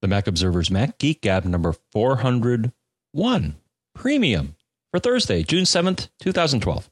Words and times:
the 0.00 0.08
Mac 0.08 0.26
Observer's 0.26 0.70
Mac 0.70 0.98
Geek 0.98 1.20
Gab 1.22 1.44
number 1.44 1.74
401 1.92 3.56
Premium 3.94 4.56
for 4.92 5.00
Thursday, 5.00 5.42
June 5.42 5.64
7th, 5.64 6.08
2012. 6.20 6.88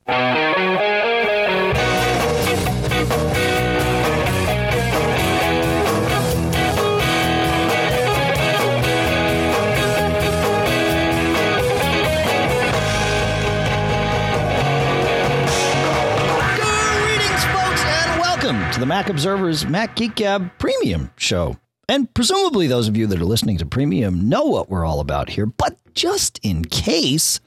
Greetings, 16.07 17.45
folks, 17.46 17.82
and 17.84 18.20
welcome 18.20 18.70
to 18.73 18.80
the 18.80 18.86
Mac 18.86 19.09
Observer's 19.09 19.66
Mac 19.66 19.96
Geek 19.96 20.14
Gab 20.16 20.50
Premium 20.59 21.11
Show. 21.16 21.57
And 21.89 22.12
presumably, 22.14 22.66
those 22.66 22.89
of 22.89 22.96
you 22.96 23.07
that 23.07 23.21
are 23.21 23.25
listening 23.25 23.59
to 23.59 23.66
Premium 23.66 24.29
know 24.29 24.45
what 24.45 24.69
we're 24.69 24.84
all 24.84 25.01
about 25.01 25.30
here. 25.30 25.47
But 25.47 25.77
just 25.95 26.41
in 26.43 26.65
case, 26.65 27.41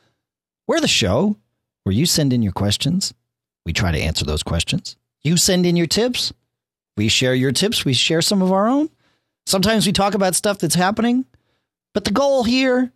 we're 0.68 0.80
the 0.80 0.88
show 0.88 1.38
where 1.84 1.94
you 1.94 2.06
send 2.06 2.32
in 2.32 2.42
your 2.42 2.54
questions. 2.54 3.14
We 3.66 3.74
try 3.74 3.92
to 3.92 4.00
answer 4.00 4.26
those 4.26 4.44
questions. 4.44 4.96
You 5.22 5.36
send 5.36 5.66
in 5.66 5.76
your 5.76 5.88
tips. 5.88 6.34
We 6.96 7.10
share 7.10 7.36
your 7.36 7.52
tips. 7.52 7.84
We 7.84 7.94
share 7.94 8.22
some 8.22 8.42
of 8.42 8.52
our 8.52 8.68
own. 8.68 8.90
Sometimes 9.46 9.86
we 9.86 9.92
talk 9.92 10.14
about 10.14 10.36
stuff 10.36 10.60
that's 10.60 10.76
happening. 10.76 11.26
But 11.94 12.06
the 12.06 12.12
goal 12.12 12.44
here 12.44 12.92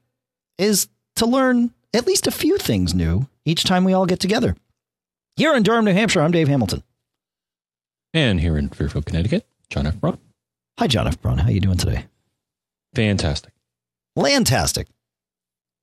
is 0.57 0.87
to 1.17 1.25
learn 1.25 1.73
at 1.93 2.07
least 2.07 2.27
a 2.27 2.31
few 2.31 2.57
things 2.57 2.93
new 2.93 3.27
each 3.45 3.63
time 3.63 3.83
we 3.83 3.93
all 3.93 4.05
get 4.05 4.19
together. 4.19 4.55
Here 5.35 5.55
in 5.55 5.63
Durham, 5.63 5.85
New 5.85 5.93
Hampshire, 5.93 6.21
I'm 6.21 6.31
Dave 6.31 6.47
Hamilton. 6.47 6.83
And 8.13 8.39
here 8.39 8.57
in 8.57 8.69
Fairfield, 8.69 9.05
Connecticut, 9.05 9.45
John 9.69 9.87
F. 9.87 9.95
Hi, 10.79 10.87
John 10.87 11.07
F. 11.07 11.21
Braun. 11.21 11.37
How 11.37 11.49
you 11.49 11.59
doing 11.59 11.77
today? 11.77 12.05
Fantastic. 12.95 13.53
Lantastic. 14.17 14.85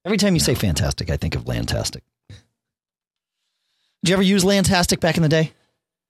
Every 0.04 0.18
time 0.18 0.34
you 0.34 0.40
say 0.40 0.54
fantastic, 0.54 1.10
I 1.10 1.16
think 1.16 1.34
of 1.34 1.44
Lantastic. 1.44 2.00
Did 4.02 4.08
you 4.08 4.14
ever 4.14 4.22
use 4.22 4.44
Lantastic 4.44 5.00
back 5.00 5.16
in 5.16 5.22
the 5.22 5.28
day? 5.28 5.52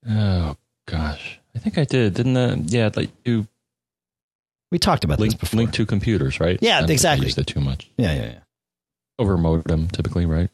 Oh, 0.09 0.57
gosh. 0.87 1.41
I 1.55 1.59
think 1.59 1.77
I 1.77 1.85
did. 1.85 2.15
Didn't 2.15 2.37
uh, 2.37 2.57
Yeah, 2.67 2.91
like 2.95 3.11
you 3.25 3.49
We 4.71 4.79
talked 4.79 5.05
about 5.05 5.19
link, 5.19 5.33
this 5.33 5.41
before. 5.41 5.59
link 5.59 5.73
to 5.73 5.85
computers, 5.87 6.39
right? 6.41 6.59
Yeah, 6.63 6.79
I 6.79 6.83
I 6.83 6.87
exactly. 6.87 7.27
used 7.27 7.39
it 7.39 7.47
too 7.47 7.61
much. 7.61 7.91
yeah, 7.97 8.13
yeah, 8.15 8.25
yeah. 8.27 8.39
Over 9.19 9.37
modem, 9.37 9.89
typically, 9.89 10.25
right? 10.25 10.51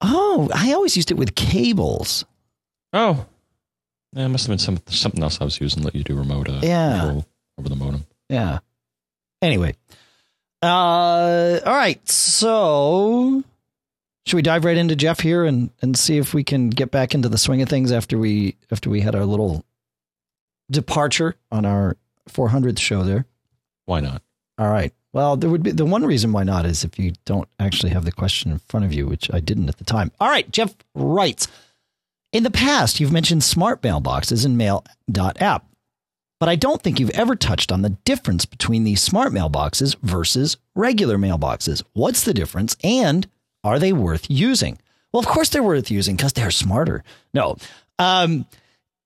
Oh, 0.00 0.48
I 0.54 0.72
always 0.72 0.96
used 0.96 1.10
it 1.10 1.16
with 1.16 1.34
cables. 1.34 2.24
Oh. 2.92 3.26
Yeah, 4.14 4.26
it 4.26 4.28
must 4.28 4.46
have 4.46 4.50
been 4.52 4.58
some, 4.58 4.80
something 4.86 5.22
else 5.22 5.40
I 5.40 5.44
was 5.44 5.60
using, 5.60 5.82
let 5.82 5.94
you 5.94 6.04
do 6.04 6.14
remote 6.14 6.48
uh, 6.48 6.60
Yeah. 6.62 7.00
control 7.00 7.26
over 7.58 7.68
the 7.68 7.76
modem. 7.76 8.04
Yeah. 8.28 8.58
Anyway. 9.40 9.74
Uh 10.62 11.60
all 11.64 11.74
right. 11.74 12.06
So 12.08 13.42
should 14.26 14.36
we 14.36 14.42
dive 14.42 14.64
right 14.64 14.76
into 14.76 14.96
Jeff 14.96 15.20
here 15.20 15.44
and 15.44 15.70
and 15.82 15.96
see 15.96 16.18
if 16.18 16.32
we 16.34 16.44
can 16.44 16.70
get 16.70 16.90
back 16.90 17.14
into 17.14 17.28
the 17.28 17.38
swing 17.38 17.62
of 17.62 17.68
things 17.68 17.90
after 17.92 18.16
we 18.18 18.56
after 18.70 18.88
we 18.88 19.00
had 19.00 19.14
our 19.14 19.26
little 19.26 19.64
departure 20.70 21.36
on 21.50 21.64
our 21.64 21.96
400th 22.28 22.78
show 22.78 23.02
there? 23.02 23.26
Why 23.86 24.00
not? 24.00 24.22
All 24.58 24.70
right. 24.70 24.92
Well, 25.12 25.36
there 25.36 25.50
would 25.50 25.62
be 25.62 25.72
the 25.72 25.84
one 25.84 26.04
reason 26.04 26.32
why 26.32 26.44
not 26.44 26.64
is 26.64 26.84
if 26.84 26.98
you 26.98 27.12
don't 27.24 27.48
actually 27.58 27.90
have 27.90 28.04
the 28.04 28.12
question 28.12 28.50
in 28.50 28.58
front 28.60 28.86
of 28.86 28.92
you, 28.92 29.06
which 29.06 29.30
I 29.32 29.40
didn't 29.40 29.68
at 29.68 29.76
the 29.76 29.84
time. 29.84 30.10
All 30.20 30.28
right. 30.28 30.50
Jeff 30.50 30.74
writes 30.94 31.48
In 32.32 32.44
the 32.44 32.50
past, 32.50 32.98
you've 33.00 33.12
mentioned 33.12 33.44
smart 33.44 33.82
mailboxes 33.82 34.46
and 34.46 34.56
mail.app, 34.56 35.66
but 36.42 36.48
I 36.48 36.56
don't 36.56 36.82
think 36.82 36.98
you've 36.98 37.10
ever 37.10 37.36
touched 37.36 37.70
on 37.70 37.82
the 37.82 37.90
difference 38.04 38.46
between 38.46 38.82
these 38.82 39.00
smart 39.00 39.32
mailboxes 39.32 39.94
versus 40.02 40.56
regular 40.74 41.16
mailboxes. 41.16 41.84
What's 41.92 42.24
the 42.24 42.34
difference 42.34 42.76
and 42.82 43.28
are 43.62 43.78
they 43.78 43.92
worth 43.92 44.28
using? 44.28 44.80
Well, 45.12 45.20
of 45.20 45.26
course 45.26 45.50
they're 45.50 45.62
worth 45.62 45.88
using 45.88 46.16
because 46.16 46.32
they're 46.32 46.50
smarter. 46.50 47.04
No. 47.32 47.58
Um, 48.00 48.46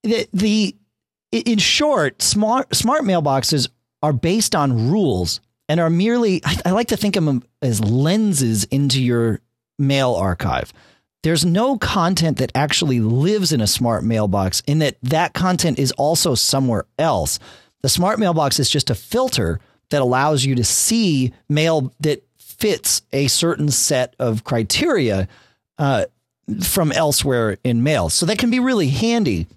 the, 0.01 0.27
the 0.33 0.75
in 1.31 1.59
short, 1.59 2.23
smart 2.23 2.75
smart 2.75 3.03
mailboxes 3.03 3.69
are 4.01 4.13
based 4.13 4.55
on 4.55 4.89
rules 4.89 5.39
and 5.69 5.79
are 5.79 5.91
merely 5.91 6.41
I, 6.43 6.59
I 6.65 6.71
like 6.71 6.87
to 6.87 6.97
think 6.97 7.17
of 7.17 7.25
them 7.25 7.43
as 7.61 7.79
lenses 7.83 8.63
into 8.63 8.99
your 8.99 9.41
mail 9.77 10.15
archive. 10.15 10.73
There's 11.23 11.45
no 11.45 11.77
content 11.77 12.37
that 12.37 12.51
actually 12.55 12.99
lives 12.99 13.51
in 13.51 13.61
a 13.61 13.67
smart 13.67 14.03
mailbox 14.03 14.61
in 14.67 14.79
that 14.79 14.97
that 15.03 15.33
content 15.33 15.79
is 15.79 15.91
also 15.93 16.35
somewhere 16.35 16.85
else. 16.97 17.39
The 17.81 17.89
smart 17.89 18.19
mailbox 18.19 18.59
is 18.59 18.69
just 18.69 18.89
a 18.89 18.95
filter 18.95 19.59
that 19.89 20.01
allows 20.01 20.45
you 20.45 20.55
to 20.55 20.63
see 20.63 21.33
mail 21.49 21.93
that 21.99 22.23
fits 22.37 23.01
a 23.11 23.27
certain 23.27 23.69
set 23.69 24.15
of 24.19 24.43
criteria 24.43 25.27
uh, 25.77 26.05
from 26.63 26.91
elsewhere 26.91 27.57
in 27.63 27.83
mail. 27.83 28.09
So 28.09 28.25
that 28.25 28.37
can 28.37 28.49
be 28.49 28.59
really 28.59 28.89
handy 28.89 29.47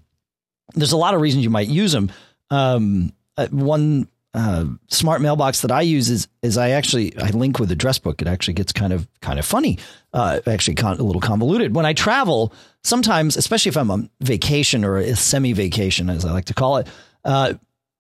there's 0.75 0.93
a 0.93 0.97
lot 0.97 1.15
of 1.15 1.21
reasons 1.21 1.45
you 1.45 1.51
might 1.51 1.69
use 1.69 1.93
them. 1.93 2.11
Um, 2.51 3.13
uh, 3.37 3.49
one 3.49 4.09
uh, 4.33 4.65
smart 4.89 5.21
mailbox 5.21 5.63
that 5.63 5.73
I 5.73 5.83
use 5.83 6.09
is 6.09 6.29
is 6.43 6.57
I 6.57 6.71
actually 6.71 7.17
I 7.19 7.31
link 7.31 7.59
with 7.59 7.73
address 7.73 7.99
book. 7.99 8.23
It 8.23 8.29
actually 8.29 8.55
gets 8.55 8.73
kind 8.73 8.93
of 8.93 9.09
kind 9.21 9.39
of 9.39 9.45
funny, 9.45 9.79
uh, 10.13 10.41
actually 10.47 10.77
con- 10.77 10.99
a 10.99 11.03
little 11.03 11.21
convoluted. 11.21 11.75
When 11.75 11.87
I 11.87 11.93
travel, 11.93 12.53
sometimes, 12.85 13.37
especially 13.37 13.71
if 13.71 13.77
I'm 13.77 13.91
on 13.91 14.11
vacation 14.21 14.85
or 14.85 14.99
a 14.99 15.17
semi 15.17 15.53
vacation, 15.53 16.11
as 16.11 16.25
I 16.25 16.33
like 16.33 16.45
to 16.47 16.55
call 16.55 16.77
it, 16.77 16.89
uh, 17.25 17.55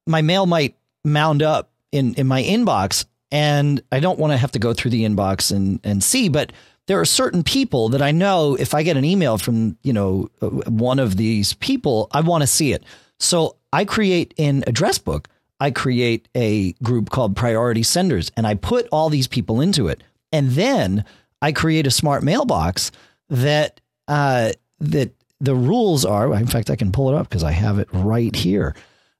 my 0.06 0.22
mail 0.22 0.46
might 0.46 0.76
mound 1.04 1.42
up 1.42 1.70
in 1.90 2.14
in 2.14 2.26
my 2.26 2.42
inbox, 2.42 3.06
and 3.32 3.82
I 3.90 3.98
don't 3.98 4.18
want 4.18 4.32
to 4.32 4.36
have 4.36 4.52
to 4.52 4.58
go 4.60 4.72
through 4.72 4.92
the 4.92 5.04
inbox 5.04 5.50
and 5.54 5.80
and 5.82 6.02
see, 6.02 6.28
but 6.28 6.52
there 6.86 6.98
are 7.00 7.04
certain 7.04 7.44
people 7.44 7.88
that 7.90 8.02
I 8.02 8.10
know 8.10 8.56
if 8.56 8.74
I 8.74 8.82
get 8.82 8.96
an 8.96 9.04
email 9.04 9.38
from, 9.38 9.78
you 9.84 9.92
know, 9.92 10.28
uh, 10.42 10.48
one 10.48 10.98
of 10.98 11.16
these 11.16 11.52
people, 11.54 12.08
I 12.10 12.20
want 12.20 12.42
to 12.42 12.48
see 12.48 12.72
it. 12.72 12.82
So 13.20 13.56
I 13.72 13.84
create 13.84 14.34
in 14.36 14.64
address 14.66 14.98
book, 14.98 15.28
I 15.60 15.70
create 15.70 16.26
a 16.34 16.72
group 16.82 17.10
called 17.10 17.36
priority 17.36 17.82
senders 17.82 18.32
and 18.36 18.46
I 18.46 18.54
put 18.54 18.88
all 18.90 19.10
these 19.10 19.28
people 19.28 19.60
into 19.60 19.88
it. 19.88 20.02
And 20.32 20.50
then 20.50 21.04
I 21.42 21.52
create 21.52 21.86
a 21.86 21.90
smart 21.90 22.22
mailbox 22.22 22.90
that, 23.28 23.80
uh, 24.08 24.52
that 24.80 25.12
the 25.40 25.54
rules 25.54 26.04
are, 26.04 26.32
in 26.34 26.46
fact, 26.46 26.70
I 26.70 26.76
can 26.76 26.92
pull 26.92 27.10
it 27.10 27.16
up 27.16 27.28
because 27.28 27.44
I 27.44 27.52
have 27.52 27.78
it 27.78 27.88
right 27.92 28.34
here. 28.34 28.74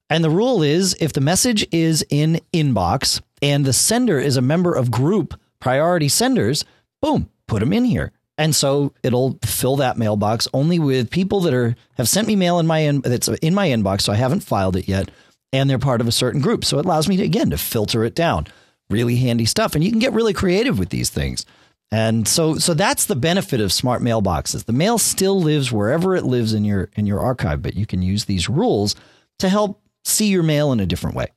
And 0.09 0.25
the 0.25 0.31
rule 0.31 0.63
is 0.63 0.97
if 1.01 1.13
the 1.13 1.21
message 1.21 1.67
is 1.71 2.05
in 2.11 2.41
inbox 2.53 3.21
and 3.43 3.65
the 3.65 3.73
sender 3.73 4.19
is 4.19 4.37
a 4.37 4.43
member 4.43 4.75
of 4.75 4.91
group 4.91 5.39
priority 5.61 6.09
senders, 6.09 6.65
boom, 7.01 7.31
put 7.47 7.61
them 7.61 7.73
in 7.73 7.85
here. 7.85 8.13
And 8.37 8.57
so 8.57 8.95
it'll 9.03 9.39
fill 9.45 9.77
that 9.77 9.99
mailbox 9.99 10.49
only 10.55 10.79
with 10.79 11.11
people 11.11 11.41
that 11.41 11.53
are 11.53 11.77
have 11.99 12.09
sent 12.09 12.27
me 12.27 12.37
mail 12.37 12.59
in 12.59 12.67
my 12.67 12.79
in, 12.79 13.03
that's 13.03 13.29
in 13.29 13.55
my 13.55 13.69
inbox, 13.69 14.01
so 14.01 14.13
I 14.13 14.17
haven't 14.17 14.41
filed 14.41 14.77
it 14.77 14.89
yet, 14.89 15.11
and 15.53 15.69
they're 15.69 15.79
part 15.79 16.01
of 16.01 16.09
a 16.09 16.13
certain 16.13 16.41
group. 16.41 16.65
So 16.65 16.79
it 16.79 16.85
allows 16.85 17.09
me 17.09 17.17
to 17.19 17.25
again 17.25 17.51
to 17.51 17.59
filter 17.59 18.05
it 18.05 18.15
down. 18.15 18.47
Really 18.89 19.17
handy 19.17 19.45
stuff, 19.45 19.75
and 19.75 19.85
you 19.85 19.91
can 19.91 20.01
get 20.01 20.13
really 20.13 20.33
creative 20.33 20.79
with 20.79 20.89
these 20.89 21.11
things. 21.11 21.47
And 21.93 22.27
so 22.27 22.57
so 22.57 22.75
that's 22.75 23.07
the 23.07 23.17
benefit 23.17 23.61
of 23.61 23.73
smart 23.73 24.03
mailboxes. 24.03 24.65
The 24.65 24.73
mail 24.73 24.99
still 24.99 25.41
lives 25.41 25.73
wherever 25.73 26.15
it 26.17 26.25
lives 26.25 26.55
in 26.55 26.65
your 26.65 26.91
in 26.97 27.07
your 27.07 27.21
archive, 27.21 27.63
but 27.63 27.75
you 27.75 27.87
can 27.87 28.03
use 28.03 28.25
these 28.25 28.49
rules 28.49 28.95
to 29.39 29.49
help 29.49 29.81
see 30.05 30.27
your 30.27 30.43
mail 30.43 30.73
in 30.73 30.81
a 30.81 30.87
different 30.87 31.17
way. 31.17 31.29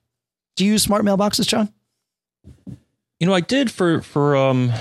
Do 0.55 0.65
you 0.65 0.73
use 0.73 0.83
smart 0.83 1.03
mailboxes, 1.03 1.47
John? 1.47 1.73
You 3.19 3.27
know, 3.27 3.33
I 3.33 3.41
did 3.41 3.71
for 3.71 4.01
for 4.01 4.35
um 4.35 4.71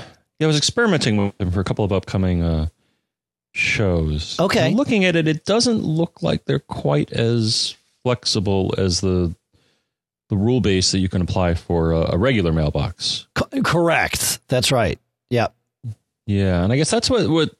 I 0.41 0.45
was 0.45 0.57
experimenting 0.57 1.17
with 1.17 1.37
them 1.37 1.51
for 1.51 1.61
a 1.61 1.63
couple 1.63 1.85
of 1.85 1.91
upcoming 1.91 2.43
uh 2.43 2.67
shows. 3.53 4.39
Okay. 4.39 4.67
And 4.67 4.75
looking 4.75 5.05
at 5.05 5.15
it, 5.15 5.27
it 5.27 5.45
doesn't 5.45 5.79
look 5.79 6.21
like 6.21 6.45
they're 6.45 6.59
quite 6.59 7.11
as 7.11 7.75
flexible 8.03 8.73
as 8.77 9.01
the 9.01 9.33
the 10.29 10.37
rule 10.37 10.61
base 10.61 10.91
that 10.91 10.99
you 10.99 11.09
can 11.09 11.21
apply 11.21 11.53
for 11.53 11.91
a, 11.91 12.13
a 12.13 12.17
regular 12.17 12.51
mailbox. 12.51 13.27
Co- 13.35 13.61
correct. 13.61 14.39
That's 14.47 14.71
right. 14.71 14.99
Yeah. 15.29 15.47
Yeah, 16.25 16.63
and 16.63 16.71
I 16.71 16.77
guess 16.77 16.89
that's 16.89 17.09
what 17.09 17.29
what 17.29 17.51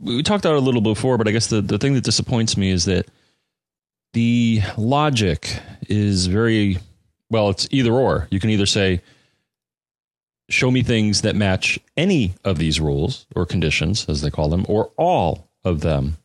we 0.00 0.22
talked 0.22 0.44
about 0.44 0.56
a 0.56 0.60
little 0.60 0.80
before, 0.80 1.18
but 1.18 1.28
I 1.28 1.30
guess 1.30 1.46
the 1.46 1.60
the 1.60 1.78
thing 1.78 1.94
that 1.94 2.04
disappoints 2.04 2.56
me 2.56 2.70
is 2.70 2.86
that 2.86 3.06
the 4.12 4.60
logic 4.76 5.60
is 5.88 6.26
very 6.26 6.78
well, 7.30 7.50
it's 7.50 7.68
either 7.70 7.92
or. 7.92 8.26
You 8.30 8.40
can 8.40 8.50
either 8.50 8.66
say 8.66 9.02
show 10.48 10.70
me 10.70 10.82
things 10.82 11.22
that 11.22 11.36
match 11.36 11.78
any 11.96 12.34
of 12.44 12.58
these 12.58 12.80
rules 12.80 13.26
or 13.36 13.46
conditions 13.46 14.06
as 14.08 14.20
they 14.20 14.30
call 14.30 14.48
them 14.48 14.66
or 14.68 14.90
all 14.96 15.48
of 15.64 15.80
them. 15.80 16.16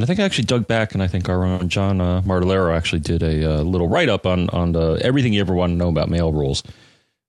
And 0.00 0.04
I 0.04 0.06
think 0.06 0.18
I 0.18 0.22
actually 0.22 0.44
dug 0.44 0.66
back 0.66 0.94
and 0.94 1.02
I 1.02 1.06
think 1.06 1.28
our 1.28 1.44
own 1.44 1.68
John 1.68 2.00
uh, 2.00 2.22
Martellaro 2.22 2.74
actually 2.74 3.00
did 3.00 3.22
a 3.22 3.56
uh, 3.56 3.62
little 3.62 3.86
write 3.86 4.08
up 4.08 4.24
on 4.24 4.48
on 4.48 4.72
the, 4.72 4.98
everything 5.02 5.34
you 5.34 5.42
ever 5.42 5.52
want 5.52 5.72
to 5.72 5.76
know 5.76 5.90
about 5.90 6.08
mail 6.08 6.32
rules. 6.32 6.62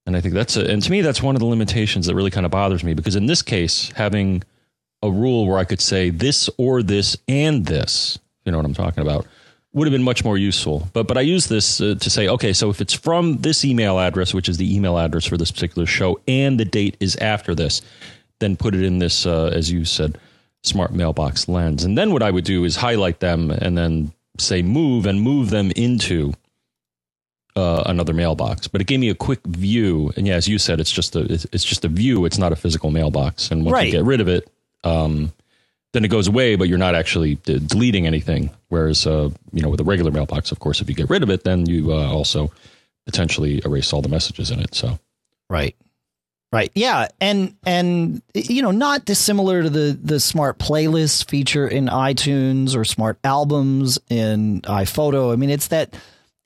And 0.06 0.16
I 0.16 0.22
think 0.22 0.32
that's 0.32 0.56
a, 0.56 0.64
and 0.64 0.82
to 0.82 0.90
me 0.90 1.02
that's 1.02 1.20
one 1.20 1.36
of 1.36 1.40
the 1.40 1.46
limitations 1.46 2.06
that 2.06 2.14
really 2.14 2.30
kind 2.30 2.46
of 2.46 2.50
bothers 2.50 2.82
me 2.82 2.94
because 2.94 3.14
in 3.14 3.26
this 3.26 3.42
case 3.42 3.92
having 3.94 4.42
a 5.02 5.10
rule 5.10 5.46
where 5.46 5.58
I 5.58 5.64
could 5.64 5.82
say 5.82 6.08
this 6.08 6.48
or 6.56 6.82
this 6.82 7.14
and 7.28 7.66
this, 7.66 8.18
you 8.46 8.52
know 8.52 8.56
what 8.56 8.64
I'm 8.64 8.72
talking 8.72 9.02
about, 9.02 9.26
would 9.74 9.86
have 9.86 9.92
been 9.92 10.02
much 10.02 10.24
more 10.24 10.38
useful. 10.38 10.88
But 10.94 11.06
but 11.06 11.18
I 11.18 11.20
use 11.20 11.48
this 11.48 11.78
uh, 11.78 11.96
to 12.00 12.08
say, 12.08 12.26
okay, 12.26 12.54
so 12.54 12.70
if 12.70 12.80
it's 12.80 12.94
from 12.94 13.36
this 13.42 13.66
email 13.66 13.98
address, 13.98 14.32
which 14.32 14.48
is 14.48 14.56
the 14.56 14.74
email 14.74 14.96
address 14.98 15.26
for 15.26 15.36
this 15.36 15.50
particular 15.50 15.84
show, 15.84 16.20
and 16.26 16.58
the 16.58 16.64
date 16.64 16.96
is 17.00 17.16
after 17.16 17.54
this, 17.54 17.82
then 18.38 18.56
put 18.56 18.74
it 18.74 18.82
in 18.82 18.98
this, 18.98 19.26
uh, 19.26 19.50
as 19.52 19.70
you 19.70 19.84
said, 19.84 20.16
smart 20.62 20.92
mailbox 20.92 21.48
lens. 21.48 21.84
And 21.84 21.96
then 21.98 22.12
what 22.12 22.22
I 22.22 22.30
would 22.30 22.44
do 22.44 22.64
is 22.64 22.76
highlight 22.76 23.20
them 23.20 23.50
and 23.50 23.76
then 23.76 24.12
say 24.38 24.62
move 24.62 25.06
and 25.06 25.20
move 25.20 25.50
them 25.50 25.70
into 25.72 26.32
uh, 27.56 27.82
another 27.86 28.12
mailbox. 28.14 28.66
But 28.68 28.80
it 28.80 28.86
gave 28.86 29.00
me 29.00 29.10
a 29.10 29.14
quick 29.14 29.40
view, 29.46 30.12
and 30.16 30.26
yeah, 30.26 30.34
as 30.36 30.48
you 30.48 30.58
said, 30.58 30.80
it's 30.80 30.90
just 30.90 31.14
a 31.16 31.20
it's, 31.32 31.46
it's 31.52 31.64
just 31.64 31.84
a 31.84 31.88
view. 31.88 32.24
It's 32.24 32.38
not 32.38 32.52
a 32.52 32.56
physical 32.56 32.90
mailbox. 32.90 33.50
And 33.50 33.64
once 33.64 33.74
Right. 33.74 33.86
you 33.86 33.92
get 33.92 34.04
rid 34.04 34.20
of 34.20 34.28
it, 34.28 34.48
um, 34.84 35.32
then 35.92 36.04
it 36.04 36.08
goes 36.08 36.28
away, 36.28 36.56
but 36.56 36.68
you're 36.68 36.78
not 36.78 36.94
actually 36.94 37.34
d- 37.36 37.58
deleting 37.58 38.06
anything. 38.06 38.50
Whereas, 38.68 39.06
uh, 39.06 39.28
you 39.52 39.60
know, 39.62 39.68
with 39.68 39.80
a 39.80 39.84
regular 39.84 40.10
mailbox, 40.10 40.50
of 40.50 40.58
course, 40.60 40.80
if 40.80 40.88
you 40.88 40.94
get 40.94 41.10
rid 41.10 41.22
of 41.22 41.28
it, 41.28 41.44
then 41.44 41.66
you 41.66 41.92
uh, 41.92 42.10
also 42.10 42.50
potentially 43.04 43.60
erase 43.66 43.92
all 43.92 44.00
the 44.00 44.08
messages 44.08 44.50
in 44.50 44.58
it. 44.60 44.74
So 44.74 44.98
Right. 45.50 45.76
Right. 46.52 46.70
Yeah, 46.74 47.08
and 47.18 47.56
and 47.64 48.20
you 48.34 48.60
know, 48.60 48.72
not 48.72 49.06
dissimilar 49.06 49.62
to 49.62 49.70
the 49.70 49.98
the 50.02 50.20
smart 50.20 50.58
playlist 50.58 51.30
feature 51.30 51.66
in 51.66 51.86
iTunes 51.86 52.76
or 52.76 52.84
smart 52.84 53.18
albums 53.24 53.98
in 54.10 54.60
iPhoto. 54.62 55.32
I 55.32 55.36
mean, 55.36 55.48
it's 55.48 55.68
that 55.68 55.94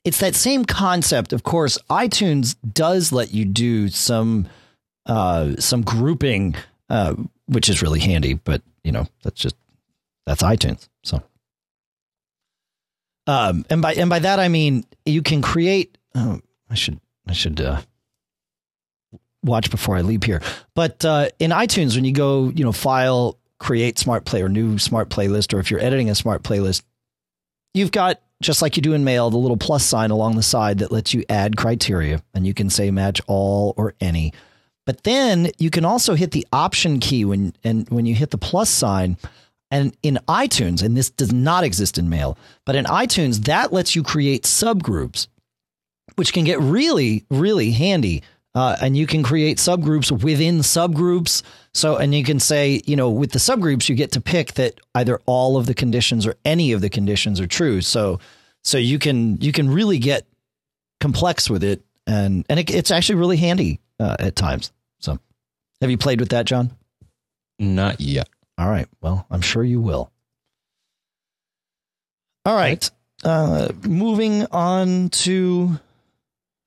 it's 0.05 0.19
that 0.21 0.33
same 0.33 0.63
concept. 0.63 1.33
Of 1.33 1.43
course, 1.43 1.77
iTunes 1.89 2.55
does 2.71 3.11
let 3.11 3.33
you 3.33 3.43
do 3.43 3.89
some 3.89 4.47
uh 5.07 5.57
some 5.59 5.81
grouping 5.81 6.55
uh 6.89 7.15
which 7.47 7.67
is 7.67 7.81
really 7.81 7.99
handy, 7.99 8.33
but 8.35 8.61
you 8.85 8.93
know, 8.93 9.07
that's 9.23 9.41
just 9.41 9.57
that's 10.25 10.41
iTunes. 10.41 10.87
So 11.03 11.21
um 13.27 13.65
and 13.69 13.81
by 13.81 13.93
and 13.95 14.09
by 14.09 14.19
that 14.19 14.39
I 14.39 14.47
mean 14.47 14.85
you 15.05 15.21
can 15.21 15.41
create 15.41 15.97
oh, 16.15 16.39
I 16.69 16.75
should 16.75 17.01
I 17.27 17.33
should 17.33 17.59
uh 17.59 17.81
watch 19.47 19.71
before 19.71 19.95
I 19.95 20.01
leave 20.01 20.23
here. 20.23 20.41
But 20.75 21.03
uh, 21.03 21.29
in 21.39 21.51
iTunes, 21.51 21.95
when 21.95 22.05
you 22.05 22.11
go, 22.11 22.49
you 22.49 22.63
know, 22.63 22.71
file, 22.71 23.37
create 23.59 23.97
smart 23.97 24.25
play 24.25 24.41
or 24.41 24.49
new 24.49 24.77
smart 24.77 25.09
playlist, 25.09 25.53
or 25.53 25.59
if 25.59 25.71
you're 25.71 25.79
editing 25.79 26.09
a 26.09 26.15
smart 26.15 26.43
playlist, 26.43 26.83
you've 27.73 27.91
got 27.91 28.21
just 28.41 28.61
like 28.61 28.75
you 28.75 28.81
do 28.81 28.93
in 28.93 29.03
mail, 29.03 29.29
the 29.29 29.37
little 29.37 29.57
plus 29.57 29.83
sign 29.83 30.11
along 30.11 30.35
the 30.35 30.43
side 30.43 30.79
that 30.79 30.91
lets 30.91 31.13
you 31.13 31.23
add 31.29 31.57
criteria, 31.57 32.21
and 32.33 32.45
you 32.45 32.53
can 32.53 32.69
say 32.69 32.91
match 32.91 33.19
all 33.27 33.73
or 33.77 33.95
any. 33.99 34.33
But 34.85 35.03
then 35.03 35.51
you 35.57 35.69
can 35.69 35.85
also 35.85 36.13
hit 36.13 36.31
the 36.31 36.47
option 36.53 36.99
key 36.99 37.25
when 37.25 37.53
and 37.63 37.89
when 37.89 38.05
you 38.05 38.15
hit 38.15 38.31
the 38.31 38.37
plus 38.37 38.69
sign. 38.69 39.17
And 39.69 39.97
in 40.01 40.17
iTunes, 40.29 40.81
and 40.81 40.95
this 40.95 41.09
does 41.09 41.33
not 41.33 41.65
exist 41.65 41.97
in 41.97 42.09
mail, 42.09 42.37
but 42.65 42.75
in 42.75 42.85
iTunes, 42.85 43.45
that 43.45 43.73
lets 43.73 43.97
you 43.97 44.03
create 44.03 44.43
subgroups, 44.43 45.27
which 46.15 46.31
can 46.31 46.45
get 46.45 46.61
really, 46.61 47.25
really 47.29 47.71
handy 47.71 48.23
uh, 48.57 48.75
and 48.81 48.97
you 48.97 49.05
can 49.05 49.21
create 49.21 49.59
subgroups 49.59 50.11
within 50.23 50.57
subgroups. 50.59 51.43
So, 51.75 51.97
and 51.97 52.15
you 52.15 52.23
can 52.23 52.39
say, 52.39 52.81
you 52.87 52.95
know, 52.95 53.11
with 53.11 53.31
the 53.31 53.37
subgroups, 53.37 53.87
you 53.87 53.93
get 53.93 54.13
to 54.13 54.21
pick 54.21 54.55
that 54.55 54.79
either 54.95 55.21
all 55.27 55.57
of 55.57 55.67
the 55.67 55.75
conditions 55.75 56.25
or 56.25 56.33
any 56.43 56.71
of 56.71 56.81
the 56.81 56.89
conditions 56.89 57.39
are 57.39 57.45
true. 57.45 57.81
So, 57.81 58.19
so 58.63 58.79
you 58.79 58.97
can 58.97 59.39
you 59.41 59.51
can 59.51 59.69
really 59.69 59.99
get 59.99 60.25
complex 60.99 61.51
with 61.51 61.63
it, 61.63 61.83
and 62.07 62.47
and 62.49 62.59
it, 62.59 62.71
it's 62.71 62.89
actually 62.89 63.19
really 63.19 63.37
handy 63.37 63.79
uh, 63.99 64.15
at 64.17 64.35
times. 64.35 64.71
So, 64.97 65.19
have 65.79 65.91
you 65.91 65.97
played 65.99 66.19
with 66.19 66.29
that, 66.29 66.47
John? 66.47 66.71
not 67.59 68.01
yet. 68.01 68.27
All 68.57 68.69
right. 68.69 68.87
Well, 69.01 69.27
I'm 69.29 69.41
sure 69.41 69.63
you 69.63 69.81
will. 69.81 70.11
All 72.43 72.55
right. 72.55 72.89
Uh, 73.23 73.67
moving 73.83 74.47
on 74.47 75.09
to. 75.09 75.79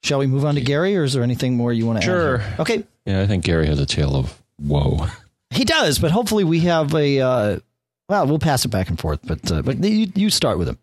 Shall 0.03 0.19
we 0.19 0.27
move 0.27 0.45
on 0.45 0.55
to 0.55 0.61
Gary, 0.61 0.97
or 0.97 1.05
is 1.05 1.13
there 1.13 1.23
anything 1.23 1.57
more 1.57 1.73
you 1.73 1.87
want 1.87 2.01
to 2.01 2.05
Sure. 2.05 2.39
add? 2.41 2.55
Sure. 2.57 2.61
Okay. 2.61 2.85
Yeah, 3.07 3.21
I 3.23 3.27
think 3.27 3.45
Gary 3.45 3.67
has 3.67 3.79
a 3.79 3.87
tale 3.87 4.17
of 4.17 4.41
woe. 4.61 5.07
He 5.53 5.65
does, 5.65 5.99
but 5.99 6.13
hopefully 6.13 6.45
we 6.45 6.61
have 6.61 6.95
a. 6.95 7.21
Uh, 7.21 7.59
well, 8.09 8.25
we'll 8.29 8.39
pass 8.39 8.65
it 8.65 8.69
back 8.69 8.89
and 8.89 8.97
forth, 8.97 9.19
but 9.25 9.51
uh, 9.51 9.63
but 9.63 9.83
you, 9.83 10.07
you 10.15 10.31
start 10.31 10.59
with 10.59 10.69
him. 10.69 10.79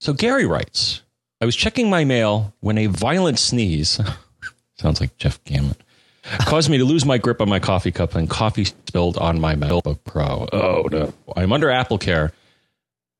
So 0.00 0.12
Gary 0.12 0.44
writes, 0.44 1.02
I 1.40 1.44
was 1.44 1.54
checking 1.54 1.88
my 1.88 2.04
mail 2.04 2.52
when 2.58 2.78
a 2.78 2.86
violent 2.88 3.38
sneeze, 3.38 4.00
sounds 4.80 5.00
like 5.00 5.16
Jeff 5.18 5.42
Gamet, 5.44 5.76
caused 6.40 6.68
me 6.68 6.78
to 6.78 6.84
lose 6.84 7.04
my 7.04 7.16
grip 7.16 7.40
on 7.40 7.48
my 7.48 7.60
coffee 7.60 7.92
cup 7.92 8.16
and 8.16 8.28
coffee 8.28 8.64
spilled 8.64 9.18
on 9.18 9.40
my 9.40 9.54
MacBook 9.54 10.00
Pro. 10.02 10.48
Oh 10.52 10.88
no. 10.90 11.14
I'm 11.36 11.52
under 11.52 11.70
Apple 11.70 11.98
Care, 11.98 12.32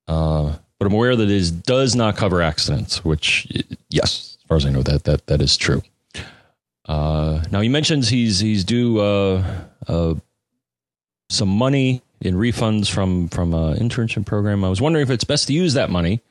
uh, 0.08 0.52
but 0.80 0.86
I'm 0.86 0.92
aware 0.94 1.14
that 1.14 1.22
it 1.22 1.30
is, 1.30 1.52
does 1.52 1.94
not 1.94 2.16
cover 2.16 2.42
accidents, 2.42 3.04
which, 3.04 3.46
yes, 3.88 4.25
far 4.48 4.56
as 4.56 4.66
I 4.66 4.70
know, 4.70 4.82
that 4.82 5.04
that, 5.04 5.26
that 5.26 5.40
is 5.40 5.56
true. 5.56 5.82
Uh, 6.88 7.42
now 7.50 7.60
he 7.60 7.68
mentions 7.68 8.08
he's 8.08 8.38
he's 8.38 8.64
due 8.64 9.00
uh, 9.00 9.44
uh, 9.88 10.14
some 11.30 11.48
money 11.48 12.02
in 12.20 12.36
refunds 12.36 12.90
from 12.90 13.28
from 13.28 13.54
an 13.54 13.76
internship 13.78 14.24
program. 14.26 14.64
I 14.64 14.68
was 14.68 14.80
wondering 14.80 15.02
if 15.02 15.10
it's 15.10 15.24
best 15.24 15.48
to 15.48 15.52
use 15.52 15.74
that 15.74 15.90
money 15.90 16.22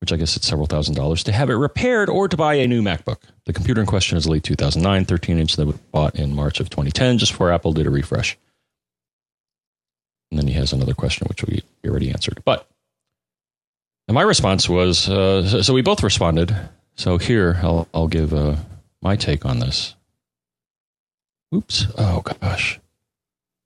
which 0.00 0.12
I 0.12 0.16
guess 0.16 0.36
it's 0.36 0.46
several 0.46 0.66
thousand 0.66 0.94
dollars, 0.94 1.24
to 1.24 1.32
have 1.32 1.50
it 1.50 1.54
repaired 1.54 2.08
or 2.08 2.28
to 2.28 2.36
buy 2.36 2.54
a 2.54 2.66
new 2.66 2.82
MacBook. 2.82 3.18
The 3.46 3.52
computer 3.52 3.80
in 3.80 3.86
question 3.86 4.16
is 4.16 4.28
late 4.28 4.44
2009, 4.44 5.04
13 5.04 5.38
inch 5.38 5.56
that 5.56 5.66
was 5.66 5.76
bought 5.92 6.14
in 6.14 6.34
March 6.34 6.60
of 6.60 6.70
2010, 6.70 7.18
just 7.18 7.32
before 7.32 7.52
Apple 7.52 7.72
did 7.72 7.86
a 7.86 7.90
refresh. 7.90 8.38
And 10.30 10.38
then 10.38 10.46
he 10.46 10.54
has 10.54 10.72
another 10.72 10.94
question, 10.94 11.26
which 11.28 11.44
we 11.44 11.62
already 11.86 12.10
answered. 12.10 12.42
But 12.44 12.68
and 14.06 14.14
my 14.14 14.22
response 14.22 14.68
was 14.68 15.08
uh, 15.08 15.62
so 15.62 15.74
we 15.74 15.82
both 15.82 16.02
responded. 16.02 16.54
So 16.98 17.16
here, 17.16 17.60
I'll, 17.62 17.86
I'll 17.94 18.08
give 18.08 18.34
uh, 18.34 18.56
my 19.00 19.14
take 19.14 19.46
on 19.46 19.60
this. 19.60 19.94
Oops. 21.54 21.86
Oh, 21.96 22.22
gosh. 22.22 22.80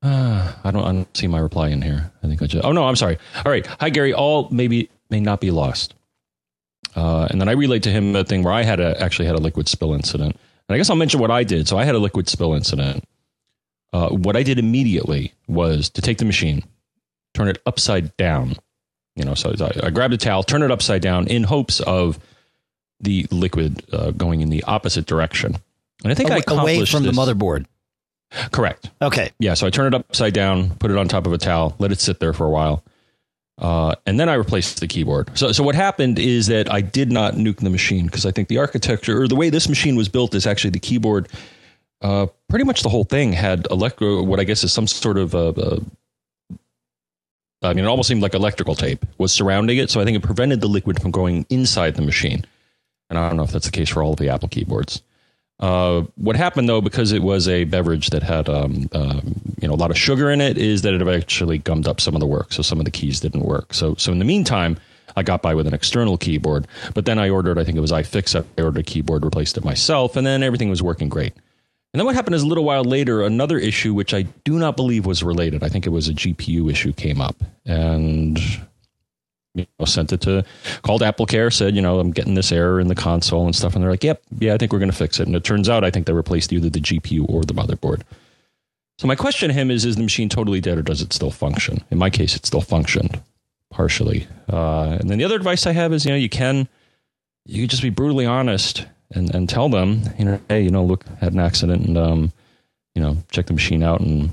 Uh, 0.02 0.52
I 0.62 0.70
don't, 0.70 0.84
I 0.84 0.92
don't 0.92 1.16
see 1.16 1.28
my 1.28 1.38
reply 1.38 1.68
in 1.68 1.80
here. 1.80 2.12
I 2.22 2.26
think 2.26 2.42
I 2.42 2.46
just. 2.46 2.62
Oh 2.62 2.72
no, 2.72 2.84
I'm 2.84 2.96
sorry. 2.96 3.16
All 3.36 3.50
right. 3.50 3.64
Hi 3.80 3.88
Gary. 3.88 4.12
All 4.12 4.48
maybe 4.50 4.90
may 5.10 5.20
not 5.20 5.40
be 5.40 5.50
lost. 5.50 5.94
Uh, 6.94 7.26
and 7.30 7.40
then 7.40 7.48
I 7.48 7.52
relayed 7.52 7.84
to 7.84 7.90
him 7.90 8.14
a 8.14 8.24
thing 8.24 8.42
where 8.42 8.52
I 8.52 8.64
had 8.64 8.80
a, 8.80 9.00
actually 9.00 9.26
had 9.26 9.36
a 9.36 9.40
liquid 9.40 9.68
spill 9.68 9.94
incident. 9.94 10.36
And 10.68 10.74
I 10.74 10.76
guess 10.76 10.90
I'll 10.90 10.96
mention 10.96 11.20
what 11.20 11.30
I 11.30 11.44
did. 11.44 11.68
So 11.68 11.78
I 11.78 11.84
had 11.84 11.94
a 11.94 12.00
liquid 12.00 12.28
spill 12.28 12.52
incident. 12.52 13.04
Uh, 13.92 14.08
what 14.10 14.36
I 14.36 14.42
did 14.42 14.58
immediately 14.58 15.32
was 15.46 15.88
to 15.90 16.02
take 16.02 16.18
the 16.18 16.24
machine, 16.24 16.64
turn 17.32 17.48
it 17.48 17.62
upside 17.64 18.14
down. 18.16 18.56
You 19.16 19.24
know, 19.24 19.34
so 19.34 19.54
I, 19.58 19.86
I 19.86 19.90
grabbed 19.90 20.14
a 20.14 20.18
towel, 20.18 20.42
turn 20.42 20.62
it 20.62 20.70
upside 20.70 21.00
down 21.00 21.28
in 21.28 21.44
hopes 21.44 21.80
of 21.80 22.18
the 23.02 23.26
liquid 23.30 23.84
uh, 23.92 24.12
going 24.12 24.40
in 24.40 24.48
the 24.50 24.62
opposite 24.64 25.06
direction. 25.06 25.56
And 26.02 26.10
I 26.10 26.14
think 26.14 26.30
I 26.30 26.40
Away, 26.48 26.76
away 26.76 26.84
from 26.86 27.02
this. 27.02 27.14
the 27.14 27.20
motherboard. 27.20 27.66
Correct. 28.50 28.90
Okay. 29.02 29.30
Yeah, 29.38 29.54
so 29.54 29.66
I 29.66 29.70
turn 29.70 29.92
it 29.92 29.94
upside 29.94 30.32
down, 30.32 30.70
put 30.76 30.90
it 30.90 30.96
on 30.96 31.06
top 31.08 31.26
of 31.26 31.32
a 31.32 31.38
towel, 31.38 31.76
let 31.78 31.92
it 31.92 32.00
sit 32.00 32.18
there 32.18 32.32
for 32.32 32.46
a 32.46 32.50
while, 32.50 32.82
uh, 33.58 33.94
and 34.06 34.18
then 34.18 34.28
I 34.28 34.34
replaced 34.34 34.80
the 34.80 34.88
keyboard. 34.88 35.36
So, 35.38 35.52
so 35.52 35.62
what 35.62 35.74
happened 35.74 36.18
is 36.18 36.46
that 36.46 36.72
I 36.72 36.80
did 36.80 37.12
not 37.12 37.34
nuke 37.34 37.58
the 37.58 37.68
machine 37.70 38.06
because 38.06 38.24
I 38.24 38.30
think 38.30 38.48
the 38.48 38.58
architecture 38.58 39.20
or 39.20 39.28
the 39.28 39.36
way 39.36 39.50
this 39.50 39.68
machine 39.68 39.96
was 39.96 40.08
built 40.08 40.34
is 40.34 40.46
actually 40.46 40.70
the 40.70 40.78
keyboard. 40.80 41.28
Uh, 42.00 42.26
pretty 42.48 42.64
much 42.64 42.82
the 42.82 42.88
whole 42.88 43.04
thing 43.04 43.32
had 43.32 43.66
electro, 43.70 44.22
what 44.22 44.40
I 44.40 44.44
guess 44.44 44.64
is 44.64 44.72
some 44.72 44.86
sort 44.86 45.18
of. 45.18 45.34
Uh, 45.34 45.48
uh, 45.50 45.80
I 47.64 47.74
mean, 47.74 47.84
it 47.84 47.88
almost 47.88 48.08
seemed 48.08 48.22
like 48.22 48.34
electrical 48.34 48.74
tape 48.74 49.06
was 49.18 49.30
surrounding 49.32 49.78
it, 49.78 49.88
so 49.88 50.00
I 50.00 50.04
think 50.04 50.16
it 50.16 50.22
prevented 50.22 50.60
the 50.60 50.66
liquid 50.66 51.00
from 51.00 51.12
going 51.12 51.46
inside 51.48 51.94
the 51.94 52.02
machine. 52.02 52.44
And 53.12 53.18
I 53.18 53.28
don't 53.28 53.36
know 53.36 53.42
if 53.42 53.50
that's 53.50 53.66
the 53.66 53.72
case 53.72 53.90
for 53.90 54.02
all 54.02 54.14
of 54.14 54.18
the 54.18 54.30
Apple 54.30 54.48
keyboards. 54.48 55.02
Uh, 55.60 56.02
what 56.16 56.34
happened 56.34 56.66
though, 56.66 56.80
because 56.80 57.12
it 57.12 57.22
was 57.22 57.46
a 57.46 57.64
beverage 57.64 58.08
that 58.08 58.22
had 58.22 58.48
um, 58.48 58.88
um, 58.92 59.34
you 59.60 59.68
know 59.68 59.74
a 59.74 59.76
lot 59.76 59.90
of 59.90 59.98
sugar 59.98 60.30
in 60.30 60.40
it, 60.40 60.56
is 60.56 60.80
that 60.80 60.94
it 60.94 61.06
actually 61.06 61.58
gummed 61.58 61.86
up 61.86 62.00
some 62.00 62.14
of 62.14 62.20
the 62.20 62.26
work. 62.26 62.54
So 62.54 62.62
some 62.62 62.78
of 62.78 62.86
the 62.86 62.90
keys 62.90 63.20
didn't 63.20 63.44
work. 63.44 63.74
So 63.74 63.94
so 63.96 64.12
in 64.12 64.18
the 64.18 64.24
meantime, 64.24 64.78
I 65.14 65.22
got 65.22 65.42
by 65.42 65.54
with 65.54 65.66
an 65.66 65.74
external 65.74 66.16
keyboard. 66.16 66.66
But 66.94 67.04
then 67.04 67.18
I 67.18 67.28
ordered, 67.28 67.58
I 67.58 67.64
think 67.64 67.76
it 67.76 67.80
was 67.80 67.92
iFixit. 67.92 68.46
I 68.56 68.62
ordered 68.62 68.80
a 68.80 68.82
keyboard, 68.82 69.26
replaced 69.26 69.58
it 69.58 69.64
myself, 69.64 70.16
and 70.16 70.26
then 70.26 70.42
everything 70.42 70.70
was 70.70 70.82
working 70.82 71.10
great. 71.10 71.34
And 71.92 72.00
then 72.00 72.06
what 72.06 72.14
happened 72.14 72.34
is 72.34 72.42
a 72.42 72.46
little 72.46 72.64
while 72.64 72.84
later, 72.84 73.22
another 73.22 73.58
issue 73.58 73.92
which 73.92 74.14
I 74.14 74.22
do 74.44 74.58
not 74.58 74.74
believe 74.74 75.04
was 75.04 75.22
related. 75.22 75.62
I 75.62 75.68
think 75.68 75.86
it 75.86 75.90
was 75.90 76.08
a 76.08 76.14
GPU 76.14 76.70
issue 76.70 76.94
came 76.94 77.20
up, 77.20 77.36
and 77.66 78.40
you 79.54 79.66
know, 79.78 79.84
sent 79.84 80.12
it 80.12 80.20
to 80.22 80.44
called 80.82 81.02
Apple 81.02 81.26
Care, 81.26 81.50
said, 81.50 81.74
you 81.74 81.82
know, 81.82 82.00
I'm 82.00 82.10
getting 82.10 82.34
this 82.34 82.52
error 82.52 82.80
in 82.80 82.88
the 82.88 82.94
console 82.94 83.44
and 83.44 83.54
stuff, 83.54 83.74
and 83.74 83.82
they're 83.82 83.90
like, 83.90 84.04
yep, 84.04 84.22
yeah, 84.38 84.54
I 84.54 84.58
think 84.58 84.72
we're 84.72 84.78
going 84.78 84.90
to 84.90 84.96
fix 84.96 85.20
it. 85.20 85.26
And 85.26 85.36
it 85.36 85.44
turns 85.44 85.68
out, 85.68 85.84
I 85.84 85.90
think 85.90 86.06
they 86.06 86.12
replaced 86.12 86.52
either 86.52 86.70
the 86.70 86.80
GPU 86.80 87.28
or 87.28 87.44
the 87.44 87.54
motherboard. 87.54 88.02
So 88.98 89.08
my 89.08 89.16
question 89.16 89.48
to 89.48 89.54
him 89.54 89.70
is: 89.70 89.84
Is 89.84 89.96
the 89.96 90.02
machine 90.02 90.28
totally 90.28 90.60
dead, 90.60 90.78
or 90.78 90.82
does 90.82 91.02
it 91.02 91.12
still 91.12 91.30
function? 91.30 91.82
In 91.90 91.98
my 91.98 92.10
case, 92.10 92.36
it 92.36 92.46
still 92.46 92.60
functioned 92.60 93.20
partially. 93.70 94.26
Uh, 94.48 94.98
and 95.00 95.10
then 95.10 95.18
the 95.18 95.24
other 95.24 95.34
advice 95.34 95.66
I 95.66 95.72
have 95.72 95.92
is, 95.92 96.04
you 96.04 96.12
know, 96.12 96.16
you 96.16 96.28
can 96.28 96.68
you 97.44 97.62
can 97.62 97.68
just 97.68 97.82
be 97.82 97.90
brutally 97.90 98.26
honest 98.26 98.86
and 99.10 99.34
and 99.34 99.48
tell 99.48 99.68
them, 99.68 100.02
you 100.18 100.24
know, 100.24 100.40
hey, 100.48 100.62
you 100.62 100.70
know, 100.70 100.84
look, 100.84 101.04
had 101.20 101.32
an 101.32 101.40
accident, 101.40 101.86
and 101.86 101.98
um, 101.98 102.32
you 102.94 103.02
know, 103.02 103.16
check 103.30 103.46
the 103.46 103.54
machine 103.54 103.82
out 103.82 104.00
and 104.00 104.30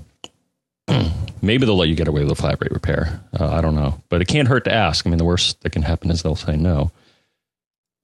maybe 1.41 1.65
they'll 1.65 1.77
let 1.77 1.89
you 1.89 1.96
get 1.96 2.08
away 2.08 2.24
with 2.24 2.31
a 2.31 2.36
flat 2.36 2.60
rate 2.62 2.72
repair. 2.72 3.22
Uh, 3.39 3.50
I 3.50 3.62
don't 3.62 3.75
know, 3.75 4.01
but 4.10 4.22
it 4.22 4.27
can't 4.27 4.48
hurt 4.48 4.65
to 4.65 4.74
ask. 4.74 5.05
I 5.05 5.10
mean, 5.10 5.17
the 5.17 5.25
worst 5.25 5.62
that 5.62 5.72
can 5.72 5.81
happen 5.81 6.12
is 6.12 6.24
they'll 6.24 6.36
say 6.36 6.55
no. 6.55 6.91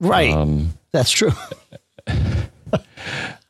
Right. 0.00 0.32
Um, 0.32 0.74
That's 0.92 1.10
true. 1.10 1.32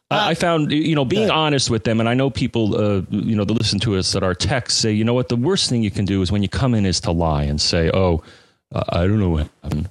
I 0.09 0.35
found, 0.35 0.71
you 0.71 0.95
know, 0.95 1.05
being 1.05 1.31
honest 1.31 1.69
with 1.69 1.83
them, 1.83 1.99
and 1.99 2.09
I 2.09 2.15
know 2.15 2.31
people, 2.31 2.77
uh, 2.77 3.03
you 3.11 3.35
know, 3.35 3.45
that 3.45 3.53
listen 3.53 3.81
to 3.81 3.97
us 3.97 4.13
that 4.13 4.23
our 4.23 4.35
texts 4.35 4.81
say, 4.81 4.93
you 4.93 5.03
know 5.03 5.15
what, 5.15 5.29
the 5.29 5.37
worst 5.37 5.69
thing 5.69 5.83
you 5.83 5.91
can 5.91 6.05
do 6.05 6.23
is 6.23 6.31
when 6.31 6.43
you 6.43 6.49
come 6.49 6.75
in 6.75 6.87
is 6.87 7.01
to 7.01 7.11
lie 7.11 7.43
and 7.43 7.61
say, 7.61 7.91
oh, 7.93 8.23
uh, 8.73 8.85
I 8.91 9.07
don't 9.07 9.19
know 9.19 9.31
what 9.31 9.49
happened. 9.63 9.91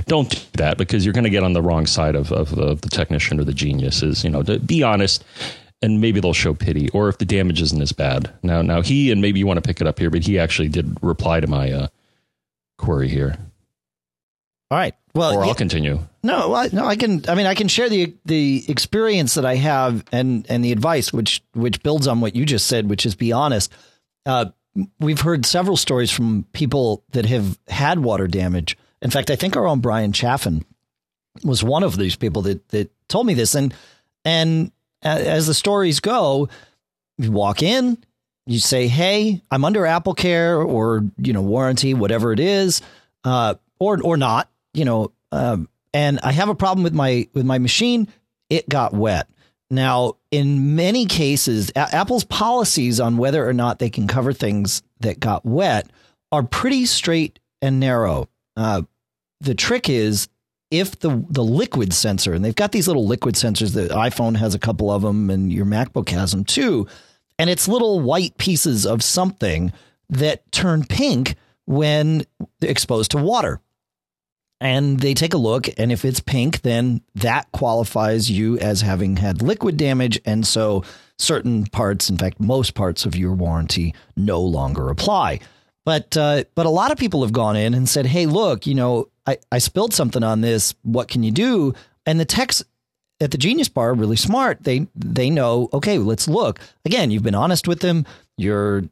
don't 0.06 0.30
do 0.30 0.38
that 0.54 0.78
because 0.78 1.04
you're 1.04 1.12
going 1.12 1.24
to 1.24 1.30
get 1.30 1.44
on 1.44 1.52
the 1.52 1.62
wrong 1.62 1.86
side 1.86 2.16
of, 2.16 2.32
of 2.32 2.54
the, 2.54 2.74
the 2.74 2.88
technician 2.88 3.38
or 3.38 3.44
the 3.44 3.52
genius. 3.52 4.02
Is 4.02 4.24
you 4.24 4.30
know, 4.30 4.42
to 4.42 4.58
be 4.58 4.82
honest, 4.82 5.24
and 5.82 6.00
maybe 6.00 6.20
they'll 6.20 6.32
show 6.32 6.54
pity, 6.54 6.88
or 6.90 7.08
if 7.08 7.18
the 7.18 7.24
damage 7.24 7.62
isn't 7.62 7.80
as 7.80 7.92
bad. 7.92 8.32
Now, 8.42 8.62
now 8.62 8.82
he 8.82 9.10
and 9.10 9.20
maybe 9.20 9.38
you 9.38 9.46
want 9.46 9.56
to 9.58 9.66
pick 9.66 9.80
it 9.80 9.86
up 9.86 9.98
here, 9.98 10.10
but 10.10 10.22
he 10.22 10.38
actually 10.38 10.68
did 10.68 10.96
reply 11.02 11.40
to 11.40 11.46
my 11.46 11.72
uh, 11.72 11.88
query 12.78 13.08
here. 13.08 13.36
All 14.70 14.78
right. 14.78 14.94
Well, 15.14 15.34
or 15.34 15.42
I'll 15.42 15.48
yeah, 15.48 15.54
continue. 15.54 15.98
No, 16.22 16.54
I, 16.54 16.68
no, 16.72 16.84
I 16.84 16.94
can. 16.94 17.28
I 17.28 17.34
mean, 17.34 17.46
I 17.46 17.54
can 17.54 17.66
share 17.66 17.88
the 17.88 18.14
the 18.24 18.64
experience 18.68 19.34
that 19.34 19.44
I 19.44 19.56
have 19.56 20.04
and 20.12 20.46
and 20.48 20.64
the 20.64 20.70
advice, 20.70 21.12
which 21.12 21.42
which 21.54 21.82
builds 21.82 22.06
on 22.06 22.20
what 22.20 22.36
you 22.36 22.46
just 22.46 22.66
said, 22.66 22.88
which 22.88 23.04
is 23.04 23.16
be 23.16 23.32
honest. 23.32 23.72
Uh, 24.24 24.46
we've 25.00 25.20
heard 25.20 25.44
several 25.44 25.76
stories 25.76 26.10
from 26.10 26.44
people 26.52 27.02
that 27.10 27.26
have 27.26 27.58
had 27.68 27.98
water 27.98 28.28
damage. 28.28 28.76
In 29.02 29.10
fact, 29.10 29.30
I 29.30 29.36
think 29.36 29.56
our 29.56 29.66
own 29.66 29.80
Bryan 29.80 30.12
Chaffin 30.12 30.64
was 31.42 31.64
one 31.64 31.82
of 31.82 31.96
these 31.96 32.14
people 32.14 32.42
that 32.42 32.68
that 32.68 32.92
told 33.08 33.26
me 33.26 33.34
this. 33.34 33.54
And 33.54 33.74
and 34.24 34.70
as 35.02 35.46
the 35.46 35.54
stories 35.54 36.00
go, 36.00 36.48
you 37.18 37.32
walk 37.32 37.62
in, 37.62 37.98
you 38.46 38.58
say, 38.58 38.88
"Hey, 38.88 39.42
I'm 39.50 39.64
under 39.64 39.86
Apple 39.86 40.14
Care 40.14 40.60
or 40.60 41.04
you 41.18 41.32
know 41.32 41.42
warranty, 41.42 41.94
whatever 41.94 42.32
it 42.32 42.40
is, 42.40 42.82
uh, 43.24 43.54
or 43.78 44.00
or 44.02 44.16
not." 44.16 44.48
you 44.74 44.84
know, 44.84 45.12
um, 45.32 45.68
and 45.92 46.20
I 46.22 46.32
have 46.32 46.48
a 46.48 46.54
problem 46.54 46.84
with 46.84 46.94
my 46.94 47.28
with 47.34 47.44
my 47.44 47.58
machine. 47.58 48.08
It 48.48 48.68
got 48.68 48.92
wet. 48.92 49.28
Now, 49.70 50.14
in 50.30 50.74
many 50.74 51.06
cases, 51.06 51.70
a- 51.76 51.94
Apple's 51.94 52.24
policies 52.24 52.98
on 53.00 53.16
whether 53.16 53.48
or 53.48 53.52
not 53.52 53.78
they 53.78 53.90
can 53.90 54.06
cover 54.08 54.32
things 54.32 54.82
that 55.00 55.20
got 55.20 55.44
wet 55.44 55.88
are 56.32 56.42
pretty 56.42 56.86
straight 56.86 57.38
and 57.62 57.78
narrow. 57.78 58.28
Uh, 58.56 58.82
the 59.40 59.54
trick 59.54 59.88
is 59.88 60.28
if 60.70 60.98
the 61.00 61.24
the 61.28 61.44
liquid 61.44 61.92
sensor, 61.92 62.32
and 62.32 62.44
they've 62.44 62.54
got 62.54 62.72
these 62.72 62.86
little 62.86 63.06
liquid 63.06 63.34
sensors. 63.34 63.74
The 63.74 63.88
iPhone 63.88 64.36
has 64.36 64.54
a 64.54 64.58
couple 64.58 64.90
of 64.90 65.02
them, 65.02 65.30
and 65.30 65.52
your 65.52 65.66
MacBook 65.66 66.08
has 66.10 66.32
them 66.32 66.44
too. 66.44 66.86
And 67.38 67.48
it's 67.48 67.66
little 67.68 68.00
white 68.00 68.36
pieces 68.36 68.84
of 68.84 69.02
something 69.02 69.72
that 70.10 70.50
turn 70.52 70.84
pink 70.84 71.36
when 71.64 72.24
exposed 72.60 73.12
to 73.12 73.18
water 73.18 73.60
and 74.60 75.00
they 75.00 75.14
take 75.14 75.32
a 75.32 75.38
look 75.38 75.68
and 75.78 75.90
if 75.90 76.04
it's 76.04 76.20
pink 76.20 76.60
then 76.62 77.00
that 77.14 77.50
qualifies 77.52 78.30
you 78.30 78.58
as 78.58 78.82
having 78.82 79.16
had 79.16 79.40
liquid 79.40 79.76
damage 79.76 80.20
and 80.24 80.46
so 80.46 80.84
certain 81.18 81.64
parts 81.66 82.10
in 82.10 82.18
fact 82.18 82.38
most 82.40 82.74
parts 82.74 83.06
of 83.06 83.16
your 83.16 83.32
warranty 83.32 83.94
no 84.16 84.40
longer 84.40 84.88
apply 84.90 85.40
but 85.84 86.16
uh, 86.16 86.44
but 86.54 86.66
a 86.66 86.70
lot 86.70 86.92
of 86.92 86.98
people 86.98 87.22
have 87.22 87.32
gone 87.32 87.56
in 87.56 87.72
and 87.72 87.88
said 87.88 88.06
hey 88.06 88.26
look 88.26 88.66
you 88.66 88.74
know 88.74 89.08
I, 89.26 89.38
I 89.52 89.58
spilled 89.58 89.92
something 89.94 90.22
on 90.22 90.40
this 90.40 90.74
what 90.82 91.08
can 91.08 91.22
you 91.22 91.30
do? 91.30 91.74
And 92.06 92.18
the 92.18 92.24
techs 92.24 92.62
at 93.20 93.30
the 93.30 93.38
genius 93.38 93.68
bar 93.68 93.90
are 93.90 93.94
really 93.94 94.16
smart. 94.16 94.64
They 94.64 94.86
they 94.94 95.30
know 95.30 95.68
okay 95.72 95.98
let's 95.98 96.28
look. 96.28 96.60
Again 96.84 97.10
you've 97.10 97.22
been 97.22 97.34
honest 97.34 97.68
with 97.68 97.80
them. 97.80 98.06
You're 98.36 98.84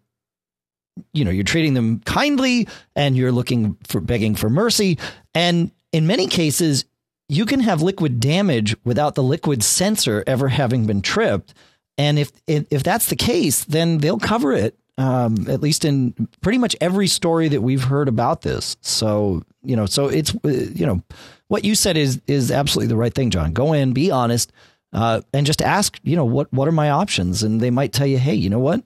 you 1.13 1.25
know 1.25 1.31
you're 1.31 1.45
treating 1.45 1.75
them 1.75 2.01
kindly 2.01 2.69
and 2.95 3.17
you're 3.17 3.33
looking 3.33 3.77
for 3.87 4.01
begging 4.01 4.35
for 4.35 4.51
mercy. 4.51 4.99
And 5.35 5.71
in 5.93 6.07
many 6.07 6.27
cases 6.27 6.85
you 7.31 7.45
can 7.45 7.61
have 7.61 7.83
liquid 7.83 8.21
damage 8.21 8.77
without 8.85 9.15
the 9.15 9.23
liquid 9.23 9.63
sensor 9.63 10.25
ever 10.27 10.49
having 10.49 10.87
been 10.87 11.03
tripped. 11.03 11.55
And 11.97 12.19
if 12.19 12.31
if 12.47 12.83
that's 12.83 13.09
the 13.09 13.17
case 13.17 13.65
then 13.65 13.99
they'll 13.99 14.19
cover 14.19 14.53
it 14.53 14.78
um, 14.99 15.47
at 15.49 15.63
least 15.63 15.85
in 15.87 16.29
pretty 16.43 16.59
much 16.59 16.77
every 16.81 17.07
story 17.07 17.49
that 17.49 17.63
we've 17.63 17.85
heard 17.85 18.09
about 18.09 18.43
this 18.43 18.77
so 18.83 19.43
you 19.63 19.77
know 19.77 19.87
so 19.87 20.09
it's 20.09 20.35
you 20.45 20.85
know 20.85 21.03
what 21.47 21.65
you 21.65 21.75
said 21.75 21.97
is 21.97 22.21
is 22.27 22.51
absolutely 22.51 22.89
the 22.89 22.97
right 22.97 23.15
thing 23.15 23.31
john 23.31 23.53
go 23.53 23.73
in 23.73 23.93
be 23.93 24.11
honest 24.11 24.53
uh, 24.93 25.21
and 25.33 25.47
just 25.47 25.63
ask 25.63 25.99
you 26.03 26.17
know 26.17 26.25
what 26.25 26.53
what 26.53 26.69
are 26.69 26.73
my 26.73 26.91
options 26.91 27.43
and 27.43 27.61
they 27.61 27.71
might 27.71 27.93
tell 27.93 28.07
you 28.07 28.19
hey 28.19 28.35
you 28.35 28.51
know 28.51 28.59
what 28.59 28.83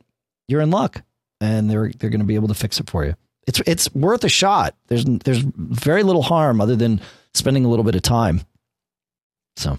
you're 0.47 0.61
in 0.61 0.71
luck 0.71 1.03
and 1.43 1.69
they're 1.69 1.91
they're 1.99 2.11
going 2.11 2.21
to 2.21 2.27
be 2.27 2.37
able 2.37 2.49
to 2.49 2.55
fix 2.55 2.79
it 2.79 2.89
for 2.89 3.05
you. 3.05 3.15
It's 3.47 3.61
it's 3.67 3.93
worth 3.95 4.23
a 4.25 4.29
shot. 4.29 4.77
There's 4.87 5.05
there's 5.05 5.41
very 5.41 6.05
little 6.05 6.23
harm 6.23 6.61
other 6.61 6.77
than 6.77 7.01
spending 7.35 7.65
a 7.65 7.69
little 7.69 7.85
bit 7.85 7.97
of 7.97 8.03
time. 8.03 8.43
So. 9.57 9.79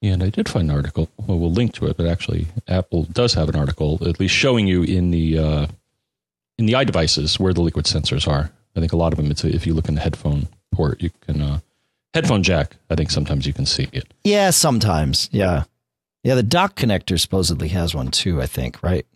Yeah, 0.00 0.14
and 0.14 0.22
I 0.22 0.30
did 0.30 0.48
find 0.48 0.70
an 0.70 0.76
article. 0.76 1.10
Well, 1.18 1.38
we'll 1.38 1.52
link 1.52 1.74
to 1.74 1.86
it, 1.86 1.96
but 1.96 2.06
actually, 2.06 2.46
Apple 2.66 3.04
does 3.04 3.34
have 3.34 3.48
an 3.50 3.56
article, 3.56 3.98
at 4.08 4.18
least 4.18 4.34
showing 4.34 4.66
you 4.66 4.82
in 4.82 5.10
the 5.10 5.38
uh, 5.38 5.66
in 6.58 6.66
the 6.66 6.72
iDevices 6.72 7.38
where 7.38 7.52
the 7.52 7.60
liquid 7.60 7.84
sensors 7.84 8.26
are. 8.26 8.50
I 8.74 8.80
think 8.80 8.92
a 8.92 8.96
lot 8.96 9.12
of 9.12 9.18
them. 9.18 9.30
It's 9.30 9.44
a, 9.44 9.54
if 9.54 9.66
you 9.66 9.74
look 9.74 9.88
in 9.88 9.96
the 9.96 10.00
headphone 10.00 10.48
port, 10.72 11.02
you 11.02 11.10
can 11.20 11.42
uh, 11.42 11.60
headphone 12.14 12.42
jack. 12.42 12.76
I 12.88 12.94
think 12.94 13.10
sometimes 13.10 13.46
you 13.46 13.52
can 13.52 13.66
see 13.66 13.88
it. 13.92 14.12
Yeah, 14.24 14.50
sometimes. 14.50 15.28
Yeah, 15.32 15.64
yeah. 16.24 16.34
The 16.34 16.42
dock 16.42 16.76
connector 16.76 17.20
supposedly 17.20 17.68
has 17.68 17.94
one 17.94 18.10
too. 18.10 18.40
I 18.40 18.46
think 18.46 18.82
right 18.82 19.06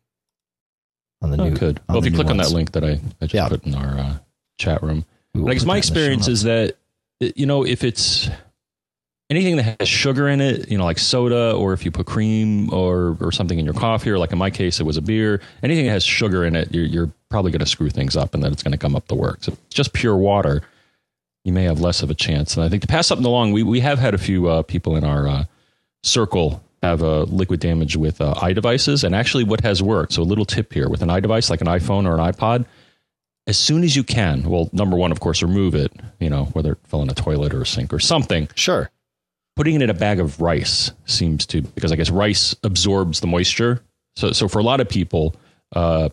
on 1.23 1.31
the 1.31 1.41
oh, 1.41 1.49
new. 1.49 1.57
Could 1.57 1.81
well 1.89 1.99
if 1.99 2.05
you 2.05 2.11
click 2.11 2.27
ones. 2.27 2.41
on 2.41 2.45
that 2.45 2.51
link 2.51 2.73
that 2.73 2.85
I, 2.85 3.01
I 3.23 3.27
just 3.27 3.35
yeah. 3.35 3.49
put 3.49 3.65
in 3.65 3.75
our 3.75 3.99
uh, 3.99 4.17
chat 4.59 4.83
room. 4.83 5.07
I 5.35 5.55
guess 5.55 5.65
my 5.65 5.79
experience 5.79 6.29
is 6.29 6.43
that 6.43 6.77
you 7.21 7.47
know 7.47 7.65
if 7.65 7.83
it's 7.83 8.29
anything 9.31 9.57
that 9.57 9.81
has 9.81 9.89
sugar 9.89 10.29
in 10.29 10.41
it, 10.41 10.71
you 10.71 10.79
know, 10.79 10.85
like 10.85 10.99
soda, 10.99 11.53
or 11.53 11.73
if 11.73 11.85
you 11.85 11.91
put 11.91 12.07
cream 12.07 12.73
or 12.73 13.17
or 13.21 13.33
something 13.33 13.59
in 13.59 13.65
your 13.65 13.75
coffee, 13.75 14.11
or 14.11 14.19
like 14.19 14.33
in 14.33 14.39
my 14.39 14.51
case, 14.51 14.81
it 14.81 14.85
was 14.85 14.97
a 14.97 15.03
beer. 15.03 15.41
Anything 15.63 15.87
that 15.87 15.93
has 15.93 16.05
sugar 16.05 16.45
in 16.45 16.57
it, 16.57 16.73
you're, 16.75 16.85
you're 16.85 17.13
probably 17.29 17.51
going 17.51 17.61
to 17.61 17.67
screw 17.67 17.91
things 17.91 18.17
up, 18.17 18.35
and 18.35 18.43
then 18.43 18.53
it's 18.53 18.63
going 18.63 18.73
to 18.73 18.79
come 18.79 18.97
up 18.97 19.09
the 19.09 19.15
works. 19.15 19.49
If 19.49 19.55
it's 19.55 19.75
just 19.75 19.93
pure 19.93 20.17
water, 20.17 20.63
you 21.45 21.53
may 21.53 21.65
have 21.65 21.81
less 21.81 22.03
of 22.03 22.11
a 22.11 22.15
chance. 22.15 22.57
And 22.57 22.65
I 22.65 22.69
think 22.69 22.83
to 22.83 22.89
pass 22.89 23.07
something 23.07 23.27
along, 23.27 23.53
we 23.53 23.63
we 23.63 23.81
have 23.81 23.99
had 23.99 24.15
a 24.15 24.19
few 24.19 24.49
uh, 24.49 24.63
people 24.63 24.97
in 24.97 25.05
our 25.05 25.27
uh, 25.27 25.45
circle 26.03 26.63
have 26.83 27.03
a 27.03 27.07
uh, 27.07 27.25
liquid 27.25 27.61
damage 27.61 27.97
with 27.97 28.21
uh, 28.21 28.53
devices, 28.53 29.05
And 29.05 29.15
actually, 29.15 29.45
what 29.45 29.63
has 29.63 29.83
worked, 29.83 30.13
so 30.13 30.23
a 30.23 30.25
little 30.25 30.45
tip 30.45 30.73
here 30.73 30.89
with 30.89 31.01
an 31.01 31.09
eye 31.09 31.21
device, 31.21 31.49
like 31.49 31.63
an 31.63 31.67
iPhone 31.67 32.07
or 32.07 32.19
an 32.19 32.33
iPod, 32.33 32.67
as 33.47 33.59
soon 33.59 33.85
as 33.85 33.97
you 33.97 34.05
can, 34.05 34.43
well, 34.43 34.71
number 34.73 34.97
one, 34.97 35.13
of 35.13 35.21
course, 35.21 35.43
remove 35.43 35.75
it, 35.75 35.93
you 36.19 36.31
know, 36.31 36.45
whether 36.53 36.73
it 36.73 36.79
fell 36.85 37.03
in 37.03 37.11
a 37.11 37.15
toilet 37.15 37.55
or 37.55 37.63
a 37.63 37.67
sink 37.67 37.93
or 37.93 37.99
something. 37.99 38.49
Sure. 38.55 38.91
Putting 39.57 39.77
it 39.77 39.83
in 39.83 39.91
a 39.91 39.95
bag 39.95 40.21
of 40.21 40.41
rice 40.41 40.91
seems 41.07 41.47
to, 41.47 41.63
because 41.63 41.93
I 41.93 41.97
guess 41.97 42.11
rice 42.11 42.57
absorbs 42.65 43.21
the 43.21 43.27
moisture. 43.27 43.83
So, 44.17 44.33
so 44.33 44.49
for 44.49 44.59
a 44.59 44.63
lot 44.63 44.81
of 44.81 44.89
people, 44.89 45.37
uh, 45.75 46.09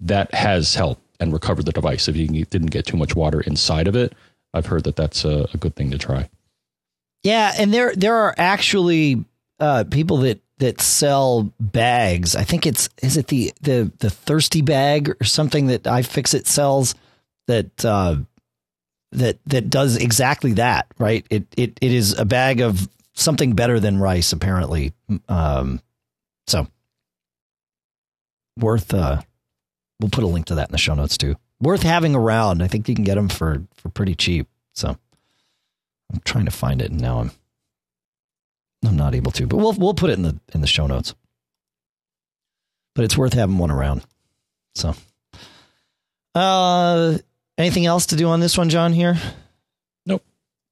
that 0.00 0.34
has 0.34 0.74
helped 0.74 1.02
and 1.20 1.32
recovered 1.32 1.64
the 1.64 1.72
device 1.72 2.08
if 2.08 2.16
you 2.16 2.26
didn't 2.26 2.70
get 2.70 2.86
too 2.86 2.96
much 2.96 3.14
water 3.14 3.40
inside 3.40 3.86
of 3.86 3.94
it. 3.94 4.14
I've 4.52 4.66
heard 4.66 4.84
that 4.84 4.96
that's 4.96 5.24
a, 5.24 5.48
a 5.54 5.56
good 5.56 5.76
thing 5.76 5.90
to 5.92 5.98
try. 5.98 6.28
Yeah, 7.22 7.52
and 7.56 7.72
there 7.72 7.94
there 7.94 8.16
are 8.16 8.34
actually 8.36 9.24
uh, 9.60 9.84
people 9.88 10.18
that 10.18 10.40
that 10.58 10.80
sell 10.80 11.52
bags. 11.60 12.34
I 12.34 12.42
think 12.42 12.66
it's 12.66 12.88
is 13.02 13.16
it 13.16 13.28
the 13.28 13.52
the 13.60 13.92
the 13.98 14.10
thirsty 14.10 14.60
bag 14.60 15.08
or 15.08 15.24
something 15.24 15.68
that 15.68 15.84
iFixit 15.84 16.46
sells 16.46 16.94
that 17.46 17.84
uh, 17.84 18.16
that 19.12 19.38
that 19.46 19.70
does 19.70 19.96
exactly 19.96 20.54
that. 20.54 20.86
Right? 20.98 21.26
It 21.30 21.46
it 21.56 21.78
it 21.80 21.92
is 21.92 22.18
a 22.18 22.24
bag 22.24 22.60
of 22.60 22.88
something 23.14 23.54
better 23.54 23.78
than 23.80 23.98
rice 23.98 24.32
apparently. 24.32 24.92
Um, 25.28 25.80
so 26.46 26.66
worth. 28.58 28.92
Uh, 28.92 29.22
we'll 30.00 30.10
put 30.10 30.24
a 30.24 30.28
link 30.28 30.46
to 30.46 30.56
that 30.56 30.68
in 30.68 30.72
the 30.72 30.78
show 30.78 30.94
notes 30.94 31.16
too. 31.16 31.36
Worth 31.60 31.82
having 31.82 32.14
around. 32.14 32.62
I 32.62 32.68
think 32.68 32.88
you 32.88 32.94
can 32.94 33.04
get 33.04 33.14
them 33.14 33.28
for 33.28 33.62
for 33.74 33.88
pretty 33.88 34.14
cheap. 34.14 34.48
So 34.74 34.96
I'm 36.12 36.20
trying 36.24 36.46
to 36.46 36.50
find 36.50 36.82
it, 36.82 36.90
and 36.90 37.00
now 37.00 37.20
I'm 37.20 37.30
I'm 38.84 38.96
not 38.96 39.14
able 39.14 39.30
to, 39.32 39.46
but 39.46 39.58
we'll 39.58 39.72
we'll 39.74 39.94
put 39.94 40.10
it 40.10 40.14
in 40.14 40.22
the 40.22 40.40
in 40.54 40.60
the 40.60 40.66
show 40.66 40.86
notes. 40.86 41.14
But 42.94 43.04
it's 43.04 43.16
worth 43.16 43.32
having 43.32 43.58
one 43.58 43.70
around. 43.70 44.04
So, 44.74 44.94
uh, 46.34 47.18
anything 47.62 47.86
else 47.86 48.06
to 48.06 48.16
do 48.16 48.28
on 48.28 48.40
this 48.40 48.58
one, 48.58 48.68
John? 48.68 48.92
Here? 48.92 49.16
Nope. 50.06 50.24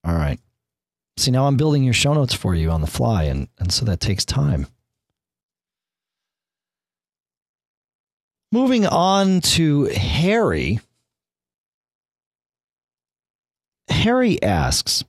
All 0.04 0.14
right. 0.14 0.38
See, 1.16 1.30
now 1.30 1.47
I'm 1.47 1.56
building 1.56 1.85
your 1.85 1.94
show 1.94 2.14
notes 2.14 2.35
for 2.35 2.54
you 2.54 2.70
on 2.70 2.80
the 2.80 2.87
fly, 2.87 3.25
and 3.25 3.49
and 3.59 3.73
so 3.73 3.85
that 3.87 4.00
takes 4.00 4.25
time. 4.25 4.66
Moving 8.52 8.87
on 8.87 9.40
to 9.42 9.85
Harry. 9.85 10.80
Harry 13.88 14.42
asks, 14.42 15.04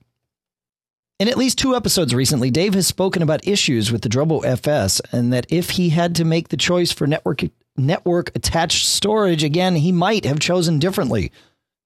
in 1.18 1.28
at 1.28 1.38
least 1.38 1.58
two 1.58 1.74
episodes 1.74 2.14
recently, 2.14 2.50
Dave 2.50 2.74
has 2.74 2.86
spoken 2.86 3.22
about 3.22 3.46
issues 3.46 3.90
with 3.92 4.02
the 4.02 4.08
Drobo 4.08 4.44
FS 4.44 5.00
and 5.12 5.32
that 5.32 5.46
if 5.48 5.70
he 5.70 5.90
had 5.90 6.16
to 6.16 6.24
make 6.24 6.48
the 6.48 6.56
choice 6.56 6.92
for 6.92 7.06
network 7.06 7.42
network 7.76 8.30
attached 8.34 8.86
storage, 8.86 9.44
again, 9.44 9.76
he 9.76 9.92
might 9.92 10.24
have 10.24 10.40
chosen 10.40 10.78
differently. 10.78 11.32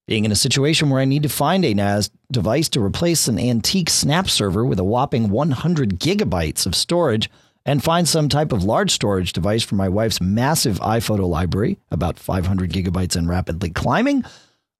Being 0.06 0.24
in 0.24 0.30
a 0.30 0.36
situation 0.36 0.88
where 0.88 1.00
I 1.00 1.04
need 1.04 1.24
to 1.24 1.28
find 1.28 1.64
a 1.64 1.74
NAS 1.74 2.10
device 2.30 2.68
to 2.70 2.80
replace 2.80 3.26
an 3.26 3.40
antique 3.40 3.90
Snap 3.90 4.30
server 4.30 4.64
with 4.64 4.78
a 4.78 4.84
whopping 4.84 5.30
100 5.30 5.98
gigabytes 5.98 6.64
of 6.64 6.76
storage 6.76 7.28
and 7.64 7.82
find 7.82 8.06
some 8.06 8.28
type 8.28 8.52
of 8.52 8.62
large 8.62 8.92
storage 8.92 9.32
device 9.32 9.64
for 9.64 9.74
my 9.74 9.88
wife's 9.88 10.20
massive 10.20 10.78
iPhoto 10.78 11.28
library, 11.28 11.78
about 11.90 12.20
500 12.20 12.70
gigabytes 12.70 13.16
and 13.16 13.28
rapidly 13.28 13.70
climbing, 13.70 14.24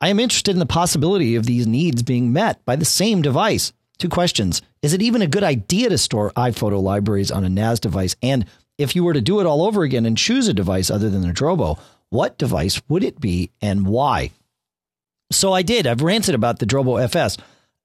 I 0.00 0.10
am 0.10 0.20
interested 0.20 0.54
in 0.54 0.60
the 0.60 0.66
possibility 0.66 1.36
of 1.36 1.46
these 1.46 1.66
needs 1.66 2.02
being 2.02 2.32
met 2.32 2.64
by 2.64 2.76
the 2.76 2.84
same 2.84 3.22
device. 3.22 3.72
Two 3.98 4.10
questions. 4.10 4.60
Is 4.82 4.92
it 4.92 5.00
even 5.00 5.22
a 5.22 5.26
good 5.26 5.42
idea 5.42 5.88
to 5.88 5.96
store 5.96 6.32
iPhoto 6.36 6.82
libraries 6.82 7.30
on 7.30 7.44
a 7.44 7.48
NAS 7.48 7.80
device? 7.80 8.14
And 8.22 8.44
if 8.76 8.94
you 8.94 9.02
were 9.02 9.14
to 9.14 9.22
do 9.22 9.40
it 9.40 9.46
all 9.46 9.62
over 9.62 9.82
again 9.82 10.04
and 10.04 10.16
choose 10.16 10.48
a 10.48 10.54
device 10.54 10.90
other 10.90 11.08
than 11.08 11.28
a 11.28 11.32
Drobo, 11.32 11.80
what 12.10 12.38
device 12.38 12.80
would 12.88 13.02
it 13.02 13.18
be 13.18 13.50
and 13.62 13.86
why? 13.86 14.30
So 15.30 15.52
I 15.52 15.62
did. 15.62 15.86
I've 15.86 16.02
ranted 16.02 16.34
about 16.34 16.58
the 16.58 16.66
Drobo 16.66 17.02
FS, 17.02 17.36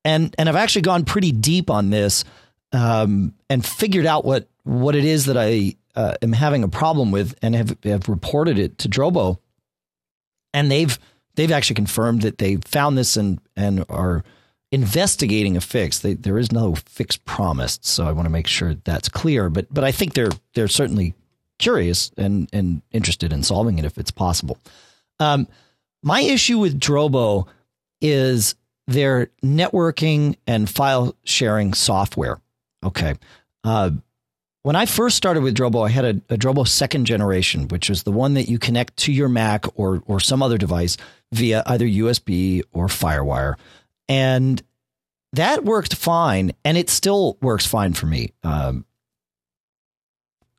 and 0.06 0.36
and 0.38 0.48
I've 0.48 0.56
actually 0.56 0.84
gone 0.84 1.06
pretty 1.06 1.32
deep 1.32 1.70
on 1.70 1.90
this 1.90 2.24
um, 2.72 3.34
and 3.50 3.66
figured 3.66 4.06
out 4.06 4.26
what 4.26 4.48
what 4.64 4.96
it 4.96 5.06
is 5.06 5.26
that 5.26 5.38
I 5.38 5.76
uh, 5.96 6.16
am 6.22 6.34
having 6.34 6.64
a 6.64 6.68
problem 6.68 7.12
with, 7.12 7.36
and 7.42 7.56
have 7.56 7.78
have 7.84 8.10
reported 8.10 8.60
it 8.60 8.78
to 8.80 8.90
Drobo, 8.90 9.40
and 10.54 10.72
they've 10.72 10.98
they've 11.36 11.52
actually 11.52 11.76
confirmed 11.76 12.22
that 12.22 12.38
they 12.38 12.58
found 12.58 12.98
this 12.98 13.18
and 13.18 13.40
and 13.56 13.86
are 13.90 14.24
investigating 14.72 15.58
a 15.58 15.62
fix. 15.62 16.00
They, 16.00 16.14
there 16.14 16.38
is 16.38 16.52
no 16.52 16.76
fix 16.76 17.18
promised, 17.18 17.86
so 17.86 18.06
I 18.08 18.12
want 18.12 18.26
to 18.26 18.32
make 18.32 18.48
sure 18.48 18.76
that's 18.76 19.10
clear. 19.10 19.50
But 19.50 19.74
but 19.74 19.84
I 19.84 19.92
think 19.92 20.14
they're 20.14 20.32
they're 20.54 20.68
certainly 20.68 21.14
curious 21.60 22.12
and 22.18 22.50
and 22.54 22.82
interested 22.92 23.34
in 23.34 23.44
solving 23.44 23.80
it 23.80 23.86
if 23.86 23.98
it's 23.98 24.12
possible. 24.12 24.58
Um, 25.20 25.48
my 26.04 26.22
issue 26.22 26.60
with 26.60 26.80
Drobo 26.80 27.48
is 28.02 28.56
their 28.88 29.28
networking 29.44 30.36
and 30.48 30.70
file 30.70 31.16
sharing 31.24 31.74
software. 31.74 32.40
Okay. 32.84 33.16
Uh, 33.64 33.92
when 34.64 34.76
I 34.76 34.86
first 34.86 35.18
started 35.18 35.42
with 35.42 35.56
Drobo, 35.58 35.86
I 35.86 35.90
had 35.90 36.06
a, 36.06 36.34
a 36.34 36.38
Drobo 36.38 36.68
second 36.68 37.06
generation, 37.06 37.68
which 37.70 37.90
was 37.90 38.04
the 38.04 38.12
one 38.12 38.36
that 38.36 38.48
you 38.48 38.60
connect 38.60 38.98
to 38.98 39.12
your 39.12 39.30
Mac 39.30 39.66
or 39.76 40.04
or 40.06 40.20
some 40.20 40.44
other 40.44 40.58
device 40.58 40.98
via 41.32 41.64
either 41.66 41.86
USB 41.86 42.62
or 42.72 42.88
FireWire, 42.88 43.56
and 44.08 44.62
that 45.34 45.64
worked 45.64 45.96
fine, 45.96 46.52
and 46.64 46.78
it 46.78 46.90
still 46.90 47.38
works 47.42 47.66
fine 47.66 47.94
for 47.94 48.06
me. 48.06 48.34
Um, 48.44 48.86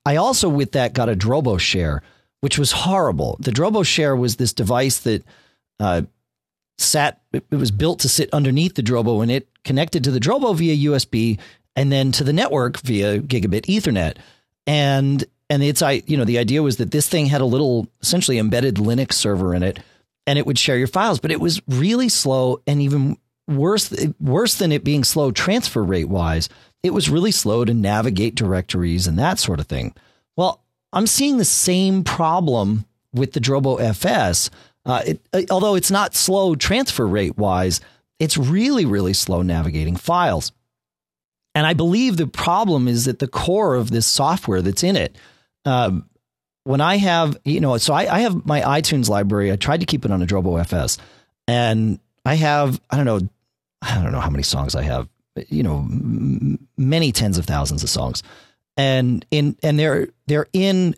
I 0.04 0.16
also 0.16 0.48
with 0.48 0.72
that 0.72 0.94
got 0.94 1.08
a 1.08 1.14
Drobo 1.14 1.60
Share, 1.60 2.02
which 2.42 2.58
was 2.58 2.72
horrible. 2.72 3.36
The 3.40 3.52
Drobo 3.52 3.86
Share 3.86 4.14
was 4.16 4.36
this 4.36 4.52
device 4.52 4.98
that 5.00 5.24
uh, 5.80 6.02
sat. 6.76 7.20
It 7.32 7.44
was 7.50 7.70
built 7.70 8.00
to 8.00 8.08
sit 8.08 8.28
underneath 8.32 8.74
the 8.74 8.82
Drobo, 8.82 9.22
and 9.22 9.30
it 9.30 9.48
connected 9.64 10.04
to 10.04 10.10
the 10.10 10.18
Drobo 10.18 10.54
via 10.54 10.90
USB, 10.90 11.38
and 11.76 11.90
then 11.90 12.12
to 12.12 12.24
the 12.24 12.32
network 12.32 12.80
via 12.80 13.20
gigabit 13.20 13.66
Ethernet. 13.66 14.16
And 14.66 15.24
and 15.48 15.62
it's 15.62 15.82
I 15.82 16.02
you 16.06 16.16
know 16.16 16.24
the 16.24 16.38
idea 16.38 16.62
was 16.62 16.76
that 16.78 16.90
this 16.90 17.08
thing 17.08 17.26
had 17.26 17.40
a 17.40 17.46
little 17.46 17.86
essentially 18.02 18.38
embedded 18.38 18.74
Linux 18.74 19.12
server 19.12 19.54
in 19.54 19.62
it, 19.62 19.78
and 20.26 20.36
it 20.38 20.44
would 20.44 20.58
share 20.58 20.76
your 20.76 20.88
files, 20.88 21.20
but 21.20 21.30
it 21.30 21.40
was 21.40 21.62
really 21.68 22.08
slow 22.08 22.60
and 22.66 22.82
even 22.82 23.16
worse 23.46 23.94
worse 24.20 24.56
than 24.56 24.72
it 24.72 24.82
being 24.82 25.04
slow 25.04 25.30
transfer 25.30 25.82
rate 25.82 26.08
wise. 26.08 26.48
It 26.82 26.92
was 26.92 27.08
really 27.08 27.30
slow 27.30 27.64
to 27.64 27.72
navigate 27.72 28.34
directories 28.34 29.06
and 29.06 29.16
that 29.20 29.38
sort 29.38 29.60
of 29.60 29.68
thing. 29.68 29.94
I'm 30.92 31.06
seeing 31.06 31.38
the 31.38 31.44
same 31.44 32.04
problem 32.04 32.84
with 33.12 33.32
the 33.32 33.40
Drobo 33.40 33.80
FS. 33.80 34.50
Uh, 34.84 35.02
it, 35.06 35.20
uh, 35.32 35.42
although 35.50 35.74
it's 35.74 35.90
not 35.90 36.14
slow 36.14 36.54
transfer 36.54 37.06
rate 37.06 37.36
wise, 37.36 37.80
it's 38.18 38.36
really, 38.36 38.84
really 38.84 39.12
slow 39.12 39.42
navigating 39.42 39.96
files. 39.96 40.52
And 41.54 41.66
I 41.66 41.74
believe 41.74 42.16
the 42.16 42.26
problem 42.26 42.88
is 42.88 43.08
at 43.08 43.18
the 43.18 43.28
core 43.28 43.74
of 43.74 43.90
this 43.90 44.06
software 44.06 44.62
that's 44.62 44.82
in 44.82 44.96
it. 44.96 45.16
Um, 45.64 46.08
when 46.64 46.80
I 46.80 46.96
have, 46.96 47.36
you 47.44 47.60
know, 47.60 47.76
so 47.78 47.92
I, 47.92 48.16
I, 48.16 48.20
have 48.20 48.46
my 48.46 48.60
iTunes 48.60 49.08
library. 49.08 49.50
I 49.52 49.56
tried 49.56 49.80
to 49.80 49.86
keep 49.86 50.04
it 50.04 50.10
on 50.10 50.22
a 50.22 50.26
Drobo 50.26 50.60
FS, 50.60 50.98
and 51.48 51.98
I 52.24 52.36
have, 52.36 52.80
I 52.90 52.96
don't 52.96 53.04
know, 53.04 53.20
I 53.82 54.02
don't 54.02 54.12
know 54.12 54.20
how 54.20 54.30
many 54.30 54.44
songs 54.44 54.74
I 54.74 54.82
have, 54.82 55.08
you 55.48 55.62
know, 55.62 55.78
m- 55.78 56.68
many 56.76 57.10
tens 57.10 57.38
of 57.38 57.46
thousands 57.46 57.82
of 57.82 57.90
songs, 57.90 58.22
and 58.76 59.24
in 59.30 59.56
and 59.62 59.78
they're 59.78 60.08
they're 60.26 60.48
in. 60.52 60.94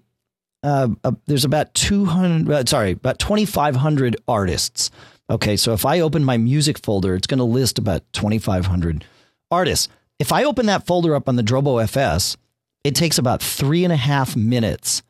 Uh, 0.62 0.88
uh, 1.04 1.12
there's 1.26 1.44
about 1.44 1.74
200 1.74 2.50
uh, 2.50 2.64
sorry 2.64 2.92
about 2.92 3.18
2500 3.18 4.16
artists 4.26 4.90
okay 5.28 5.58
so 5.58 5.74
if 5.74 5.84
i 5.84 6.00
open 6.00 6.24
my 6.24 6.38
music 6.38 6.78
folder 6.78 7.14
it's 7.14 7.26
going 7.26 7.37
to 7.37 7.44
list 7.44 7.78
about 7.78 8.02
2500 8.14 9.04
artists 9.50 9.90
if 10.18 10.32
I 10.32 10.44
open 10.44 10.66
that 10.66 10.87
folder 10.87 11.14
up 11.14 11.28
on 11.28 11.37
the 11.37 11.42
Drobo 11.42 11.82
FS, 11.82 12.37
it 12.84 12.94
takes 12.94 13.18
about 13.18 13.42
three 13.42 13.84
and 13.84 13.92
a 13.92 13.96
half 13.96 14.37
minutes 14.37 15.02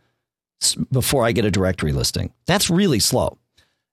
before 0.90 1.24
I 1.24 1.32
get 1.32 1.44
a 1.44 1.50
directory 1.50 1.92
listing. 1.92 2.32
That's 2.46 2.70
really 2.70 3.00
slow. 3.00 3.38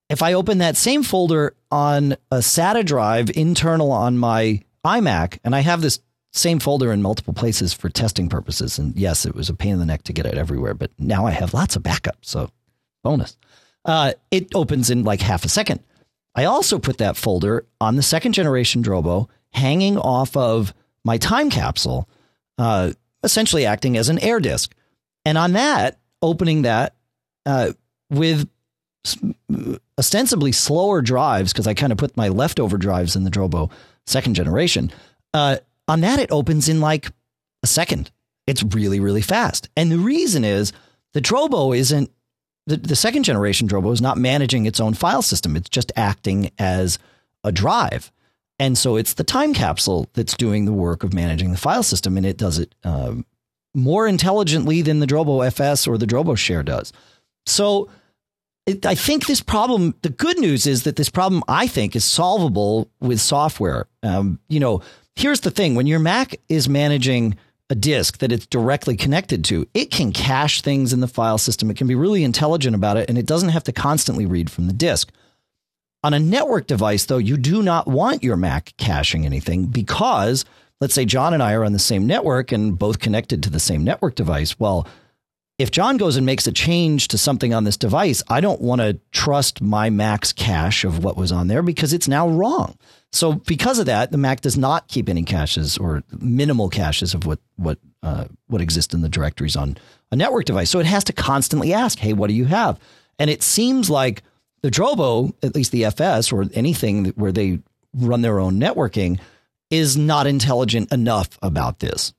If 0.08 0.22
I 0.22 0.32
open 0.32 0.58
that 0.58 0.76
same 0.76 1.02
folder 1.02 1.54
on 1.70 2.12
a 2.30 2.38
SATA 2.38 2.84
drive 2.84 3.30
internal 3.34 3.92
on 3.92 4.18
my 4.18 4.62
iMac, 4.84 5.38
and 5.44 5.54
I 5.54 5.60
have 5.60 5.80
this 5.80 6.00
same 6.32 6.58
folder 6.58 6.92
in 6.92 7.02
multiple 7.02 7.34
places 7.34 7.72
for 7.72 7.88
testing 7.88 8.28
purposes, 8.28 8.78
and 8.78 8.96
yes, 8.96 9.26
it 9.26 9.34
was 9.34 9.48
a 9.48 9.54
pain 9.54 9.74
in 9.74 9.78
the 9.78 9.86
neck 9.86 10.02
to 10.04 10.12
get 10.12 10.26
it 10.26 10.38
everywhere, 10.38 10.74
but 10.74 10.90
now 10.98 11.26
I 11.26 11.30
have 11.30 11.54
lots 11.54 11.76
of 11.76 11.82
backup, 11.82 12.16
so 12.22 12.50
bonus. 13.04 13.36
Uh, 13.84 14.12
it 14.30 14.48
opens 14.54 14.90
in 14.90 15.04
like 15.04 15.20
half 15.20 15.44
a 15.44 15.48
second. 15.48 15.80
I 16.34 16.44
also 16.44 16.78
put 16.78 16.98
that 16.98 17.16
folder 17.16 17.66
on 17.80 17.96
the 17.96 18.02
second 18.02 18.32
generation 18.32 18.82
Drobo 18.82 19.28
hanging 19.52 19.98
off 19.98 20.36
of 20.36 20.72
my 21.04 21.18
time 21.18 21.50
capsule, 21.50 22.08
uh, 22.58 22.92
essentially 23.22 23.66
acting 23.66 23.96
as 23.96 24.08
an 24.08 24.18
air 24.20 24.40
disk. 24.40 24.74
And 25.24 25.36
on 25.36 25.52
that, 25.52 25.98
opening 26.22 26.62
that 26.62 26.94
uh, 27.44 27.72
with 28.08 28.48
ostensibly 29.98 30.52
slower 30.52 31.02
drives, 31.02 31.52
because 31.52 31.66
I 31.66 31.74
kind 31.74 31.92
of 31.92 31.98
put 31.98 32.16
my 32.16 32.28
leftover 32.28 32.78
drives 32.78 33.16
in 33.16 33.24
the 33.24 33.30
Drobo 33.30 33.70
second 34.06 34.34
generation. 34.34 34.90
Uh, 35.34 35.58
on 35.88 36.00
that, 36.00 36.18
it 36.18 36.30
opens 36.30 36.68
in 36.68 36.80
like 36.80 37.10
a 37.62 37.66
second. 37.66 38.10
It's 38.46 38.62
really, 38.62 39.00
really 39.00 39.22
fast. 39.22 39.68
And 39.76 39.90
the 39.90 39.98
reason 39.98 40.44
is 40.44 40.72
the 41.12 41.20
Drobo 41.20 41.76
isn't, 41.76 42.10
the, 42.66 42.76
the 42.76 42.96
second 42.96 43.24
generation 43.24 43.68
Drobo 43.68 43.92
is 43.92 44.00
not 44.00 44.18
managing 44.18 44.66
its 44.66 44.80
own 44.80 44.94
file 44.94 45.22
system. 45.22 45.56
It's 45.56 45.68
just 45.68 45.92
acting 45.96 46.50
as 46.58 46.98
a 47.44 47.52
drive. 47.52 48.12
And 48.58 48.78
so 48.78 48.96
it's 48.96 49.14
the 49.14 49.24
time 49.24 49.54
capsule 49.54 50.08
that's 50.14 50.36
doing 50.36 50.64
the 50.64 50.72
work 50.72 51.02
of 51.02 51.12
managing 51.12 51.50
the 51.50 51.58
file 51.58 51.82
system, 51.82 52.16
and 52.16 52.24
it 52.24 52.36
does 52.36 52.58
it 52.58 52.74
um, 52.84 53.26
more 53.74 54.06
intelligently 54.06 54.82
than 54.82 55.00
the 55.00 55.06
Drobo 55.06 55.44
FS 55.46 55.86
or 55.86 55.98
the 55.98 56.06
Drobo 56.06 56.36
Share 56.36 56.62
does. 56.62 56.92
So 57.46 57.90
it, 58.66 58.86
I 58.86 58.94
think 58.94 59.26
this 59.26 59.40
problem, 59.40 59.94
the 60.02 60.10
good 60.10 60.38
news 60.38 60.66
is 60.66 60.84
that 60.84 60.96
this 60.96 61.08
problem, 61.08 61.42
I 61.48 61.66
think, 61.66 61.96
is 61.96 62.04
solvable 62.04 62.88
with 63.00 63.20
software. 63.20 63.88
Um, 64.02 64.38
you 64.48 64.60
know, 64.60 64.82
here's 65.16 65.40
the 65.40 65.50
thing 65.50 65.74
when 65.74 65.86
your 65.86 65.98
Mac 65.98 66.36
is 66.48 66.68
managing 66.68 67.36
a 67.70 67.74
disk 67.74 68.18
that 68.18 68.32
it's 68.32 68.46
directly 68.46 68.96
connected 68.96 69.44
to, 69.46 69.66
it 69.72 69.90
can 69.90 70.12
cache 70.12 70.60
things 70.60 70.92
in 70.92 71.00
the 71.00 71.08
file 71.08 71.38
system. 71.38 71.70
It 71.70 71.76
can 71.76 71.86
be 71.86 71.94
really 71.94 72.22
intelligent 72.22 72.74
about 72.74 72.98
it, 72.98 73.08
and 73.08 73.16
it 73.16 73.26
doesn't 73.26 73.48
have 73.48 73.64
to 73.64 73.72
constantly 73.72 74.26
read 74.26 74.50
from 74.50 74.66
the 74.66 74.72
disk. 74.72 75.10
On 76.04 76.12
a 76.12 76.18
network 76.18 76.66
device, 76.66 77.06
though, 77.06 77.18
you 77.18 77.36
do 77.36 77.62
not 77.62 77.86
want 77.86 78.22
your 78.22 78.36
Mac 78.36 78.74
caching 78.76 79.24
anything 79.24 79.66
because 79.66 80.44
let's 80.80 80.94
say 80.94 81.04
John 81.04 81.32
and 81.32 81.42
I 81.42 81.54
are 81.54 81.64
on 81.64 81.72
the 81.72 81.78
same 81.78 82.06
network 82.06 82.50
and 82.50 82.78
both 82.78 82.98
connected 82.98 83.42
to 83.44 83.50
the 83.50 83.60
same 83.60 83.84
network 83.84 84.16
device. 84.16 84.58
Well, 84.58 84.86
if 85.62 85.70
John 85.70 85.96
goes 85.96 86.16
and 86.16 86.26
makes 86.26 86.48
a 86.48 86.52
change 86.52 87.06
to 87.08 87.16
something 87.16 87.54
on 87.54 87.62
this 87.62 87.76
device, 87.76 88.20
I 88.26 88.40
don't 88.40 88.60
want 88.60 88.80
to 88.80 88.98
trust 89.12 89.62
my 89.62 89.90
Mac's 89.90 90.32
cache 90.32 90.82
of 90.82 91.04
what 91.04 91.16
was 91.16 91.30
on 91.30 91.46
there 91.46 91.62
because 91.62 91.92
it's 91.92 92.08
now 92.08 92.28
wrong. 92.28 92.76
So 93.12 93.34
because 93.34 93.78
of 93.78 93.86
that, 93.86 94.10
the 94.10 94.18
Mac 94.18 94.40
does 94.40 94.56
not 94.58 94.88
keep 94.88 95.08
any 95.08 95.22
caches 95.22 95.78
or 95.78 96.02
minimal 96.18 96.68
caches 96.68 97.14
of 97.14 97.26
what 97.26 97.38
what 97.54 97.78
uh, 98.02 98.24
what 98.48 98.60
exists 98.60 98.92
in 98.92 99.02
the 99.02 99.08
directories 99.08 99.54
on 99.54 99.76
a 100.10 100.16
network 100.16 100.46
device. 100.46 100.68
So 100.68 100.80
it 100.80 100.86
has 100.86 101.04
to 101.04 101.12
constantly 101.12 101.72
ask, 101.72 101.96
"Hey, 102.00 102.12
what 102.12 102.26
do 102.26 102.34
you 102.34 102.46
have?" 102.46 102.80
And 103.20 103.30
it 103.30 103.44
seems 103.44 103.88
like 103.88 104.24
the 104.62 104.70
Drobo, 104.70 105.32
at 105.44 105.54
least 105.54 105.70
the 105.70 105.84
FS 105.84 106.32
or 106.32 106.46
anything 106.54 107.06
where 107.10 107.30
they 107.30 107.60
run 107.94 108.22
their 108.22 108.40
own 108.40 108.58
networking, 108.58 109.20
is 109.70 109.96
not 109.96 110.26
intelligent 110.26 110.90
enough 110.90 111.38
about 111.40 111.78
this. 111.78 112.12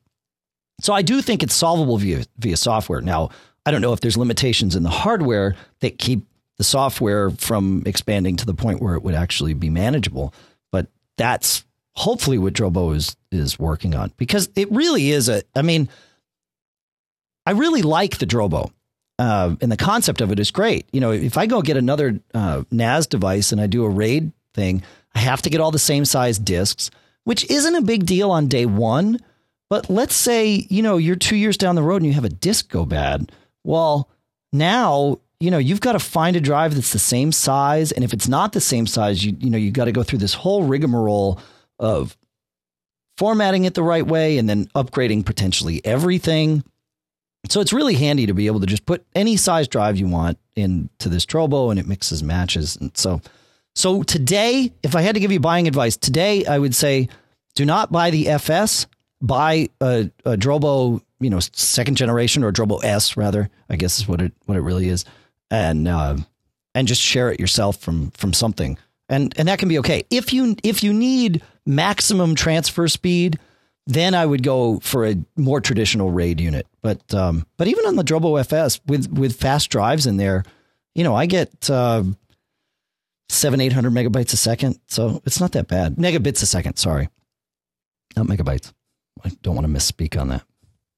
So 0.84 0.94
I 0.94 1.02
do 1.02 1.22
think 1.22 1.44
it's 1.44 1.56
solvable 1.56 1.98
via 1.98 2.26
via 2.38 2.58
software. 2.58 3.02
Now, 3.02 3.30
I 3.66 3.72
don't 3.72 3.82
know 3.82 3.94
if 3.94 4.02
there's 4.02 4.18
limitations 4.18 4.76
in 4.76 4.84
the 4.84 4.90
hardware 4.90 5.56
that 5.80 5.98
keep 5.98 6.26
the 6.58 6.64
software 6.64 7.32
from 7.32 7.84
expanding 7.86 8.36
to 8.36 8.46
the 8.46 8.54
point 8.54 8.82
where 8.82 8.96
it 8.96 9.02
would 9.02 9.16
actually 9.16 9.54
be 9.54 9.70
manageable, 9.70 10.34
but 10.72 10.88
that's 11.18 11.64
hopefully 11.96 12.38
what 12.38 12.54
Drobo 12.54 12.94
is 12.94 13.16
is 13.32 13.58
working 13.58 13.96
on 13.96 14.12
because 14.18 14.50
it 14.56 14.70
really 14.72 15.10
is 15.12 15.30
a 15.30 15.42
I 15.56 15.62
mean 15.62 15.88
I 17.46 17.52
really 17.52 17.82
like 17.82 18.18
the 18.18 18.28
Drobo. 18.28 18.72
uh, 19.20 19.56
and 19.62 19.72
the 19.72 19.78
concept 19.78 20.22
of 20.22 20.32
it 20.32 20.40
is 20.40 20.52
great. 20.52 20.88
You 20.92 21.00
know, 21.02 21.12
if 21.12 21.38
I 21.38 21.46
go 21.46 21.62
get 21.62 21.78
another 21.78 22.20
uh, 22.34 22.64
NAS 22.72 23.08
device 23.08 23.52
and 23.52 23.62
I 23.62 23.68
do 23.68 23.86
a 23.86 23.90
RAID 23.90 24.32
thing, 24.54 24.84
I 25.16 25.20
have 25.20 25.42
to 25.44 25.50
get 25.50 25.62
all 25.62 25.72
the 25.72 25.80
same 25.80 26.04
size 26.06 26.40
disks, 26.40 26.90
which 27.24 27.50
isn't 27.50 27.76
a 27.76 27.82
big 27.82 28.06
deal 28.06 28.32
on 28.32 28.48
day 28.48 28.66
one. 28.66 29.20
But 29.74 29.90
let's 29.90 30.14
say, 30.14 30.68
you 30.70 30.84
know, 30.84 30.98
you're 30.98 31.16
two 31.16 31.36
years 31.36 31.58
down 31.58 31.74
the 31.74 31.82
road 31.82 32.04
and 32.04 32.06
you 32.06 32.14
have 32.14 32.26
a 32.26 32.30
disk 32.30 32.70
go 32.70 32.86
bad. 32.86 33.32
Well, 33.64 34.08
now, 34.52 35.20
you 35.40 35.50
know, 35.50 35.58
you've 35.58 35.82
got 35.82 35.94
to 35.94 36.00
find 36.00 36.36
a 36.36 36.40
drive 36.40 36.76
that's 36.76 36.94
the 36.94 37.00
same 37.00 37.32
size. 37.32 37.92
And 37.92 38.04
if 38.04 38.14
it's 38.14 38.28
not 38.28 38.54
the 38.54 38.62
same 38.62 38.86
size, 38.86 39.26
you, 39.26 39.36
you 39.40 39.50
know, 39.50 39.58
you've 39.58 39.74
got 39.74 39.86
to 39.86 39.92
go 39.92 40.04
through 40.04 40.20
this 40.20 40.36
whole 40.36 40.66
rigmarole 40.66 41.40
of 41.80 42.16
formatting 43.18 43.66
it 43.66 43.74
the 43.74 43.82
right 43.82 44.06
way 44.06 44.38
and 44.38 44.48
then 44.48 44.68
upgrading 44.76 45.26
potentially 45.26 45.82
everything. 45.84 46.64
So 47.50 47.60
it's 47.60 47.74
really 47.74 47.96
handy 47.96 48.28
to 48.28 48.36
be 48.36 48.46
able 48.46 48.60
to 48.60 48.68
just 48.68 48.86
put 48.86 49.04
any 49.16 49.38
size 49.38 49.68
drive 49.68 49.98
you 49.98 50.06
want 50.06 50.38
into 50.56 51.10
this 51.10 51.26
Drobo 51.26 51.72
and 51.72 51.80
it 51.80 51.88
mixes 51.88 52.22
matches. 52.22 52.76
And 52.76 52.96
so, 52.96 53.22
so 53.74 54.04
today, 54.04 54.72
if 54.84 54.96
I 54.96 55.02
had 55.02 55.16
to 55.16 55.20
give 55.20 55.32
you 55.32 55.40
buying 55.40 55.68
advice 55.68 55.98
today, 55.98 56.46
I 56.46 56.60
would 56.60 56.76
say 56.76 57.10
do 57.56 57.66
not 57.66 57.92
buy 57.92 58.12
the 58.12 58.30
FS, 58.30 58.86
buy 59.24 59.70
a, 59.82 60.12
a 60.26 60.38
Drobo, 60.38 61.02
you 61.20 61.32
know, 61.32 61.40
second 61.40 61.98
generation 61.98 62.44
or 62.44 62.52
Drobo 62.52 62.84
S 62.84 63.18
rather, 63.18 63.50
I 63.70 63.78
guess 63.78 63.98
is 63.98 64.08
what 64.08 64.22
it, 64.22 64.34
what 64.46 64.58
it 64.58 64.62
really 64.62 64.90
is. 64.90 65.06
And, 65.50 65.88
uh, 65.88 66.18
and 66.76 66.88
just 66.88 67.02
share 67.02 67.32
it 67.32 67.40
yourself 67.40 67.78
from, 67.78 68.12
from 68.12 68.34
something. 68.34 68.78
And, 69.10 69.34
and 69.38 69.48
that 69.48 69.60
can 69.60 69.70
be 69.70 69.80
okay. 69.80 70.04
If 70.12 70.34
you, 70.34 70.56
if 70.64 70.84
you 70.84 70.94
need 70.94 71.42
maximum 71.66 72.36
transfer 72.36 72.88
speed, 72.88 73.40
then 73.86 74.16
I 74.16 74.26
would 74.26 74.44
go 74.44 74.80
for 74.80 75.06
a 75.06 75.16
more 75.36 75.60
traditional 75.60 76.12
RAID 76.12 76.40
unit. 76.40 76.68
But 76.82 77.14
um, 77.14 77.46
but 77.58 77.68
even 77.68 77.86
on 77.86 77.96
the 77.96 78.04
Drobo 78.04 78.40
FS 78.40 78.80
with 78.88 79.12
with 79.12 79.36
fast 79.36 79.70
drives 79.70 80.06
in 80.06 80.18
there, 80.18 80.44
you 80.96 81.04
know, 81.04 81.16
I 81.16 81.26
get 81.26 81.70
uh, 81.70 82.04
seven 83.30 83.60
eight 83.60 83.74
hundred 83.74 83.94
megabytes 83.94 84.34
a 84.34 84.38
second, 84.38 84.80
so 84.88 85.22
it's 85.26 85.40
not 85.40 85.52
that 85.54 85.68
bad. 85.68 85.96
Megabits 85.96 86.42
a 86.44 86.46
second, 86.46 86.78
sorry, 86.78 87.10
not 88.16 88.28
megabytes. 88.28 88.72
I 89.24 89.32
don't 89.42 89.56
want 89.56 89.68
to 89.68 89.74
misspeak 89.74 90.20
on 90.20 90.30
that. 90.30 90.44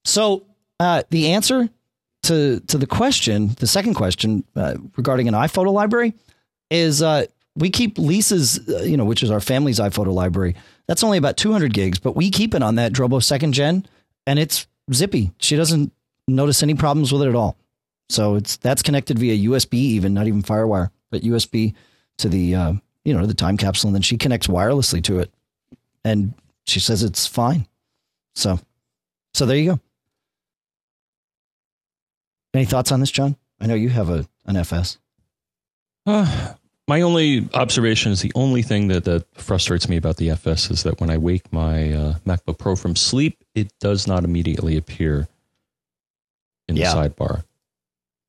So 0.03 0.45
uh, 0.79 1.03
the 1.09 1.31
answer 1.31 1.69
to 2.23 2.59
to 2.59 2.77
the 2.77 2.87
question, 2.87 3.55
the 3.59 3.67
second 3.67 3.95
question 3.95 4.43
uh, 4.55 4.75
regarding 4.97 5.27
an 5.27 5.33
iPhoto 5.33 5.71
library, 5.71 6.13
is 6.69 7.01
uh, 7.01 7.25
we 7.55 7.69
keep 7.69 7.97
Lisa's, 7.97 8.59
uh, 8.67 8.83
you 8.83 8.97
know, 8.97 9.05
which 9.05 9.23
is 9.23 9.31
our 9.31 9.39
family's 9.39 9.79
iPhoto 9.79 10.13
library. 10.13 10.55
That's 10.87 11.03
only 11.03 11.17
about 11.17 11.37
200 11.37 11.73
gigs, 11.73 11.99
but 11.99 12.15
we 12.15 12.29
keep 12.29 12.53
it 12.53 12.61
on 12.61 12.75
that 12.75 12.93
Drobo 12.93 13.23
second 13.23 13.53
gen, 13.53 13.85
and 14.27 14.37
it's 14.37 14.67
zippy. 14.93 15.31
She 15.39 15.55
doesn't 15.55 15.91
notice 16.27 16.61
any 16.63 16.75
problems 16.75 17.11
with 17.11 17.21
it 17.23 17.29
at 17.29 17.35
all. 17.35 17.57
So 18.09 18.35
it's 18.35 18.57
that's 18.57 18.83
connected 18.83 19.17
via 19.17 19.49
USB, 19.49 19.73
even 19.73 20.13
not 20.13 20.27
even 20.27 20.43
FireWire, 20.43 20.89
but 21.09 21.23
USB 21.23 21.73
to 22.17 22.29
the 22.29 22.55
uh, 22.55 22.73
you 23.03 23.13
know 23.13 23.25
the 23.25 23.33
time 23.33 23.57
capsule, 23.57 23.87
and 23.87 23.95
then 23.95 24.01
she 24.01 24.17
connects 24.17 24.47
wirelessly 24.47 25.03
to 25.05 25.19
it, 25.19 25.31
and 26.03 26.33
she 26.65 26.79
says 26.79 27.03
it's 27.03 27.25
fine. 27.25 27.67
So, 28.35 28.59
so 29.33 29.45
there 29.45 29.57
you 29.57 29.71
go. 29.71 29.79
Any 32.53 32.65
thoughts 32.65 32.91
on 32.91 32.99
this, 32.99 33.11
John? 33.11 33.35
I 33.59 33.67
know 33.67 33.75
you 33.75 33.89
have 33.89 34.09
a 34.09 34.25
an 34.45 34.57
FS. 34.57 34.97
Uh, 36.05 36.53
my 36.87 37.01
only 37.01 37.49
observation 37.53 38.11
is 38.11 38.21
the 38.21 38.31
only 38.35 38.61
thing 38.61 38.89
that, 38.89 39.05
that 39.05 39.25
frustrates 39.33 39.89
me 39.89 39.97
about 39.97 40.17
the 40.17 40.29
FS 40.29 40.69
is 40.69 40.83
that 40.83 41.01
when 41.01 41.09
I 41.09 41.17
wake 41.17 41.51
my 41.51 41.91
uh, 41.91 42.13
MacBook 42.25 42.59
Pro 42.59 42.75
from 42.75 42.95
sleep, 42.95 43.43
it 43.55 43.71
does 43.79 44.07
not 44.07 44.23
immediately 44.23 44.77
appear 44.77 45.27
in 46.67 46.75
yeah. 46.75 46.93
the 46.93 47.09
sidebar. 47.09 47.43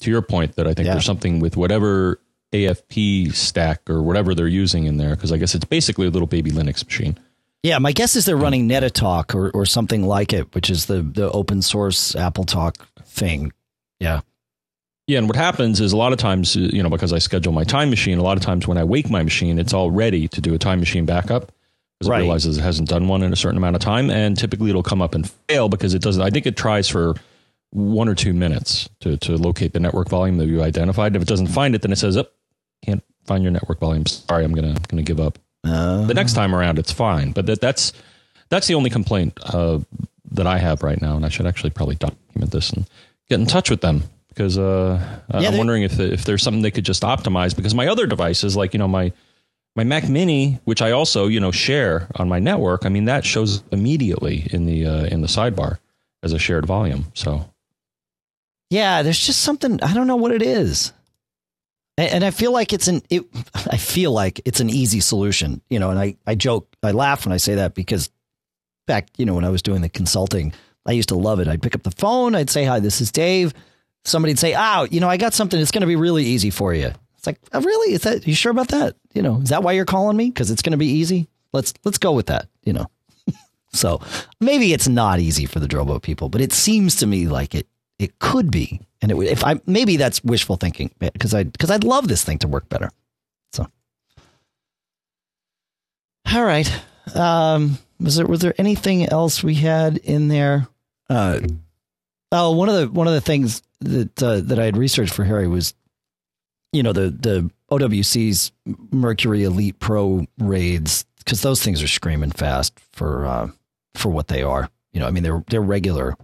To 0.01 0.11
your 0.11 0.23
point, 0.23 0.57
that 0.57 0.67
I 0.67 0.75
think 0.75 0.87
yeah. 0.87 0.93
there's 0.93 1.05
something 1.05 1.41
with 1.41 1.57
whatever 1.57 2.21
AFP 2.53 3.35
stack 3.35 3.89
or 3.89 4.03
whatever 4.03 4.35
they're 4.35 4.49
using 4.49 4.85
in 4.85 4.97
there, 4.97 5.15
because 5.15 5.33
I 5.33 5.37
guess 5.37 5.55
it's 5.55 5.65
basically 5.65 6.07
a 6.07 6.11
little 6.11 6.29
baby 6.29 6.51
Linux 6.51 6.85
machine. 6.85 7.19
Yeah, 7.63 7.79
my 7.79 7.93
guess 7.93 8.15
is 8.15 8.27
they're 8.27 8.37
running 8.37 8.69
Netatalk 8.69 9.35
or, 9.35 9.51
or 9.51 9.67
something 9.67 10.05
like 10.05 10.33
it, 10.33 10.55
which 10.55 10.71
is 10.71 10.87
the, 10.87 11.03
the 11.03 11.31
open 11.31 11.63
source 11.63 12.15
Apple 12.15 12.45
Talk 12.45 12.77
thing. 13.05 13.53
Yeah. 13.99 14.21
Yeah, 15.09 15.19
and 15.19 15.29
what 15.29 15.37
happens 15.37 15.81
is 15.81 15.93
a 15.93 15.97
lot 15.97 16.13
of 16.13 16.19
times, 16.19 16.57
uh, 16.57 16.61
you 16.61 16.83
know, 16.83 16.91
because 16.91 17.13
I 17.13 17.19
schedule 17.19 17.53
my 17.53 17.65
time 17.65 17.91
machine, 17.91 18.19
a 18.19 18.23
lot 18.23 18.37
of 18.37 18.43
times 18.43 18.67
when 18.67 18.77
I 18.77 18.85
wake 18.85 19.09
my 19.09 19.23
machine, 19.23 19.59
it's 19.59 19.73
all 19.73 19.91
ready 19.91 20.27
to 20.29 20.41
do 20.41 20.55
a 20.55 20.59
time 20.59 20.81
machine 20.81 21.07
backup 21.07 21.53
because 21.99 22.11
right. 22.11 22.19
it 22.19 22.23
realizes 22.23 22.59
it 22.59 22.63
hasn't 22.63 22.89
done 22.89 23.09
one 23.09 23.23
in 23.23 23.33
a 23.33 23.37
certain 23.37 23.57
amount 23.57 23.77
of 23.77 23.83
time, 23.83 24.11
and 24.11 24.37
typically 24.37 24.71
it'll 24.71 24.83
come 24.83 25.01
up 25.01 25.15
and 25.15 25.31
fail 25.49 25.69
because 25.69 25.95
it 25.95 26.03
doesn't. 26.03 26.23
I 26.23 26.31
think 26.31 26.47
it 26.47 26.57
tries 26.57 26.89
for 26.89 27.15
one 27.71 28.09
or 28.09 28.15
two 28.15 28.33
minutes 28.33 28.89
to 29.01 29.17
to 29.19 29.37
locate 29.37 29.73
the 29.73 29.81
network 29.81 30.09
volume 30.09 30.39
that 30.39 30.47
you 30.47 30.63
identified. 30.63 31.17
If 31.17 31.23
it 31.23 31.29
doesn't 31.29 31.49
find 31.49 31.75
it, 31.75 31.83
then 31.83 31.93
it 31.93 31.97
says, 31.97 32.17
"Oh, 32.17 32.27
can't 32.85 33.03
find 33.25 33.43
your 33.43 33.53
network 33.53 33.81
volume. 33.81 34.07
Sorry, 34.07 34.45
I'm 34.45 34.55
gonna 34.55 34.77
gonna 34.89 35.03
give 35.03 35.21
up." 35.21 35.39
Uh, 35.67 36.07
the 36.07 36.15
next 36.15 36.35
time 36.35 36.55
around, 36.55 36.79
it's 36.79 36.93
fine, 36.93 37.33
but 37.33 37.47
that, 37.47 37.61
that's 37.61 37.93
that's 38.49 38.67
the 38.67 38.75
only 38.75 38.91
complaint 38.91 39.39
uh, 39.43 39.81
that 40.33 40.47
I 40.47 40.59
have 40.59 40.83
right 40.83 41.01
now, 41.01 41.17
and 41.17 41.25
I 41.25 41.29
should 41.29 41.47
actually 41.47 41.71
probably 41.71 41.97
document 41.97 42.51
this 42.53 42.71
and 42.71 42.89
get 43.29 43.41
in 43.41 43.47
touch 43.47 43.71
with 43.71 43.81
them. 43.81 44.05
Because 44.29 44.59
uh, 44.59 45.01
yeah, 45.33 45.49
I'm 45.49 45.57
wondering 45.57 45.83
if 45.83 45.99
if 45.99 46.25
there's 46.25 46.43
something 46.43 46.63
they 46.63 46.71
could 46.71 46.85
just 46.85 47.03
optimize. 47.03 47.57
Because 47.57 47.75
my 47.75 47.89
other 47.89 48.07
devices 48.07 48.57
like 48.57 48.75
you 48.75 48.79
know 48.79 48.89
my 48.89 49.13
my 49.75 49.85
Mac 49.85 50.09
Mini, 50.09 50.61
which 50.65 50.83
I 50.83 50.91
also 50.93 51.27
you 51.27 51.41
know 51.41 51.51
share 51.51 52.09
on 52.17 52.29
my 52.29 52.39
network, 52.39 52.85
I 52.85 52.89
mean 52.91 53.07
that 53.07 53.25
shows 53.25 53.63
immediately 53.73 54.47
in 54.51 54.67
the 54.67 54.87
uh, 54.87 55.05
in 55.07 55.23
the 55.23 55.27
sidebar 55.27 55.79
as 56.23 56.33
a 56.33 56.39
shared 56.39 56.67
volume. 56.67 57.07
So 57.15 57.51
yeah, 58.71 59.03
there's 59.03 59.25
just 59.25 59.43
something 59.43 59.83
I 59.83 59.95
don't 59.95 60.07
know 60.07 60.17
what 60.17 60.33
it 60.33 60.43
is. 60.43 60.93
And, 61.99 62.25
I 62.25 62.31
feel 62.31 62.53
like 62.53 62.75
it's 62.75 62.89
an 62.89 63.03
it, 63.09 63.25
I 63.55 63.79
feel 63.79 64.13
like 64.13 64.41
it's 64.45 64.61
an 64.61 64.69
easy 64.69 65.01
solution, 65.01 65.63
you 65.71 65.79
know. 65.79 65.91
And 65.91 65.99
I, 65.99 66.17
I 66.27 66.35
joke, 66.35 66.69
I 66.83 66.91
laugh 66.91 67.25
when 67.25 67.33
I 67.33 67.39
say 67.39 67.55
that 67.55 67.75
because 67.75 68.11
back, 68.87 69.09
you 69.17 69.25
know, 69.25 69.35
when 69.35 69.45
I 69.45 69.51
was 69.51 69.63
doing 69.63 69.81
the 69.81 69.89
consulting, 69.89 70.53
I 70.85 70.93
used 70.93 71.09
to 71.09 71.17
love 71.17 71.41
it. 71.41 71.49
I'd 71.49 71.63
pick 71.63 71.75
up 71.75 71.85
the 71.85 71.91
phone, 71.91 72.35
I'd 72.35 72.51
say, 72.51 72.65
"Hi, 72.65 72.81
this 72.81 73.01
is 73.01 73.11
Dave." 73.11 73.55
somebody'd 74.07 74.39
say, 74.39 74.55
"Oh, 74.57 74.87
you 74.91 75.01
know, 75.01 75.09
I 75.09 75.17
got 75.17 75.35
something 75.35 75.59
that's 75.59 75.71
going 75.71 75.83
to 75.83 75.87
be 75.87 75.97
really 75.97 76.25
easy 76.25 76.51
for 76.51 76.73
you." 76.73 76.93
It's 77.17 77.27
like, 77.27 77.39
oh, 77.53 77.61
"Really? 77.61 77.95
Is 77.95 78.03
that 78.03 78.27
you 78.27 78.35
sure 78.35 78.53
about 78.53 78.69
that? 78.69 78.97
You 79.13 79.23
know, 79.23 79.41
is 79.41 79.51
that 79.51 79.63
why 79.63 79.73
you're 79.73 79.85
calling 79.85 80.17
me? 80.17 80.27
Because 80.31 80.51
it's 80.51 80.63
going 80.63 80.73
to 80.73 80.79
be 80.79 80.87
easy. 80.87 81.29
Let's 81.53 81.75
let's 81.85 81.99
go 81.99 82.13
with 82.13 82.27
that. 82.27 82.49
You 82.65 82.73
know." 82.73 82.87
so 83.73 84.01
maybe 84.41 84.73
it's 84.73 84.89
not 84.89 85.21
easy 85.21 85.47
for 85.47 85.61
the 85.61 85.67
Drobo 85.67 86.01
people, 86.01 86.29
but 86.29 86.41
it 86.41 86.53
seems 86.53 86.97
to 86.97 87.07
me 87.07 87.27
like 87.27 87.55
it 87.55 87.67
it 87.99 88.19
could 88.19 88.51
be, 88.51 88.81
and 89.03 89.11
it 89.11 89.15
would. 89.15 89.29
If 89.29 89.45
I 89.45 89.61
maybe 89.67 89.97
that's 89.97 90.23
wishful 90.25 90.57
thinking 90.57 90.91
because 90.99 91.35
I 91.35 91.45
because 91.45 91.71
I'd 91.71 91.85
love 91.85 92.09
this 92.09 92.25
thing 92.25 92.39
to 92.39 92.49
work 92.49 92.69
better. 92.69 92.91
So, 93.53 93.67
all 96.33 96.45
right. 96.45 96.71
Um, 97.15 97.79
was 98.01 98.17
there 98.17 98.27
was 98.27 98.41
there 98.41 98.55
anything 98.59 99.07
else 99.09 99.43
we 99.43 99.55
had 99.55 99.99
in 99.99 100.29
there? 100.29 100.69
Uh, 101.09 101.41
oh, 102.33 102.53
one 102.53 102.69
of 102.69 102.75
the 102.75 102.89
one 102.89 103.07
of 103.07 103.15
the 103.15 103.21
things 103.21 103.63
that 103.81 104.23
uh, 104.23 104.41
that 104.41 104.59
I 104.59 104.65
had 104.65 104.77
researched 104.77 105.15
for 105.15 105.25
Harry 105.25 105.49
was, 105.49 105.75
you 106.73 106.83
know, 106.83 106.93
the 106.93 107.11
the 107.11 107.51
OWC's 107.71 108.53
Mercury 108.93 109.45
Elite 109.45 109.79
Pro 109.79 110.27
raids 110.39 111.05
because 111.19 111.43
those 111.43 111.63
things 111.63 111.83
are 111.83 111.89
screaming 111.89 112.31
fast 112.31 112.79
for 112.93 113.27
uh, 113.27 113.51
for 113.95 114.11
what 114.11 114.29
they 114.29 114.43
are. 114.43 114.69
You 114.93 115.01
know, 115.01 115.07
I 115.07 115.11
mean 115.11 115.23
they're 115.23 115.45
they're 115.49 115.63
regular 115.63 116.17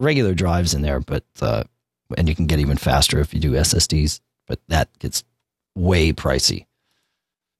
regular 0.00 0.34
drives 0.34 0.74
in 0.74 0.82
there, 0.82 1.00
but 1.00 1.24
uh, 1.40 1.64
and 2.16 2.28
you 2.28 2.34
can 2.34 2.46
get 2.46 2.58
even 2.58 2.76
faster 2.76 3.18
if 3.20 3.34
you 3.34 3.40
do 3.40 3.52
SSDs, 3.52 4.20
but 4.46 4.60
that 4.68 4.88
gets 4.98 5.24
way 5.74 6.12
pricey. 6.12 6.66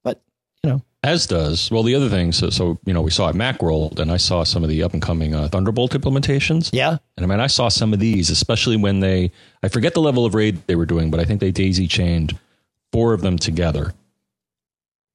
But 0.03 0.21
you 0.63 0.69
know, 0.69 0.81
as 1.03 1.27
does 1.27 1.69
well 1.71 1.83
the 1.83 1.95
other 1.95 2.09
things. 2.09 2.37
So, 2.37 2.49
so 2.49 2.79
you 2.85 2.93
know, 2.93 3.01
we 3.01 3.11
saw 3.11 3.29
at 3.29 3.35
MacWorld, 3.35 3.99
and 3.99 4.11
I 4.11 4.17
saw 4.17 4.43
some 4.43 4.63
of 4.63 4.69
the 4.69 4.83
up 4.83 4.93
and 4.93 5.01
coming 5.01 5.33
uh, 5.33 5.47
Thunderbolt 5.49 5.91
implementations. 5.93 6.69
Yeah, 6.73 6.97
and 7.15 7.25
I 7.25 7.27
mean, 7.27 7.39
I 7.39 7.47
saw 7.47 7.69
some 7.69 7.93
of 7.93 7.99
these, 7.99 8.29
especially 8.29 8.77
when 8.77 8.99
they 8.99 9.31
I 9.63 9.67
forget 9.67 9.93
the 9.93 10.01
level 10.01 10.25
of 10.25 10.33
raid 10.33 10.65
they 10.67 10.75
were 10.75 10.85
doing, 10.85 11.11
but 11.11 11.19
I 11.19 11.25
think 11.25 11.41
they 11.41 11.51
daisy 11.51 11.87
chained 11.87 12.37
four 12.91 13.13
of 13.13 13.21
them 13.21 13.37
together. 13.37 13.93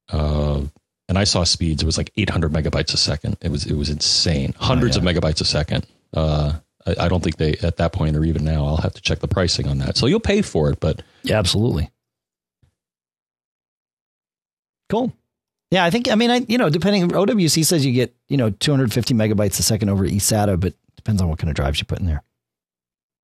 Uh, 0.09 0.63
and 1.09 1.19
I 1.19 1.25
saw 1.25 1.45
speeds. 1.45 1.83
It 1.83 1.87
was 1.87 1.99
like 1.99 2.11
800 2.17 2.53
megabytes 2.53 2.95
a 2.95 2.97
second. 2.97 3.37
It 3.43 3.51
was 3.51 3.67
it 3.67 3.75
was 3.75 3.91
insane. 3.91 4.55
Hundreds 4.59 4.97
oh, 4.97 5.03
yeah. 5.03 5.11
of 5.11 5.17
megabytes 5.17 5.41
a 5.41 5.45
second. 5.45 5.87
Uh, 6.15 6.55
I, 6.87 6.97
I 7.01 7.09
don't 7.09 7.23
think 7.23 7.37
they 7.37 7.55
at 7.63 7.77
that 7.77 7.93
point 7.93 8.17
or 8.17 8.25
even 8.25 8.45
now. 8.45 8.65
I'll 8.65 8.77
have 8.79 8.95
to 8.95 9.03
check 9.03 9.21
the 9.21 9.29
pricing 9.29 9.69
on 9.69 9.79
that. 9.79 9.97
So 9.97 10.07
you'll 10.07 10.21
pay 10.21 10.43
for 10.43 10.71
it, 10.71 10.81
but 10.81 11.03
yeah, 11.23 11.39
absolutely. 11.39 11.91
Cool. 14.91 15.13
Yeah, 15.71 15.85
I 15.85 15.91
think 15.91 16.11
I 16.11 16.15
mean 16.15 16.31
I 16.31 16.45
you 16.49 16.59
know 16.59 16.69
depending 16.69 17.09
OWC 17.09 17.65
says 17.65 17.85
you 17.87 17.93
get 17.93 18.15
you 18.29 18.37
know 18.37 18.51
250 18.51 19.15
megabytes 19.15 19.59
a 19.59 19.63
second 19.63 19.89
over 19.89 20.07
eSATA, 20.07 20.61
but 20.61 20.75
depends 20.97 21.23
on 21.23 21.29
what 21.29 21.39
kind 21.39 21.49
of 21.49 21.57
drives 21.57 21.79
you 21.79 21.87
put 21.87 21.99
in 21.99 22.07
there. 22.07 22.23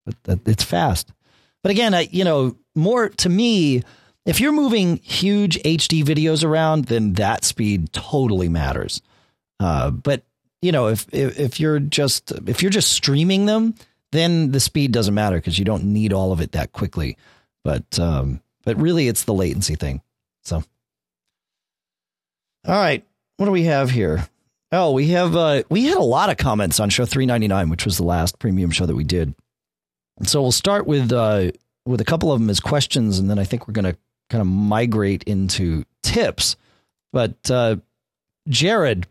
But 0.06 0.22
that, 0.24 0.48
it's 0.48 0.64
fast. 0.64 1.12
But 1.62 1.70
again, 1.70 1.92
I, 1.94 2.08
you 2.10 2.24
know 2.24 2.56
more 2.74 3.08
to 3.10 3.28
me, 3.28 3.82
if 4.24 4.40
you're 4.40 4.52
moving 4.52 4.96
huge 4.98 5.58
HD 5.62 6.02
videos 6.04 6.44
around, 6.44 6.86
then 6.86 7.14
that 7.14 7.44
speed 7.44 7.92
totally 7.92 8.48
matters. 8.48 9.02
Uh, 9.60 9.90
but 9.90 10.22
you 10.62 10.72
know 10.72 10.88
if, 10.88 11.06
if 11.12 11.38
if 11.38 11.60
you're 11.60 11.80
just 11.80 12.32
if 12.46 12.62
you're 12.62 12.70
just 12.70 12.92
streaming 12.92 13.46
them, 13.46 13.74
then 14.12 14.52
the 14.52 14.60
speed 14.60 14.92
doesn't 14.92 15.14
matter 15.14 15.36
because 15.36 15.58
you 15.58 15.64
don't 15.64 15.84
need 15.84 16.12
all 16.12 16.32
of 16.32 16.40
it 16.40 16.52
that 16.52 16.72
quickly. 16.72 17.16
But 17.64 17.98
um, 17.98 18.40
but 18.64 18.80
really, 18.80 19.08
it's 19.08 19.24
the 19.24 19.34
latency 19.34 19.74
thing. 19.74 20.02
So, 20.42 20.62
all 22.66 22.80
right, 22.80 23.04
what 23.36 23.46
do 23.46 23.52
we 23.52 23.64
have 23.64 23.90
here? 23.90 24.28
Oh, 24.70 24.92
we 24.92 25.08
have 25.08 25.34
uh, 25.34 25.62
we 25.70 25.84
had 25.84 25.96
a 25.96 26.02
lot 26.02 26.30
of 26.30 26.36
comments 26.36 26.80
on 26.80 26.90
show 26.90 27.04
399, 27.04 27.70
which 27.70 27.84
was 27.84 27.96
the 27.96 28.04
last 28.04 28.38
premium 28.38 28.70
show 28.70 28.86
that 28.86 28.96
we 28.96 29.04
did. 29.04 29.34
So 30.24 30.42
we'll 30.42 30.52
start 30.52 30.86
with 30.86 31.12
uh, 31.12 31.52
with 31.86 32.00
a 32.00 32.04
couple 32.04 32.32
of 32.32 32.40
them 32.40 32.50
as 32.50 32.60
questions, 32.60 33.18
and 33.18 33.30
then 33.30 33.38
I 33.38 33.44
think 33.44 33.66
we're 33.66 33.74
going 33.74 33.92
to 33.92 33.96
kind 34.28 34.42
of 34.42 34.46
migrate 34.46 35.22
into 35.24 35.84
tips. 36.02 36.56
But 37.12 37.50
uh, 37.50 37.76
Jared, 38.48 39.06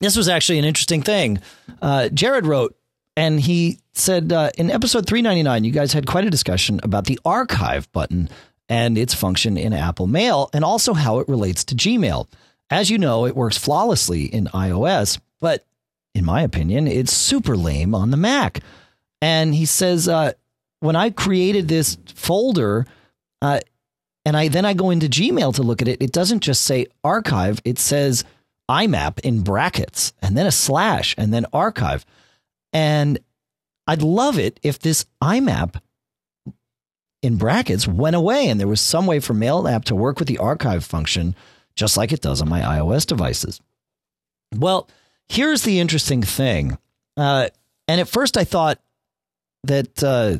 this 0.00 0.16
was 0.16 0.28
actually 0.28 0.58
an 0.58 0.64
interesting 0.64 1.02
thing. 1.02 1.38
Uh, 1.80 2.08
Jared 2.08 2.46
wrote, 2.46 2.76
and 3.16 3.40
he 3.40 3.78
said 3.92 4.32
uh, 4.32 4.50
in 4.56 4.70
episode 4.70 5.06
399, 5.06 5.64
you 5.64 5.72
guys 5.72 5.92
had 5.92 6.06
quite 6.06 6.24
a 6.24 6.30
discussion 6.30 6.80
about 6.82 7.04
the 7.04 7.18
archive 7.24 7.90
button 7.92 8.28
and 8.68 8.96
its 8.96 9.14
function 9.14 9.56
in 9.56 9.72
Apple 9.72 10.06
Mail, 10.06 10.48
and 10.52 10.64
also 10.64 10.94
how 10.94 11.18
it 11.18 11.28
relates 11.28 11.64
to 11.64 11.74
Gmail. 11.74 12.28
As 12.70 12.88
you 12.88 12.98
know, 12.98 13.26
it 13.26 13.34
works 13.34 13.58
flawlessly 13.58 14.24
in 14.24 14.46
iOS, 14.46 15.18
but 15.40 15.66
in 16.14 16.24
my 16.24 16.42
opinion, 16.42 16.86
it's 16.86 17.12
super 17.12 17.56
lame 17.56 17.94
on 17.94 18.12
the 18.12 18.16
Mac. 18.16 18.60
And 19.20 19.54
he 19.54 19.66
says, 19.66 20.08
uh, 20.08 20.32
when 20.78 20.94
I 20.96 21.10
created 21.10 21.66
this 21.66 21.98
folder, 22.14 22.86
uh, 23.42 23.60
and 24.24 24.36
I 24.36 24.48
then 24.48 24.64
I 24.64 24.74
go 24.74 24.90
into 24.90 25.08
Gmail 25.08 25.54
to 25.56 25.62
look 25.62 25.82
at 25.82 25.88
it, 25.88 26.00
it 26.00 26.12
doesn't 26.12 26.40
just 26.40 26.62
say 26.62 26.86
archive, 27.02 27.60
it 27.64 27.78
says 27.78 28.24
IMAP 28.70 29.18
in 29.20 29.42
brackets 29.42 30.12
and 30.22 30.36
then 30.36 30.46
a 30.46 30.52
slash 30.52 31.14
and 31.18 31.34
then 31.34 31.44
archive. 31.52 32.06
And 32.72 33.18
I'd 33.88 34.02
love 34.02 34.38
it 34.38 34.60
if 34.62 34.78
this 34.78 35.04
IMAP 35.20 35.80
in 37.20 37.36
brackets 37.36 37.88
went 37.88 38.14
away 38.14 38.48
and 38.48 38.60
there 38.60 38.68
was 38.68 38.80
some 38.80 39.06
way 39.06 39.18
for 39.18 39.34
Mail 39.34 39.66
app 39.66 39.84
to 39.86 39.96
work 39.96 40.20
with 40.20 40.28
the 40.28 40.38
archive 40.38 40.84
function 40.84 41.34
just 41.74 41.96
like 41.96 42.12
it 42.12 42.20
does 42.20 42.40
on 42.40 42.48
my 42.48 42.60
iOS 42.60 43.04
devices. 43.06 43.60
Well, 44.54 44.88
here's 45.28 45.62
the 45.62 45.80
interesting 45.80 46.22
thing. 46.22 46.78
Uh, 47.16 47.48
and 47.88 48.00
at 48.00 48.08
first 48.08 48.36
I 48.36 48.44
thought 48.44 48.80
that 49.64 50.02
uh, 50.02 50.38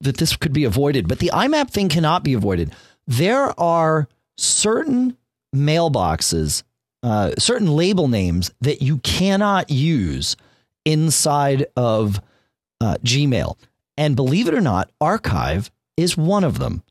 that 0.00 0.18
this 0.18 0.36
could 0.36 0.52
be 0.52 0.64
avoided, 0.64 1.08
but 1.08 1.18
the 1.18 1.30
IMAP 1.32 1.70
thing 1.70 1.88
cannot 1.88 2.22
be 2.22 2.34
avoided. 2.34 2.74
There 3.06 3.58
are 3.58 4.08
certain 4.36 5.16
mailboxes, 5.54 6.62
uh, 7.04 7.32
certain 7.38 7.68
label 7.68 8.08
names 8.08 8.50
that 8.62 8.80
you 8.80 8.96
cannot 8.98 9.70
use 9.70 10.36
inside 10.86 11.66
of 11.76 12.18
uh, 12.80 12.96
Gmail. 13.04 13.58
And 13.98 14.16
believe 14.16 14.48
it 14.48 14.54
or 14.54 14.62
not, 14.62 14.90
archive 15.02 15.70
is 15.98 16.16
one 16.16 16.44
of 16.44 16.58
them. 16.58 16.82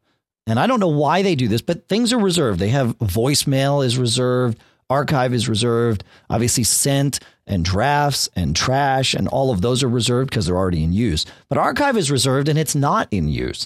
And 0.46 0.60
I 0.60 0.68
don't 0.68 0.80
know 0.80 0.88
why 0.88 1.24
they 1.24 1.34
do 1.34 1.48
this, 1.48 1.64
but 1.64 1.88
things 1.88 2.14
are 2.14 2.20
reserved. 2.20 2.60
They 2.60 2.70
have 2.70 2.98
voicemail 3.00 3.84
is 3.84 3.98
reserved, 3.98 4.60
archive 4.88 5.34
is 5.34 5.50
reserved, 5.50 6.04
obviously 6.30 6.64
sent 6.64 7.20
and 7.48 7.66
drafts 7.66 8.30
and 8.36 8.56
trash 8.56 9.16
and 9.16 9.28
all 9.28 9.52
of 9.52 9.62
those 9.62 9.82
are 9.82 9.90
reserved 9.90 10.30
because 10.30 10.46
they're 10.46 10.56
already 10.56 10.84
in 10.84 10.94
use. 10.94 11.26
But 11.50 11.58
archive 11.58 11.98
is 11.98 12.12
reserved 12.12 12.50
and 12.50 12.60
it's 12.60 12.76
not 12.76 13.08
in 13.10 13.30
use. 13.30 13.66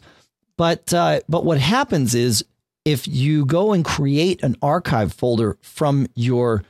But 0.56 0.94
uh, 0.94 1.20
but 1.28 1.44
what 1.44 1.60
happens 1.60 2.16
is 2.16 2.46
if 2.88 3.06
you 3.06 3.45
go 3.45 3.73
and 3.73 3.84
create 3.84 4.41
an 4.43 4.56
archive 4.62 5.12
folder 5.12 5.58
from 5.62 6.08
your 6.15 6.63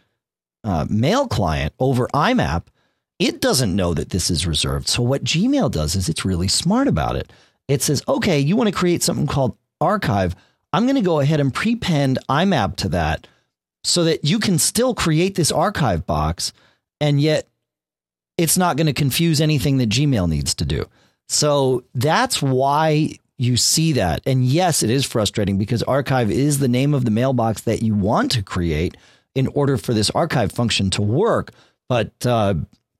uh, 0.64 0.84
mail 0.90 1.28
client 1.28 1.76
over 1.78 2.08
IMAP, 2.08 2.64
it 3.20 3.40
doesn't 3.40 3.76
know 3.76 3.94
that 3.94 4.10
this 4.10 4.32
is 4.32 4.48
reserved. 4.48 4.88
So 4.88 5.04
what 5.04 5.24
Gmail 5.24 5.70
does 5.70 5.96
is 5.96 6.10
it's 6.10 6.26
really 6.26 6.48
smart 6.48 6.88
about 6.88 7.16
it. 7.16 7.32
It 7.68 7.84
says, 7.84 8.02
okay, 8.08 8.40
you 8.40 8.56
want 8.56 8.68
to 8.68 8.76
create 8.76 9.04
something 9.04 9.28
called 9.28 9.56
archive. 9.80 10.36
I'm 10.74 10.86
going 10.86 10.96
to 10.96 11.02
go 11.04 11.20
ahead 11.20 11.40
and 11.40 11.54
prepend 11.54 12.18
IMAP 12.28 12.78
to 12.78 12.90
that 12.90 13.28
so 13.84 14.04
that 14.04 14.26
you 14.26 14.40
can 14.40 14.58
still 14.58 14.96
create 14.96 15.36
this 15.36 15.52
archive 15.52 16.08
box 16.08 16.52
and 17.00 17.22
yet 17.22 17.48
it's 18.40 18.58
not 18.58 18.76
going 18.76 18.88
to 18.88 18.94
confuse 18.94 19.40
anything 19.40 19.78
that 19.78 19.90
Gmail 19.90 20.28
needs 20.28 20.56
to 20.56 20.66
do. 20.66 20.88
So 21.30 21.84
that's 21.94 22.42
why 22.42 23.20
you 23.38 23.58
see 23.58 23.94
that. 23.94 24.22
And 24.26 24.44
yes, 24.44 24.84
it 24.84 24.90
is 24.90 25.06
frustrating 25.06 25.58
because 25.58 25.84
archive 25.84 26.32
is 26.32 26.60
the 26.60 26.68
name 26.68 26.94
of 26.94 27.06
the 27.06 27.12
mailbox 27.12 27.62
that 27.62 27.82
you 27.82 27.94
want 27.94 28.32
to 28.32 28.44
create 28.44 28.98
in 29.36 29.48
order 29.48 29.78
for 29.78 29.94
this 29.94 30.10
archive 30.12 30.52
function 30.52 30.90
to 30.92 31.02
work. 31.02 31.52
But 31.88 32.26
uh, 32.26 32.56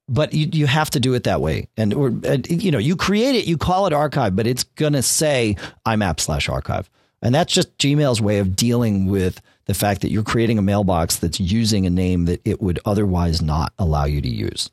but 0.08 0.34
you, 0.34 0.48
you 0.54 0.68
have 0.68 0.90
to 0.92 1.00
do 1.00 1.14
it 1.16 1.24
that 1.24 1.42
way. 1.42 1.68
And 1.76 1.94
or 1.94 2.14
uh, 2.26 2.38
you 2.48 2.72
know, 2.72 2.78
you 2.78 2.96
create 2.96 3.36
it, 3.36 3.48
you 3.48 3.58
call 3.58 3.88
it 3.88 3.94
archive, 3.94 4.36
but 4.36 4.48
it's 4.48 4.64
gonna 4.64 5.02
say 5.02 5.58
IMAP 5.86 6.20
slash 6.20 6.48
archive. 6.48 6.90
And 7.22 7.34
that's 7.34 7.52
just 7.52 7.76
Gmail's 7.80 8.22
way 8.22 8.38
of 8.38 8.56
dealing 8.56 9.08
with 9.08 9.42
the 9.66 9.74
fact 9.74 10.02
that 10.02 10.12
you're 10.12 10.24
creating 10.24 10.60
a 10.60 10.62
mailbox 10.62 11.18
that's 11.18 11.40
using 11.40 11.86
a 11.86 11.90
name 11.90 12.26
that 12.26 12.42
it 12.46 12.62
would 12.62 12.80
otherwise 12.86 13.42
not 13.42 13.74
allow 13.80 14.06
you 14.06 14.22
to 14.22 14.30
use. 14.30 14.70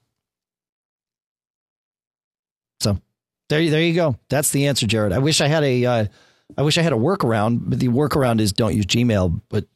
So 2.80 3.00
there, 3.48 3.68
there 3.70 3.82
you 3.82 3.94
go. 3.94 4.16
That's 4.28 4.50
the 4.50 4.66
answer, 4.66 4.86
Jared. 4.86 5.12
I 5.12 5.18
wish 5.18 5.40
I 5.40 5.48
had 5.48 5.64
a, 5.64 5.84
uh, 5.84 6.06
I 6.56 6.62
wish 6.62 6.78
I 6.78 6.82
had 6.82 6.92
a 6.92 6.96
workaround, 6.96 7.62
but 7.66 7.78
the 7.78 7.88
workaround 7.88 8.40
is 8.40 8.52
don't 8.52 8.74
use 8.74 8.86
Gmail. 8.86 9.40
But 9.48 9.66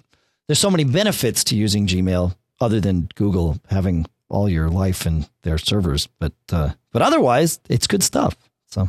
there's 0.47 0.59
so 0.59 0.71
many 0.71 0.85
benefits 0.85 1.45
to 1.45 1.57
using 1.57 1.87
Gmail 1.87 2.35
other 2.61 2.81
than 2.81 3.09
Google 3.15 3.59
having 3.69 4.07
all 4.29 4.49
your 4.49 4.69
life 4.69 5.07
in 5.07 5.27
their 5.43 5.59
servers. 5.59 6.07
But 6.19 6.35
uh, 6.51 6.73
but 6.93 7.03
otherwise, 7.03 7.61
it's 7.69 7.87
good 7.87 8.03
stuff. 8.03 8.37
So, 8.67 8.89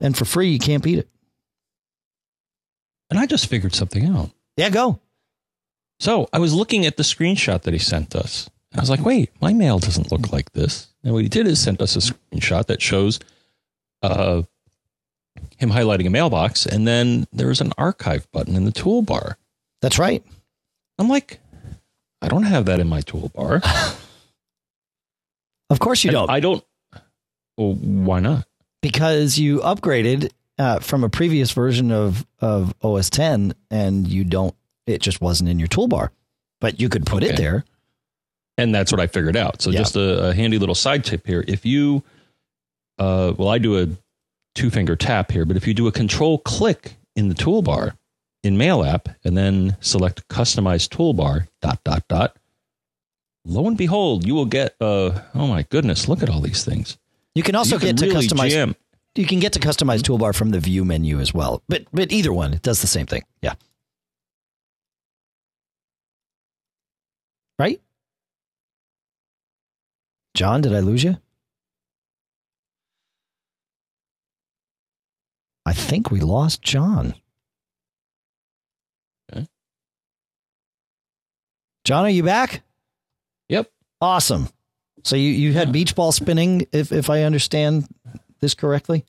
and 0.00 0.16
for 0.16 0.24
free, 0.24 0.50
you 0.50 0.58
can't 0.58 0.82
beat 0.82 0.98
it. 0.98 1.08
And 3.10 3.18
I 3.18 3.26
just 3.26 3.46
figured 3.46 3.74
something 3.74 4.06
out. 4.06 4.30
Yeah, 4.56 4.70
go. 4.70 5.00
So 6.00 6.28
I 6.32 6.38
was 6.38 6.52
looking 6.52 6.86
at 6.86 6.96
the 6.96 7.02
screenshot 7.02 7.62
that 7.62 7.72
he 7.72 7.78
sent 7.78 8.16
us. 8.16 8.50
I 8.74 8.80
was 8.80 8.90
like, 8.90 9.04
wait, 9.04 9.30
my 9.40 9.52
mail 9.52 9.78
doesn't 9.78 10.10
look 10.10 10.32
like 10.32 10.52
this. 10.52 10.88
And 11.04 11.12
what 11.12 11.22
he 11.22 11.28
did 11.28 11.46
is 11.46 11.60
sent 11.60 11.80
us 11.80 11.94
a 11.96 12.00
screenshot 12.00 12.66
that 12.66 12.82
shows 12.82 13.20
uh, 14.02 14.42
him 15.58 15.70
highlighting 15.70 16.06
a 16.06 16.10
mailbox, 16.10 16.66
and 16.66 16.86
then 16.86 17.26
there 17.32 17.48
was 17.48 17.60
an 17.60 17.72
archive 17.78 18.30
button 18.32 18.56
in 18.56 18.64
the 18.64 18.72
toolbar. 18.72 19.34
That's 19.82 19.98
right. 19.98 20.24
I'm 20.98 21.08
like, 21.08 21.40
I 22.22 22.28
don't 22.28 22.44
have 22.44 22.66
that 22.66 22.80
in 22.80 22.88
my 22.88 23.02
toolbar. 23.02 23.62
of 25.70 25.78
course 25.78 26.02
you 26.02 26.10
don't. 26.10 26.30
I 26.30 26.40
don't. 26.40 26.64
Well, 27.56 27.74
why 27.74 28.20
not? 28.20 28.46
because 28.84 29.38
you 29.38 29.60
upgraded 29.60 30.30
uh, 30.58 30.78
from 30.78 31.04
a 31.04 31.08
previous 31.08 31.52
version 31.52 31.90
of 31.90 32.26
of 32.38 32.74
OS 32.82 33.08
10 33.08 33.54
and 33.70 34.06
you 34.06 34.24
don't 34.24 34.54
it 34.86 35.00
just 35.00 35.22
wasn't 35.22 35.48
in 35.48 35.58
your 35.58 35.68
toolbar 35.68 36.10
but 36.60 36.78
you 36.78 36.90
could 36.90 37.06
put 37.06 37.22
it 37.22 37.34
there 37.38 37.64
And 38.56 38.74
that's 38.74 38.92
what 38.92 39.00
I 39.00 39.06
figured 39.06 39.36
out. 39.36 39.60
So 39.62 39.70
Yeah. 39.70 39.78
just 39.80 39.96
a, 39.96 40.28
a 40.28 40.34
handy 40.34 40.58
little 40.58 40.74
side 40.74 41.04
tip 41.04 41.26
here. 41.26 41.44
If 41.48 41.66
you, 41.66 42.02
uh, 42.98 43.32
well, 43.36 43.48
I 43.48 43.58
do 43.58 43.80
a 43.82 43.88
two 44.54 44.70
finger 44.70 44.94
tap 44.96 45.32
here, 45.32 45.44
but 45.44 45.56
if 45.56 45.66
you 45.66 45.74
do 45.74 45.86
a 45.88 45.92
control 45.92 46.38
click 46.38 46.96
in 47.16 47.28
the 47.28 47.34
toolbar 47.34 47.96
in 48.44 48.56
Mail 48.56 48.84
app 48.84 49.08
and 49.24 49.36
then 49.36 49.76
select 49.80 50.26
customize 50.28 50.88
toolbar 50.88 51.48
dot 51.60 51.82
dot 51.84 52.06
dot, 52.08 52.36
lo 53.44 53.66
and 53.66 53.76
behold, 53.76 54.24
you 54.26 54.34
will 54.34 54.46
get. 54.46 54.76
Uh, 54.80 55.20
oh 55.34 55.46
my 55.48 55.64
goodness, 55.64 56.06
look 56.08 56.22
at 56.22 56.30
all 56.30 56.40
these 56.40 56.64
things. 56.64 56.96
you 57.34 57.42
can 57.42 57.56
also 57.56 57.74
You 57.76 57.80
can 57.80 57.88
get 57.96 57.98
to 57.98 58.06
really 58.06 58.26
customize 58.28 58.50
jam. 58.50 58.76
you 59.16 59.26
can 59.26 59.40
get 59.40 59.52
to 59.54 59.58
customize 59.60 60.00
toolbar 60.02 60.32
from 60.34 60.50
the 60.50 60.60
view 60.60 60.84
menu 60.84 61.18
as 61.18 61.34
well 61.34 61.62
but 61.68 61.84
but 61.92 62.12
either 62.12 62.32
one 62.32 62.54
it 62.54 62.62
does 62.62 62.80
the 62.80 62.86
same 62.86 63.06
thing 63.06 63.22
yeah 63.42 63.54
right 67.58 67.80
John 70.34 70.60
did 70.60 70.74
I 70.74 70.80
lose 70.80 71.04
you 71.04 71.16
I 75.66 75.72
think 75.72 76.10
we 76.10 76.20
lost 76.20 76.62
John 76.62 77.14
Okay. 79.32 79.46
John 81.84 82.04
are 82.04 82.10
you 82.10 82.22
back 82.22 82.62
Yep. 83.48 83.70
Awesome. 84.00 84.48
So 85.04 85.16
you, 85.16 85.28
you 85.30 85.52
had 85.52 85.68
Yeah. 85.68 85.72
beach 85.72 85.94
ball 85.94 86.12
spinning, 86.12 86.66
if 86.72 86.92
if 86.92 87.10
I 87.10 87.22
understand 87.24 87.86
this 88.40 88.54
correctly. 88.54 89.04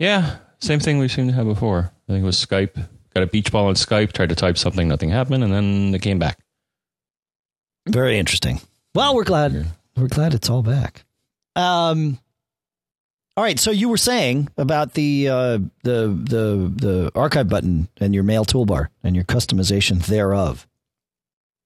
Yeah. 0.00 0.38
Same 0.60 0.80
thing 0.80 0.98
we 0.98 1.06
seemed 1.08 1.28
to 1.30 1.34
have 1.36 1.46
before. 1.46 1.92
I 2.08 2.12
think 2.12 2.22
it 2.22 2.26
was 2.26 2.44
Skype. 2.44 2.74
Got 3.14 3.22
a 3.22 3.26
beach 3.28 3.52
ball 3.52 3.66
on 3.68 3.74
Skype, 3.74 4.12
tried 4.12 4.28
to 4.30 4.34
type 4.34 4.58
something, 4.58 4.88
nothing 4.88 5.10
happened, 5.10 5.44
and 5.44 5.52
then 5.52 5.94
it 5.94 6.02
came 6.02 6.18
back. 6.18 6.38
Very 7.88 8.18
interesting. 8.18 8.60
Well, 8.94 9.14
we're 9.14 9.22
glad. 9.24 9.66
We're 9.98 10.08
glad 10.08 10.34
it's 10.34 10.48
all 10.50 10.62
back. 10.62 11.04
Um. 11.56 12.18
All 13.36 13.44
right. 13.44 13.58
So 13.58 13.70
you 13.70 13.88
were 13.88 13.96
saying 13.96 14.48
about 14.56 14.94
the 14.94 15.28
uh, 15.28 15.58
the 15.84 16.08
the 16.08 16.72
the 16.74 17.12
archive 17.14 17.48
button 17.48 17.88
and 18.00 18.14
your 18.14 18.24
mail 18.24 18.44
toolbar 18.44 18.88
and 19.04 19.14
your 19.14 19.24
customization 19.24 20.04
thereof. 20.06 20.66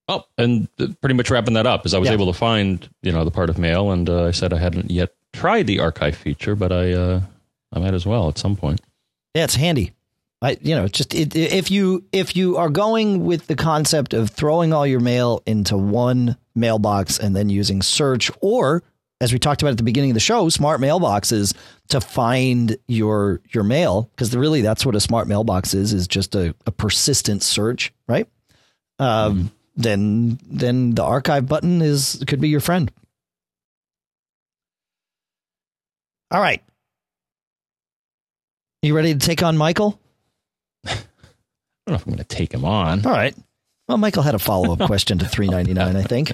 Oh, 0.09 0.25
and 0.37 0.69
pretty 1.01 1.15
much 1.15 1.31
wrapping 1.31 1.55
that 1.55 1.67
up 1.67 1.87
is 1.87 1.95
I 1.95 1.99
was 1.99 2.09
Yeah. 2.09 2.15
able 2.15 2.27
to 2.27 2.33
find, 2.39 2.89
you 3.03 3.13
know, 3.13 3.25
the 3.25 3.31
part 3.31 3.49
of 3.49 3.57
mail, 3.57 3.91
and 3.93 4.11
uh, 4.11 4.25
I 4.27 4.31
said 4.33 4.53
I 4.53 4.59
hadn't 4.59 4.91
yet 4.91 5.15
tried 5.33 5.67
the 5.67 5.79
archive 5.81 6.17
feature, 6.17 6.55
but 6.55 6.73
I 6.73 6.93
uh, 6.93 7.21
I 7.73 7.79
might 7.79 7.95
as 7.95 8.05
well 8.05 8.29
at 8.29 8.37
some 8.37 8.57
point. 8.57 8.81
Yeah, 9.35 9.45
it's 9.45 9.55
handy. 9.55 9.93
I, 10.43 10.59
you 10.61 10.75
know, 10.75 10.89
just 10.89 11.15
it, 11.15 11.37
if 11.37 11.71
you 11.71 12.05
if 12.11 12.35
you 12.35 12.57
are 12.57 12.69
going 12.69 13.25
with 13.25 13.47
the 13.47 13.55
concept 13.55 14.13
of 14.13 14.31
throwing 14.31 14.73
all 14.73 14.85
your 14.85 15.01
mail 15.01 15.41
into 15.47 15.77
one 15.77 16.37
mailbox 16.57 17.19
and 17.19 17.37
then 17.37 17.49
using 17.49 17.81
search, 17.81 18.29
or 18.41 18.83
as 19.21 19.33
we 19.33 19.39
talked 19.39 19.63
about 19.63 19.71
at 19.71 19.77
the 19.77 19.85
beginning 19.85 20.11
of 20.11 20.15
the 20.15 20.21
show, 20.21 20.49
smart 20.49 20.81
mailboxes 20.81 21.55
to 21.91 22.01
find 22.01 22.77
your 22.89 23.41
your 23.51 23.63
mail, 23.63 24.11
because 24.17 24.37
really 24.37 24.63
that's 24.63 24.85
what 24.85 24.97
a 24.97 25.01
smart 25.01 25.29
mailbox 25.29 25.75
is 25.75 25.93
is 25.93 26.09
just 26.09 26.35
a, 26.35 26.57
a 26.67 26.73
persistent 26.73 27.45
search, 27.45 27.93
right? 28.09 28.27
Um, 28.99 29.37
mm-hmm. 29.37 29.47
Then 29.77 30.39
then 30.45 30.91
the 30.97 31.05
archive 31.05 31.47
button 31.47 31.81
is 31.81 32.23
could 32.27 32.41
be 32.41 32.49
your 32.49 32.61
friend. 32.61 32.91
All 36.33 36.41
right. 36.41 36.63
You 38.83 38.97
ready 38.97 39.13
to 39.13 39.21
take 39.21 39.45
on 39.45 39.57
Michael? 39.57 40.01
I 41.87 41.91
don't 41.91 41.93
know 41.93 42.01
if 42.01 42.07
I'm 42.07 42.13
going 42.13 42.25
to 42.25 42.37
take 42.37 42.53
him 42.53 42.65
on. 42.65 43.05
All 43.05 43.13
right. 43.13 43.35
Well, 43.89 43.99
Michael 43.99 44.23
had 44.23 44.35
a 44.35 44.39
follow 44.39 44.73
up 44.73 44.81
question 44.87 45.19
to 45.19 45.27
399, 45.27 45.97
I 45.97 46.03
think. 46.03 46.33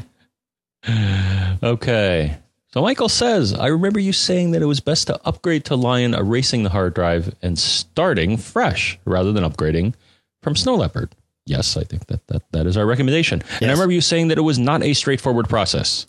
Okay. 1.63 2.37
So 2.73 2.83
Michael 2.83 3.09
says, 3.09 3.55
I 3.55 3.69
remember 3.69 3.99
you 3.99 4.13
saying 4.13 4.51
that 4.51 4.61
it 4.61 4.67
was 4.67 4.81
best 4.81 5.07
to 5.07 5.19
upgrade 5.27 5.65
to 5.67 5.75
Lion, 5.77 6.15
erasing 6.15 6.65
the 6.65 6.71
hard 6.71 6.95
drive 6.95 7.35
and 7.41 7.59
starting 7.59 8.37
fresh 8.37 8.99
rather 9.07 9.33
than 9.33 9.43
upgrading 9.43 9.95
from 10.43 10.55
Snow 10.55 10.77
Leopard. 10.77 11.15
Yes, 11.47 11.79
I 11.79 11.85
think 11.85 12.07
that 12.09 12.27
that, 12.27 12.43
that 12.53 12.67
is 12.67 12.77
our 12.77 12.85
recommendation. 12.85 13.43
Yes. 13.43 13.63
And 13.63 13.71
I 13.71 13.75
remember 13.75 13.95
you 13.95 14.03
saying 14.03 14.29
that 14.29 14.37
it 14.37 14.43
was 14.43 14.59
not 14.59 14.83
a 14.83 14.93
straightforward 14.93 15.49
process. 15.49 16.07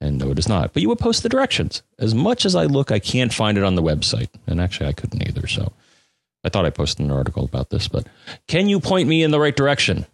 And 0.00 0.18
no, 0.18 0.30
it 0.30 0.38
is 0.38 0.48
not. 0.48 0.72
But 0.72 0.82
you 0.82 0.88
would 0.88 0.98
post 0.98 1.22
the 1.22 1.28
directions. 1.28 1.82
As 1.98 2.14
much 2.14 2.44
as 2.44 2.56
I 2.56 2.64
look, 2.64 2.90
I 2.90 2.98
can't 2.98 3.32
find 3.32 3.56
it 3.56 3.62
on 3.62 3.76
the 3.76 3.82
website. 3.82 4.30
And 4.46 4.60
actually, 4.60 4.88
I 4.88 4.92
couldn't 4.92 5.28
either. 5.28 5.46
So 5.46 5.72
I 6.44 6.48
thought 6.48 6.66
I 6.66 6.70
posted 6.70 7.04
an 7.04 7.12
article 7.12 7.44
about 7.44 7.70
this. 7.70 7.88
But 7.88 8.06
can 8.48 8.68
you 8.68 8.80
point 8.80 9.08
me 9.08 9.22
in 9.22 9.30
the 9.30 9.40
right 9.40 9.54
direction? 9.54 10.06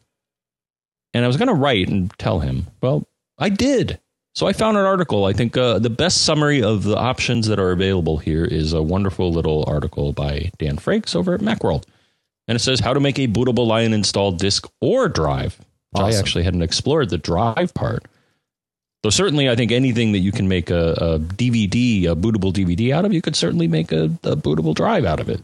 And 1.14 1.24
I 1.24 1.28
was 1.28 1.36
going 1.36 1.48
to 1.48 1.54
write 1.54 1.88
and 1.88 2.10
tell 2.18 2.40
him. 2.40 2.66
Well, 2.80 3.06
I 3.38 3.48
did. 3.48 4.00
So 4.34 4.46
I 4.46 4.52
found 4.52 4.76
an 4.76 4.84
article. 4.84 5.24
I 5.24 5.32
think 5.32 5.56
uh, 5.56 5.78
the 5.78 5.88
best 5.88 6.24
summary 6.24 6.62
of 6.62 6.82
the 6.82 6.96
options 6.96 7.46
that 7.46 7.58
are 7.58 7.70
available 7.70 8.18
here 8.18 8.44
is 8.44 8.74
a 8.74 8.82
wonderful 8.82 9.32
little 9.32 9.64
article 9.66 10.12
by 10.12 10.50
Dan 10.58 10.76
Frakes 10.76 11.16
over 11.16 11.32
at 11.32 11.40
Macworld. 11.40 11.84
And 12.46 12.56
it 12.56 12.58
says 12.58 12.80
how 12.80 12.92
to 12.92 13.00
make 13.00 13.18
a 13.18 13.28
bootable 13.28 13.66
Lion 13.66 13.94
install 13.94 14.32
disk 14.32 14.68
or 14.80 15.08
drive. 15.08 15.58
Awesome. 15.94 16.06
I 16.06 16.18
actually 16.18 16.44
hadn't 16.44 16.62
explored 16.62 17.08
the 17.08 17.18
drive 17.18 17.72
part. 17.72 18.04
So 19.04 19.10
certainly, 19.10 19.48
I 19.48 19.56
think 19.56 19.72
anything 19.72 20.12
that 20.12 20.18
you 20.18 20.32
can 20.32 20.48
make 20.48 20.68
a, 20.68 20.92
a 20.92 21.18
DVD, 21.18 22.06
a 22.06 22.16
bootable 22.16 22.52
DVD 22.52 22.92
out 22.92 23.04
of, 23.04 23.12
you 23.12 23.22
could 23.22 23.36
certainly 23.36 23.68
make 23.68 23.92
a, 23.92 24.04
a 24.24 24.36
bootable 24.36 24.74
drive 24.74 25.04
out 25.04 25.20
of 25.20 25.30
it. 25.30 25.42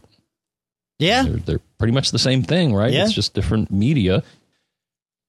Yeah, 1.03 1.23
they're, 1.23 1.37
they're, 1.37 1.59
pretty 1.77 1.93
much 1.93 2.11
the 2.11 2.19
same 2.19 2.43
thing, 2.43 2.73
right? 2.73 2.93
Yeah. 2.93 3.03
It's 3.03 3.13
just 3.13 3.33
different 3.33 3.69
media. 3.69 4.23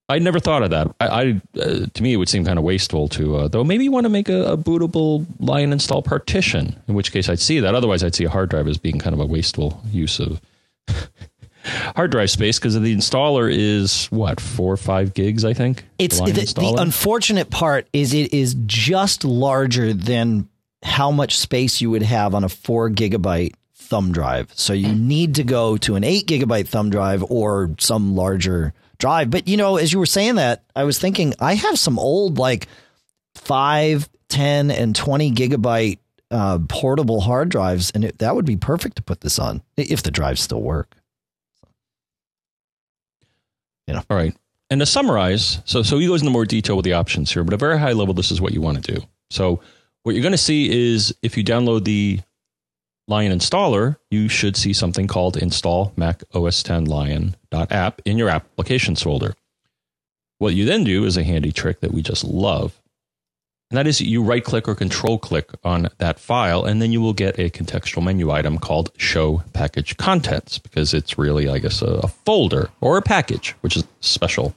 I 0.08 0.18
never 0.18 0.38
thought 0.38 0.62
of 0.62 0.70
that. 0.70 0.94
I, 1.00 1.06
I 1.06 1.40
uh, 1.60 1.86
to 1.92 2.02
me, 2.02 2.12
it 2.12 2.16
would 2.16 2.28
seem 2.28 2.44
kind 2.44 2.58
of 2.58 2.64
wasteful 2.64 3.08
to, 3.08 3.36
uh, 3.36 3.48
though. 3.48 3.64
Maybe 3.64 3.84
you 3.84 3.90
want 3.90 4.04
to 4.04 4.10
make 4.10 4.28
a, 4.28 4.52
a, 4.52 4.56
bootable 4.56 5.26
Lion 5.40 5.72
install 5.72 6.02
partition, 6.02 6.80
in 6.86 6.94
which 6.94 7.10
case 7.10 7.28
I'd 7.28 7.40
see 7.40 7.60
that. 7.60 7.74
Otherwise, 7.74 8.04
I'd 8.04 8.14
see 8.14 8.24
a 8.24 8.30
hard 8.30 8.50
drive 8.50 8.68
as 8.68 8.76
being 8.76 8.98
kind 8.98 9.14
of 9.14 9.20
a 9.20 9.26
wasteful 9.26 9.82
use 9.90 10.20
of 10.20 10.42
hard 11.96 12.10
drive 12.10 12.30
space 12.30 12.58
because 12.58 12.78
the 12.78 12.94
installer 12.94 13.50
is 13.50 14.06
what 14.06 14.40
four 14.40 14.74
or 14.74 14.76
five 14.76 15.14
gigs, 15.14 15.44
I 15.44 15.54
think. 15.54 15.84
It's 15.98 16.20
the, 16.20 16.32
the, 16.32 16.52
the 16.54 16.74
unfortunate 16.78 17.50
part 17.50 17.88
is 17.92 18.12
it 18.12 18.34
is 18.34 18.54
just 18.66 19.24
larger 19.24 19.94
than 19.94 20.48
how 20.82 21.10
much 21.10 21.38
space 21.38 21.80
you 21.80 21.90
would 21.90 22.02
have 22.02 22.34
on 22.34 22.44
a 22.44 22.48
four 22.48 22.90
gigabyte 22.90 23.54
thumb 23.84 24.12
drive. 24.12 24.50
So 24.54 24.72
you 24.72 24.88
hmm. 24.88 25.08
need 25.08 25.34
to 25.36 25.44
go 25.44 25.76
to 25.78 25.96
an 25.96 26.04
eight 26.04 26.26
gigabyte 26.26 26.68
thumb 26.68 26.90
drive 26.90 27.22
or 27.28 27.70
some 27.78 28.14
larger 28.14 28.72
drive. 28.98 29.30
But 29.30 29.48
you 29.48 29.56
know, 29.56 29.76
as 29.76 29.92
you 29.92 29.98
were 29.98 30.06
saying 30.06 30.36
that, 30.36 30.64
I 30.74 30.84
was 30.84 30.98
thinking 30.98 31.34
I 31.40 31.54
have 31.54 31.78
some 31.78 31.98
old 31.98 32.38
like 32.38 32.68
five, 33.34 34.08
10, 34.28 34.70
and 34.70 34.96
20 34.96 35.32
gigabyte 35.32 35.98
uh, 36.30 36.58
portable 36.68 37.20
hard 37.20 37.48
drives, 37.48 37.90
and 37.90 38.04
it, 38.04 38.18
that 38.18 38.34
would 38.34 38.44
be 38.44 38.56
perfect 38.56 38.96
to 38.96 39.02
put 39.02 39.20
this 39.20 39.38
on 39.38 39.62
if 39.76 40.02
the 40.02 40.10
drives 40.10 40.40
still 40.40 40.62
work. 40.62 40.94
You 43.86 43.94
know. 43.94 44.02
All 44.08 44.16
right. 44.16 44.34
And 44.70 44.80
to 44.80 44.86
summarize, 44.86 45.60
so 45.66 45.82
so 45.82 45.98
he 45.98 46.06
goes 46.06 46.22
into 46.22 46.32
more 46.32 46.46
detail 46.46 46.74
with 46.74 46.84
the 46.84 46.94
options 46.94 47.30
here, 47.30 47.44
but 47.44 47.52
at 47.52 47.58
a 47.58 47.58
very 47.58 47.78
high 47.78 47.92
level, 47.92 48.14
this 48.14 48.30
is 48.30 48.40
what 48.40 48.52
you 48.52 48.60
want 48.60 48.82
to 48.82 48.94
do. 48.94 49.06
So 49.30 49.60
what 50.02 50.14
you're 50.14 50.22
going 50.22 50.32
to 50.32 50.38
see 50.38 50.92
is 50.92 51.14
if 51.22 51.36
you 51.36 51.44
download 51.44 51.84
the 51.84 52.20
Lion 53.06 53.32
installer, 53.32 53.96
you 54.10 54.28
should 54.28 54.56
see 54.56 54.72
something 54.72 55.06
called 55.06 55.36
install 55.36 55.92
Mac 55.96 56.22
OS 56.34 56.62
10 56.62 56.86
Lion.app 56.86 58.00
in 58.04 58.16
your 58.16 58.30
applications 58.30 59.02
folder. 59.02 59.34
What 60.38 60.54
you 60.54 60.64
then 60.64 60.84
do 60.84 61.04
is 61.04 61.16
a 61.16 61.22
handy 61.22 61.52
trick 61.52 61.80
that 61.80 61.92
we 61.92 62.02
just 62.02 62.24
love. 62.24 62.80
And 63.70 63.78
that 63.78 63.86
is 63.86 64.00
you 64.00 64.22
right 64.22 64.44
click 64.44 64.68
or 64.68 64.74
control 64.74 65.18
click 65.18 65.50
on 65.64 65.88
that 65.98 66.18
file, 66.18 66.64
and 66.64 66.80
then 66.80 66.92
you 66.92 67.00
will 67.00 67.12
get 67.12 67.38
a 67.38 67.50
contextual 67.50 68.04
menu 68.04 68.30
item 68.30 68.58
called 68.58 68.90
Show 68.96 69.42
Package 69.52 69.96
Contents 69.96 70.58
because 70.58 70.94
it's 70.94 71.18
really, 71.18 71.48
I 71.48 71.58
guess, 71.58 71.82
a, 71.82 71.86
a 71.86 72.08
folder 72.08 72.70
or 72.80 72.96
a 72.96 73.02
package, 73.02 73.52
which 73.62 73.76
is 73.76 73.82
a 73.82 73.88
special 74.00 74.54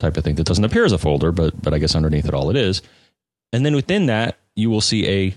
type 0.00 0.16
of 0.16 0.24
thing 0.24 0.36
that 0.36 0.46
doesn't 0.46 0.64
appear 0.64 0.84
as 0.84 0.92
a 0.92 0.98
folder, 0.98 1.32
but, 1.32 1.60
but 1.60 1.74
I 1.74 1.78
guess 1.78 1.94
underneath 1.94 2.26
it 2.26 2.34
all 2.34 2.50
it 2.50 2.56
is. 2.56 2.82
And 3.52 3.66
then 3.66 3.74
within 3.74 4.06
that, 4.06 4.38
you 4.54 4.70
will 4.70 4.80
see 4.80 5.08
a 5.08 5.34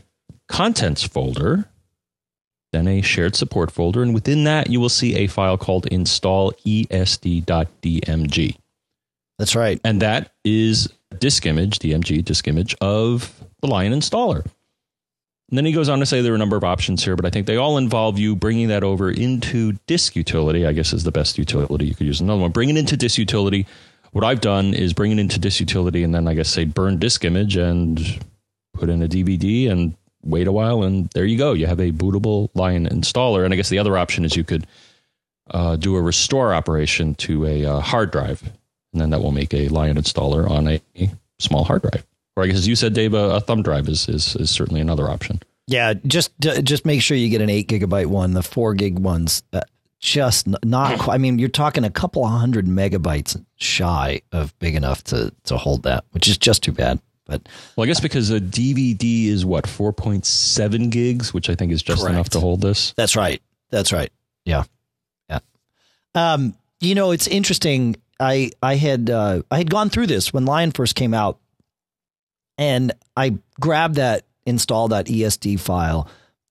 contents 0.47 1.03
folder, 1.03 1.65
then 2.71 2.87
a 2.87 3.01
shared 3.01 3.35
support 3.35 3.71
folder, 3.71 4.01
and 4.01 4.13
within 4.13 4.43
that, 4.45 4.69
you 4.69 4.79
will 4.79 4.89
see 4.89 5.15
a 5.15 5.27
file 5.27 5.57
called 5.57 5.87
install 5.87 6.51
esd.dmg. 6.65 8.55
That's 9.37 9.55
right. 9.55 9.81
And 9.83 10.01
that 10.01 10.31
is 10.45 10.87
disk 11.19 11.45
image, 11.45 11.79
DMG 11.79 12.23
disk 12.23 12.47
image 12.47 12.75
of 12.79 13.43
the 13.61 13.67
Lion 13.67 13.93
installer. 13.93 14.45
And 15.51 15.57
then 15.57 15.65
he 15.65 15.73
goes 15.73 15.89
on 15.89 15.99
to 15.99 16.05
say 16.05 16.21
there 16.21 16.31
are 16.31 16.35
a 16.35 16.39
number 16.39 16.55
of 16.55 16.63
options 16.63 17.03
here, 17.03 17.17
but 17.17 17.25
I 17.25 17.29
think 17.29 17.45
they 17.45 17.57
all 17.57 17.77
involve 17.77 18.17
you 18.17 18.37
bringing 18.37 18.69
that 18.69 18.83
over 18.83 19.11
into 19.11 19.73
disk 19.85 20.15
utility, 20.15 20.65
I 20.65 20.71
guess 20.71 20.93
is 20.93 21.03
the 21.03 21.11
best 21.11 21.37
utility. 21.37 21.87
You 21.87 21.95
could 21.95 22.07
use 22.07 22.21
another 22.21 22.41
one. 22.41 22.51
Bring 22.51 22.69
it 22.69 22.77
into 22.77 22.95
disk 22.95 23.17
utility. 23.17 23.67
What 24.13 24.23
I've 24.23 24.39
done 24.39 24.73
is 24.73 24.93
bring 24.93 25.11
it 25.11 25.19
into 25.19 25.39
disk 25.39 25.59
utility 25.59 26.03
and 26.03 26.15
then 26.15 26.27
I 26.27 26.35
guess 26.35 26.47
say 26.47 26.63
burn 26.63 26.99
disk 26.99 27.25
image 27.25 27.57
and 27.57 27.99
put 28.73 28.89
in 28.89 29.03
a 29.03 29.07
DVD 29.09 29.69
and 29.69 29.95
wait 30.23 30.47
a 30.47 30.51
while 30.51 30.83
and 30.83 31.09
there 31.13 31.25
you 31.25 31.37
go. 31.37 31.53
You 31.53 31.67
have 31.67 31.79
a 31.79 31.91
bootable 31.91 32.49
Lion 32.53 32.87
installer. 32.87 33.43
And 33.45 33.53
I 33.53 33.57
guess 33.57 33.69
the 33.69 33.79
other 33.79 33.97
option 33.97 34.25
is 34.25 34.35
you 34.35 34.43
could 34.43 34.67
uh, 35.49 35.75
do 35.75 35.95
a 35.95 36.01
restore 36.01 36.53
operation 36.53 37.15
to 37.15 37.45
a 37.45 37.65
uh, 37.65 37.79
hard 37.79 38.11
drive 38.11 38.43
and 38.93 39.01
then 39.01 39.09
that 39.11 39.21
will 39.21 39.31
make 39.31 39.53
a 39.53 39.67
Lion 39.69 39.97
installer 39.97 40.49
on 40.49 40.67
a, 40.67 40.81
small 41.39 41.63
hard 41.63 41.81
drive. 41.81 42.05
Or 42.35 42.43
I 42.43 42.47
guess 42.47 42.57
as 42.57 42.67
you 42.67 42.75
said, 42.75 42.93
Dave, 42.93 43.15
a, 43.15 43.37
a 43.37 43.39
thumb 43.39 43.63
drive 43.63 43.89
is, 43.89 44.07
is 44.07 44.35
is 44.35 44.51
certainly 44.51 44.79
another 44.79 45.09
option. 45.09 45.41
Yeah, 45.65 45.95
just 46.05 46.31
just 46.39 46.85
make 46.85 47.01
sure 47.01 47.17
you 47.17 47.29
get 47.29 47.41
an 47.41 47.49
eight 47.49 47.67
gigabyte 47.67 48.05
one. 48.05 48.33
The 48.33 48.43
four 48.43 48.75
gig 48.75 48.99
ones, 48.99 49.41
uh, 49.51 49.61
just 49.99 50.47
not. 50.63 51.07
I 51.09 51.17
mean, 51.17 51.39
you're 51.39 51.49
talking 51.49 51.83
a 51.83 51.89
couple 51.89 52.23
of 52.23 52.31
hundred 52.31 52.67
megabytes 52.67 53.43
shy 53.55 54.21
of 54.31 54.57
big 54.59 54.75
enough 54.75 55.03
to 55.05 55.33
to 55.45 55.57
hold 55.57 55.83
that, 55.83 56.05
which 56.11 56.27
is 56.27 56.37
just 56.37 56.61
too 56.61 56.71
bad. 56.71 56.99
But 57.31 57.47
well, 57.77 57.85
I 57.85 57.87
guess 57.87 58.01
because 58.01 58.29
a 58.29 58.41
DVD 58.41 59.27
is 59.27 59.45
what 59.45 59.65
four 59.65 59.93
point 59.93 60.25
seven 60.25 60.89
gigs, 60.89 61.33
which 61.33 61.49
I 61.49 61.55
think 61.55 61.71
is 61.71 61.81
just 61.81 62.01
correct. 62.01 62.13
enough 62.13 62.29
to 62.31 62.41
hold 62.41 62.59
this. 62.59 62.91
That's 62.97 63.15
right. 63.15 63.41
That's 63.69 63.93
right. 63.93 64.11
Yeah, 64.43 64.63
yeah. 65.29 65.39
Um, 66.13 66.55
you 66.81 66.93
know, 66.93 67.11
it's 67.11 67.27
interesting. 67.27 67.95
I 68.19 68.51
I 68.61 68.75
had 68.75 69.09
uh, 69.09 69.43
I 69.49 69.59
had 69.59 69.69
gone 69.69 69.89
through 69.89 70.07
this 70.07 70.33
when 70.33 70.43
Lion 70.45 70.71
first 70.71 70.95
came 70.95 71.13
out, 71.13 71.39
and 72.57 72.91
I 73.15 73.37
grabbed 73.61 73.95
that 73.95 74.25
install 74.45 74.89
that 74.89 75.05
ESD 75.05 75.57
file, 75.57 76.09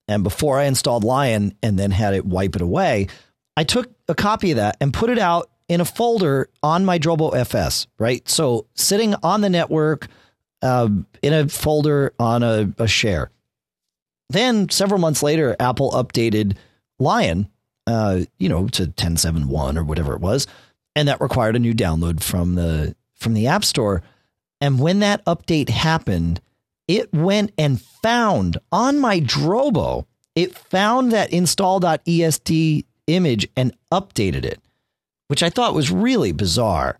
and 0.08 0.24
before 0.24 0.58
I 0.58 0.64
installed 0.64 1.04
Lion 1.04 1.54
and 1.62 1.78
then 1.78 1.90
had 1.90 2.14
it 2.14 2.24
wipe 2.24 2.56
it 2.56 2.62
away, 2.62 3.08
I 3.54 3.64
took 3.64 3.90
a 4.08 4.14
copy 4.14 4.52
of 4.52 4.56
that 4.56 4.78
and 4.80 4.94
put 4.94 5.10
it 5.10 5.18
out 5.18 5.50
in 5.68 5.82
a 5.82 5.84
folder 5.84 6.48
on 6.62 6.86
my 6.86 6.98
Drobo 6.98 7.36
FS. 7.36 7.86
Right, 7.98 8.26
so 8.26 8.66
sitting 8.74 9.14
on 9.22 9.42
the 9.42 9.50
network 9.50 10.08
uh, 10.62 10.88
in 11.22 11.32
a 11.32 11.48
folder 11.48 12.12
on 12.18 12.42
a, 12.42 12.72
a 12.78 12.86
share. 12.86 13.30
Then 14.28 14.68
several 14.68 15.00
months 15.00 15.22
later, 15.22 15.56
Apple 15.58 15.90
updated 15.90 16.56
Lion, 16.98 17.48
uh, 17.86 18.20
you 18.38 18.48
know, 18.48 18.68
to 18.68 18.86
10.7.1 18.86 19.76
or 19.76 19.84
whatever 19.84 20.14
it 20.14 20.20
was 20.20 20.46
and 20.96 21.08
that 21.08 21.20
required 21.20 21.56
a 21.56 21.60
new 21.60 21.74
download 21.74 22.22
from 22.22 22.54
the 22.54 22.94
from 23.14 23.34
the 23.34 23.46
App 23.46 23.64
Store. 23.64 24.02
And 24.60 24.78
when 24.78 25.00
that 25.00 25.24
update 25.24 25.68
happened, 25.68 26.40
it 26.88 27.12
went 27.12 27.52
and 27.56 27.80
found 27.80 28.58
on 28.72 28.98
my 28.98 29.20
Drobo, 29.20 30.06
it 30.34 30.54
found 30.54 31.12
that 31.12 31.32
install.esd 31.32 32.84
image 33.06 33.48
and 33.56 33.74
updated 33.92 34.44
it, 34.44 34.60
which 35.28 35.42
I 35.42 35.50
thought 35.50 35.74
was 35.74 35.90
really 35.90 36.32
bizarre 36.32 36.98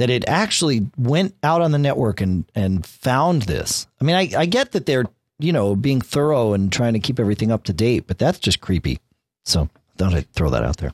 that 0.00 0.10
it 0.10 0.26
actually 0.26 0.88
went 0.96 1.34
out 1.42 1.60
on 1.60 1.70
the 1.70 1.78
network 1.78 2.20
and 2.20 2.44
and 2.54 2.84
found 2.84 3.42
this. 3.42 3.86
I 4.00 4.04
mean, 4.04 4.16
I, 4.16 4.30
I 4.36 4.46
get 4.46 4.72
that 4.72 4.86
they're 4.86 5.04
you 5.40 5.52
know, 5.52 5.74
being 5.74 6.00
thorough 6.00 6.52
and 6.52 6.72
trying 6.72 6.92
to 6.92 7.00
keep 7.00 7.18
everything 7.18 7.50
up 7.50 7.64
to 7.64 7.72
date, 7.72 8.04
but 8.06 8.18
that's 8.18 8.38
just 8.38 8.60
creepy. 8.60 9.00
So 9.44 9.68
thought 9.96 10.14
I'd 10.14 10.30
throw 10.32 10.50
that 10.50 10.64
out 10.64 10.76
there. 10.76 10.92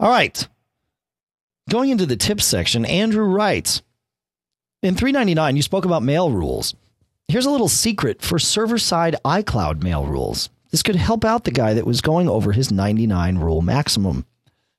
All 0.00 0.10
right. 0.10 0.48
Going 1.70 1.90
into 1.90 2.06
the 2.06 2.16
tips 2.16 2.44
section, 2.44 2.84
Andrew 2.84 3.24
writes 3.24 3.82
In 4.82 4.94
399, 4.94 5.56
you 5.56 5.62
spoke 5.62 5.84
about 5.84 6.02
mail 6.02 6.30
rules. 6.30 6.74
Here's 7.28 7.46
a 7.46 7.50
little 7.50 7.68
secret 7.68 8.20
for 8.20 8.38
server 8.38 8.78
side 8.78 9.16
iCloud 9.24 9.82
mail 9.82 10.04
rules. 10.04 10.50
This 10.70 10.82
could 10.82 10.96
help 10.96 11.24
out 11.24 11.44
the 11.44 11.50
guy 11.50 11.74
that 11.74 11.86
was 11.86 12.00
going 12.00 12.28
over 12.28 12.52
his 12.52 12.72
99 12.72 13.38
rule 13.38 13.62
maximum. 13.62 14.26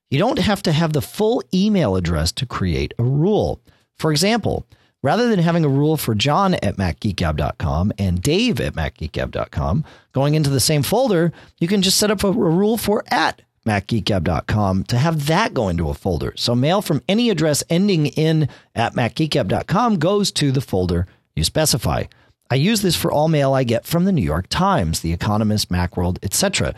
You 0.10 0.20
don't 0.20 0.40
have 0.40 0.62
to 0.64 0.72
have 0.72 0.94
the 0.94 1.02
full 1.02 1.44
email 1.54 1.96
address 1.96 2.32
to 2.34 2.46
create 2.46 2.94
a 2.98 3.04
rule. 3.04 3.60
For 3.98 4.12
example, 4.12 4.66
rather 5.02 5.30
than 5.30 5.40
having 5.40 5.66
a 5.66 5.70
rule 5.70 5.98
for 5.98 6.16
John 6.16 6.54
at 6.56 6.78
MacGeekGab.com 6.78 7.94
and 7.98 8.22
Dave 8.22 8.60
at 8.60 8.74
MacGeekGab.com 8.74 9.84
going 10.14 10.36
into 10.36 10.50
the 10.50 10.60
same 10.60 10.84
folder, 10.84 11.32
you 11.60 11.68
can 11.68 11.82
just 11.82 11.98
set 11.98 12.12
up 12.12 12.24
a, 12.24 12.28
a 12.28 12.32
rule 12.32 12.78
for 12.78 13.04
at 13.08 13.42
MacGeekGab.com 13.66 14.84
to 14.86 14.98
have 14.98 15.26
that 15.26 15.54
go 15.54 15.70
into 15.70 15.90
a 15.90 15.94
folder. 15.94 16.34
So 16.36 16.54
mail 16.54 16.82
from 16.82 17.02
any 17.10 17.30
address 17.30 17.64
ending 17.70 18.08
in 18.08 18.48
at 18.76 18.94
MacGeekGab.com 18.94 19.98
goes 19.98 20.32
to 20.34 20.52
the 20.52 20.62
folder 20.62 21.08
you 21.36 21.44
specify. 21.44 22.04
I 22.50 22.56
use 22.56 22.82
this 22.82 22.96
for 22.96 23.12
all 23.12 23.28
mail 23.28 23.54
I 23.54 23.64
get 23.64 23.86
from 23.86 24.06
the 24.06 24.12
New 24.12 24.22
York 24.22 24.48
Times, 24.50 25.02
The 25.02 25.12
Economist, 25.12 25.70
Macworld, 25.70 26.24
etc. 26.24 26.76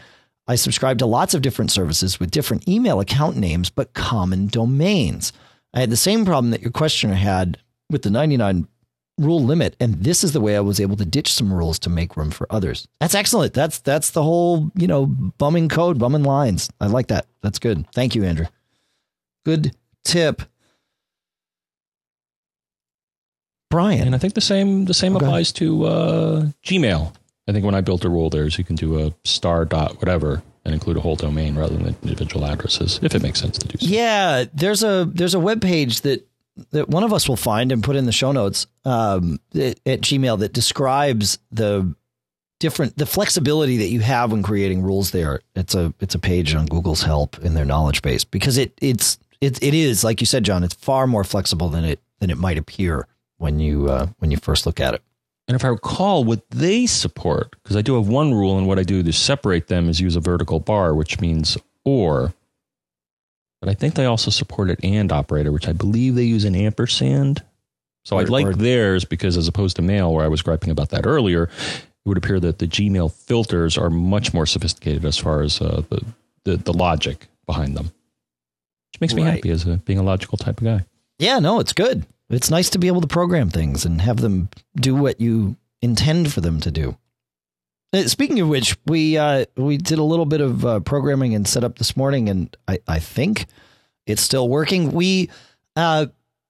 I 0.47 0.55
subscribe 0.55 0.97
to 0.99 1.05
lots 1.05 1.33
of 1.33 1.41
different 1.41 1.71
services 1.71 2.19
with 2.19 2.31
different 2.31 2.67
email 2.67 2.99
account 2.99 3.35
names, 3.37 3.69
but 3.69 3.93
common 3.93 4.47
domains. 4.47 5.33
I 5.73 5.81
had 5.81 5.89
the 5.89 5.97
same 5.97 6.23
problem 6.25 6.51
that 6.51 6.61
your 6.61 6.71
questioner 6.71 7.15
had 7.15 7.57
with 7.89 8.03
the 8.03 8.09
99 8.09 8.67
rule 9.17 9.43
limit, 9.43 9.75
and 9.79 10.03
this 10.03 10.23
is 10.23 10.31
the 10.31 10.39
way 10.41 10.55
I 10.55 10.59
was 10.61 10.79
able 10.79 10.95
to 10.97 11.05
ditch 11.05 11.33
some 11.33 11.51
rules 11.53 11.79
to 11.79 11.89
make 11.89 12.15
room 12.15 12.31
for 12.31 12.47
others. 12.49 12.87
That's 12.99 13.15
excellent. 13.15 13.53
That's 13.53 13.79
that's 13.79 14.11
the 14.11 14.23
whole, 14.23 14.71
you 14.75 14.87
know, 14.87 15.05
bumming 15.07 15.69
code, 15.69 15.97
bumming 15.99 16.23
lines. 16.23 16.69
I 16.79 16.87
like 16.87 17.07
that. 17.07 17.25
That's 17.41 17.59
good. 17.59 17.85
Thank 17.93 18.15
you, 18.15 18.23
Andrew. 18.23 18.45
Good 19.43 19.75
tip. 20.05 20.43
Brian. 23.69 24.05
And 24.07 24.15
I 24.15 24.17
think 24.17 24.33
the 24.33 24.41
same 24.41 24.85
the 24.85 24.93
same 24.93 25.15
Okay. 25.15 25.25
applies 25.25 25.51
to 25.53 25.85
uh, 25.85 26.41
Gmail. 26.63 27.13
I 27.47 27.53
think 27.53 27.65
when 27.65 27.75
I 27.75 27.81
built 27.81 28.03
a 28.05 28.09
rule 28.09 28.29
there 28.29 28.45
is 28.45 28.57
you 28.57 28.63
can 28.63 28.75
do 28.75 28.99
a 28.99 29.13
star 29.23 29.65
dot 29.65 29.99
whatever 29.99 30.41
and 30.65 30.73
include 30.73 30.97
a 30.97 30.99
whole 30.99 31.15
domain 31.15 31.55
rather 31.55 31.77
than 31.77 31.95
individual 32.03 32.45
addresses, 32.45 32.99
if 33.01 33.15
it 33.15 33.23
makes 33.23 33.39
sense 33.39 33.57
to 33.57 33.67
do 33.67 33.77
so. 33.77 33.87
Yeah, 33.87 34.45
there's 34.53 34.83
a 34.83 35.09
there's 35.11 35.33
a 35.33 35.39
web 35.39 35.61
page 35.61 36.01
that 36.01 36.27
that 36.71 36.89
one 36.89 37.03
of 37.03 37.13
us 37.13 37.29
will 37.29 37.37
find 37.37 37.71
and 37.71 37.83
put 37.83 37.95
in 37.95 38.05
the 38.05 38.11
show 38.11 38.31
notes 38.31 38.67
um, 38.83 39.39
at, 39.55 39.79
at 39.85 40.01
Gmail 40.01 40.39
that 40.39 40.53
describes 40.53 41.39
the 41.51 41.95
different 42.59 42.97
the 42.97 43.05
flexibility 43.05 43.77
that 43.77 43.87
you 43.87 44.01
have 44.01 44.31
when 44.31 44.43
creating 44.43 44.81
rules. 44.83 45.11
There, 45.11 45.41
it's 45.55 45.75
a 45.75 45.93
it's 45.99 46.15
a 46.15 46.19
page 46.19 46.53
on 46.53 46.65
Google's 46.65 47.03
help 47.03 47.39
in 47.39 47.53
their 47.53 47.65
knowledge 47.65 48.01
base 48.01 48.23
because 48.23 48.57
it 48.57 48.73
it's 48.81 49.17
it 49.39 49.61
it 49.63 49.73
is 49.73 50.03
like 50.03 50.21
you 50.21 50.25
said, 50.27 50.43
John. 50.43 50.63
It's 50.63 50.75
far 50.75 51.07
more 51.07 51.23
flexible 51.23 51.69
than 51.69 51.85
it 51.85 52.01
than 52.19 52.29
it 52.29 52.37
might 52.37 52.57
appear 52.57 53.07
when 53.37 53.59
you 53.59 53.89
uh, 53.89 54.07
when 54.17 54.31
you 54.31 54.37
first 54.37 54.65
look 54.65 54.79
at 54.79 54.95
it. 54.95 55.01
And 55.47 55.55
if 55.55 55.63
I 55.63 55.69
recall, 55.69 56.23
what 56.25 56.49
they 56.49 56.85
support, 56.85 57.51
because 57.63 57.75
I 57.77 57.81
do 57.81 57.95
have 57.95 58.07
one 58.09 58.33
rule, 58.33 58.57
and 58.57 58.67
what 58.67 58.79
I 58.79 58.83
do 58.83 59.01
to 59.01 59.13
separate 59.13 59.67
them 59.67 59.87
is 59.89 60.01
use 60.01 60.15
a 60.17 60.19
vertical 60.19 60.59
bar, 60.59 60.93
which 60.93 61.21
means 61.21 61.57
or. 61.85 62.33
But 63.61 63.69
I 63.69 63.73
think 63.73 63.95
they 63.95 64.05
also 64.05 64.29
support 64.29 64.69
an 64.69 64.77
and 64.83 65.11
operator, 65.11 65.51
which 65.51 65.67
I 65.67 65.71
believe 65.71 66.15
they 66.15 66.23
use 66.25 66.43
an 66.43 66.53
ampersand. 66.55 67.43
So 68.03 68.17
I 68.19 68.23
like 68.23 68.45
or- 68.45 68.53
theirs 68.53 69.05
because, 69.05 69.37
as 69.37 69.47
opposed 69.47 69.77
to 69.77 69.81
mail, 69.81 70.13
where 70.13 70.25
I 70.25 70.27
was 70.27 70.41
griping 70.41 70.69
about 70.69 70.89
that 70.89 71.05
earlier, 71.05 71.43
it 71.43 72.09
would 72.09 72.17
appear 72.17 72.39
that 72.41 72.59
the 72.59 72.67
Gmail 72.67 73.11
filters 73.11 73.77
are 73.77 73.89
much 73.89 74.33
more 74.33 74.45
sophisticated 74.45 75.05
as 75.05 75.17
far 75.17 75.41
as 75.41 75.61
uh, 75.61 75.81
the, 75.89 76.01
the 76.43 76.57
the 76.57 76.73
logic 76.73 77.27
behind 77.45 77.75
them, 77.75 77.85
which 78.91 79.01
makes 79.01 79.13
me 79.13 79.23
Right. 79.23 79.35
happy 79.35 79.49
as 79.49 79.65
a, 79.65 79.77
being 79.77 79.99
a 79.99 80.03
logical 80.03 80.37
type 80.37 80.59
of 80.59 80.63
guy. 80.65 80.85
Yeah, 81.19 81.39
no, 81.39 81.59
it's 81.59 81.73
good. 81.73 82.05
It's 82.29 82.49
nice 82.49 82.69
to 82.71 82.79
be 82.79 82.87
able 82.87 83.01
to 83.01 83.07
program 83.07 83.49
things 83.49 83.85
and 83.85 84.01
have 84.01 84.17
them 84.17 84.49
do 84.75 84.95
what 84.95 85.21
you 85.21 85.55
intend 85.81 86.33
for 86.33 86.41
them 86.41 86.59
to 86.61 86.71
do. 86.71 86.97
Uh, 87.93 88.03
Speaking 88.03 88.39
of 88.41 88.49
which, 88.49 88.75
we 88.85 89.17
uh, 89.17 89.45
we 89.55 89.77
did 89.77 89.97
a 89.97 90.03
little 90.03 90.25
bit 90.25 90.41
of 90.41 90.65
uh, 90.65 90.79
programming 90.81 91.33
and 91.33 91.47
setup 91.47 91.77
this 91.77 91.95
morning, 91.95 92.27
and 92.27 92.55
I, 92.67 92.79
I 92.87 92.99
think 92.99 93.45
it's 94.05 94.21
still 94.21 94.49
working. 94.49 94.91
We, 94.91 95.29
uh, 95.75 96.07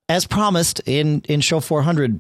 as 0.10 0.26
promised 0.26 0.82
in 0.88 1.22
in 1.30 1.42
show 1.42 1.60
400, 1.60 2.20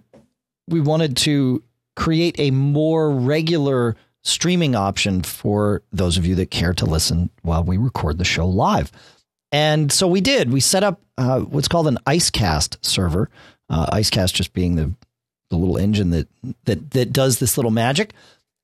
we 0.68 0.80
wanted 0.82 1.18
to 1.18 1.64
create 1.95 2.36
a 2.39 2.51
more 2.51 3.10
regular 3.10 3.95
streaming 4.22 4.76
option 4.76 5.24
for 5.24 5.82
those 5.91 6.18
of 6.18 6.26
you 6.26 6.36
that 6.36 6.51
care 6.51 6.74
to 6.74 6.86
listen 6.86 7.32
while 7.41 7.64
we 7.64 7.78
record 7.78 8.20
the 8.20 8.26
show 8.26 8.47
live. 8.47 8.91
And 9.51 9.91
so 9.91 10.07
we 10.07 10.21
did. 10.21 10.51
We 10.51 10.59
set 10.59 10.83
up 10.83 11.01
uh, 11.17 11.39
what's 11.41 11.67
called 11.67 11.87
an 11.87 11.97
IceCast 12.05 12.77
server. 12.85 13.29
Uh, 13.69 13.85
IceCast 13.87 14.33
just 14.33 14.53
being 14.53 14.75
the 14.75 14.93
the 15.49 15.55
little 15.55 15.77
engine 15.77 16.09
that 16.11 16.27
that 16.65 16.91
that 16.91 17.13
does 17.13 17.39
this 17.39 17.57
little 17.57 17.71
magic, 17.71 18.13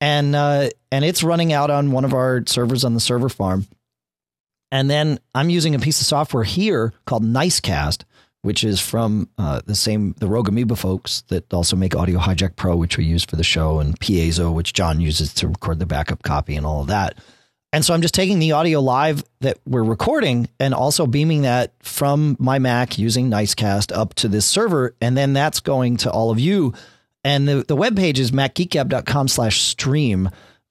and 0.02 0.36
uh, 0.36 0.70
and 0.92 1.06
it's 1.06 1.24
running 1.24 1.54
out 1.54 1.70
on 1.70 1.92
one 1.92 2.06
of 2.06 2.14
our 2.14 2.44
servers 2.46 2.84
on 2.84 2.94
the 2.94 3.00
server 3.00 3.30
farm. 3.30 3.68
And 4.72 4.90
then 4.90 5.20
I'm 5.36 5.50
using 5.50 5.76
a 5.76 5.80
piece 5.80 6.02
of 6.02 6.08
software 6.08 6.44
here 6.44 6.94
called 7.06 7.24
Nicecast, 7.24 8.06
which 8.42 8.64
is 8.64 8.80
from 8.80 9.30
uh, 9.38 9.62
the 9.66 9.76
same 9.76 10.16
the 10.18 10.28
Rogue 10.28 10.50
Amoeba 10.50 10.76
folks 10.76 11.22
that 11.28 11.54
also 11.54 11.76
make 11.76 11.96
Audio 11.96 12.20
Hijack 12.20 12.56
Pro, 12.56 12.76
which 12.76 12.98
we 12.98 13.06
use 13.06 13.24
for 13.24 13.36
the 13.36 13.44
show, 13.44 13.80
and 13.80 14.00
Piezo, 14.00 14.54
which 14.54 14.74
John 14.74 15.00
uses 15.00 15.34
to 15.36 15.48
record 15.48 15.80
the 15.80 15.86
backup 15.86 16.24
copy 16.24 16.56
and 16.56 16.66
all 16.66 16.82
of 16.82 16.88
that. 16.88 17.18
And 17.74 17.84
so 17.84 17.96
I'm 17.96 18.04
just 18.04 18.14
taking 18.14 18.38
the 18.38 18.52
audio 18.52 18.80
live 18.80 19.24
that 19.42 19.58
we're 19.66 19.84
recording 19.84 20.48
and 20.60 20.76
also 20.76 21.08
beaming 21.08 21.42
that 21.42 21.74
from 21.82 22.38
my 22.40 22.60
Mac 22.60 23.00
using 23.00 23.32
Nicecast 23.32 23.92
up 23.98 24.14
to 24.16 24.28
this 24.28 24.46
server. 24.46 24.96
And 25.02 25.18
then 25.18 25.34
that's 25.34 25.60
going 25.60 25.98
to 25.98 26.12
all 26.12 26.30
of 26.30 26.40
you. 26.40 26.76
And 27.24 27.48
the, 27.48 27.66
the 27.68 27.76
webpage 27.76 28.20
is 28.20 28.32
macgeekgab.com 28.32 29.28
slash 29.28 29.60
stream. 29.62 30.30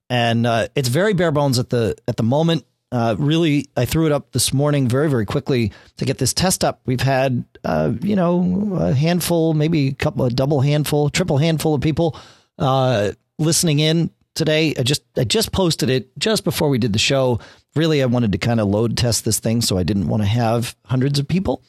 And 0.08 0.46
uh, 0.46 0.68
it's 0.76 0.88
very 0.88 1.12
bare 1.12 1.32
bones 1.32 1.58
at 1.58 1.70
the 1.70 1.96
at 2.06 2.16
the 2.16 2.22
moment. 2.22 2.64
Uh, 2.92 3.16
really, 3.18 3.68
I 3.76 3.84
threw 3.84 4.06
it 4.06 4.12
up 4.12 4.30
this 4.30 4.52
morning 4.52 4.86
very, 4.86 5.10
very 5.10 5.26
quickly 5.26 5.72
to 5.96 6.04
get 6.04 6.18
this 6.18 6.32
test 6.32 6.62
up. 6.62 6.82
We've 6.84 7.00
had, 7.00 7.44
uh, 7.64 7.94
you 8.00 8.14
know, 8.14 8.76
a 8.78 8.92
handful, 8.92 9.54
maybe 9.54 9.88
a 9.88 9.94
couple, 9.94 10.26
a 10.26 10.30
double 10.30 10.60
handful, 10.60 11.08
triple 11.10 11.38
handful 11.38 11.74
of 11.74 11.80
people 11.80 12.16
uh, 12.58 13.12
listening 13.38 13.80
in 13.80 14.10
today. 14.34 14.74
I 14.78 14.82
just 14.82 15.02
I 15.16 15.24
just 15.24 15.52
posted 15.52 15.90
it 15.90 16.16
just 16.18 16.44
before 16.44 16.68
we 16.68 16.78
did 16.78 16.92
the 16.92 16.98
show. 16.98 17.40
Really, 17.74 18.02
I 18.02 18.06
wanted 18.06 18.32
to 18.32 18.38
kind 18.38 18.60
of 18.60 18.68
load 18.68 18.96
test 18.96 19.24
this 19.24 19.38
thing, 19.38 19.62
so 19.62 19.78
I 19.78 19.82
didn't 19.82 20.08
want 20.08 20.22
to 20.22 20.28
have 20.28 20.76
hundreds 20.86 21.18
of 21.18 21.28
people. 21.28 21.62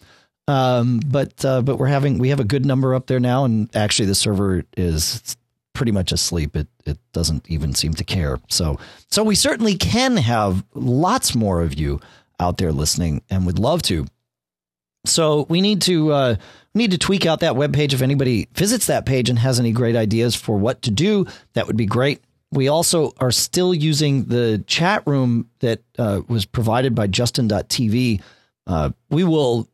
Um, 0.47 0.99
but 1.05 1.43
uh, 1.45 1.61
but 1.61 1.77
we're 1.77 1.87
having 1.87 2.17
we 2.17 2.29
have 2.29 2.39
a 2.39 2.45
good 2.45 2.65
number 2.65 2.93
up 2.93 3.07
there 3.07 3.19
now, 3.19 3.45
and 3.45 3.73
actually 3.75 4.07
the 4.07 4.15
server 4.15 4.63
is 4.75 5.37
pretty 5.73 5.91
much 5.91 6.11
asleep. 6.11 6.55
It 6.55 6.67
it 6.85 6.97
doesn't 7.13 7.49
even 7.49 7.73
seem 7.73 7.93
to 7.95 8.03
care. 8.03 8.39
So 8.49 8.77
so 9.09 9.23
we 9.23 9.35
certainly 9.35 9.75
can 9.75 10.17
have 10.17 10.63
lots 10.73 11.35
more 11.35 11.61
of 11.61 11.73
you 11.73 12.01
out 12.39 12.57
there 12.57 12.71
listening, 12.71 13.21
and 13.29 13.45
would 13.45 13.59
love 13.59 13.81
to. 13.83 14.05
So 15.05 15.45
we 15.49 15.61
need 15.61 15.81
to 15.83 16.11
uh, 16.11 16.35
we 16.73 16.79
need 16.79 16.91
to 16.91 16.97
tweak 16.97 17.25
out 17.25 17.39
that 17.39 17.53
webpage. 17.53 17.93
If 17.93 18.01
anybody 18.01 18.49
visits 18.53 18.87
that 18.87 19.05
page 19.05 19.29
and 19.29 19.39
has 19.39 19.59
any 19.59 19.71
great 19.71 19.95
ideas 19.95 20.35
for 20.35 20.57
what 20.57 20.81
to 20.83 20.91
do, 20.91 21.25
that 21.53 21.67
would 21.67 21.77
be 21.77 21.85
great. 21.85 22.21
We 22.53 22.67
also 22.67 23.13
are 23.17 23.31
still 23.31 23.73
using 23.73 24.25
the 24.25 24.63
chat 24.67 25.03
room 25.07 25.49
that 25.59 25.81
uh, 25.97 26.21
was 26.27 26.45
provided 26.45 26.93
by 26.93 27.07
Justin.tv. 27.07 28.21
Uh, 28.67 28.91
we 29.09 29.23
will 29.23 29.67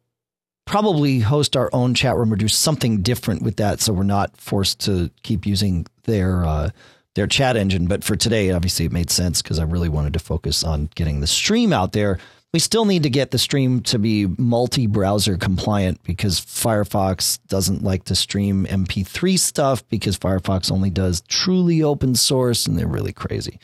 probably 0.66 1.20
host 1.20 1.58
our 1.58 1.70
own 1.74 1.94
chat 1.94 2.16
room 2.16 2.32
or 2.32 2.36
do 2.36 2.48
something 2.48 3.02
different 3.02 3.42
with 3.42 3.58
that, 3.58 3.82
so 3.82 3.92
we're 3.92 4.04
not 4.04 4.38
forced 4.38 4.80
to 4.82 5.10
keep 5.24 5.46
using 5.46 5.86
their 6.04 6.46
uh, 6.46 6.70
their 7.16 7.28
chat 7.28 7.58
engine. 7.58 7.88
But 7.88 8.04
for 8.04 8.16
today, 8.16 8.52
obviously, 8.52 8.86
it 8.86 8.92
made 8.92 9.10
sense 9.10 9.42
because 9.42 9.60
I 9.60 9.64
really 9.64 9.90
wanted 9.90 10.14
to 10.14 10.20
focus 10.20 10.64
on 10.64 10.90
getting 10.96 11.20
the 11.20 11.28
stream 11.28 11.74
out 11.74 11.92
there. 11.92 12.18
We 12.52 12.60
still 12.60 12.86
need 12.86 13.04
to 13.04 13.12
get 13.12 13.30
the 13.30 13.38
stream 13.38 13.82
to 13.82 14.00
be 14.00 14.26
multi-browser 14.26 15.38
compliant 15.38 16.02
because 16.04 16.39
Firefox 16.39 17.39
doesn't 17.47 17.84
like 17.84 18.06
to 18.06 18.16
stream 18.16 18.66
MP3 18.66 19.38
stuff 19.38 19.88
because 19.88 20.18
Firefox 20.18 20.72
only 20.72 20.89
does 20.89 21.22
truly 21.22 21.84
open 21.84 22.16
source 22.16 22.66
and 22.66 22.78
they're 22.78 22.88
really 22.88 23.14
crazy. 23.14 23.60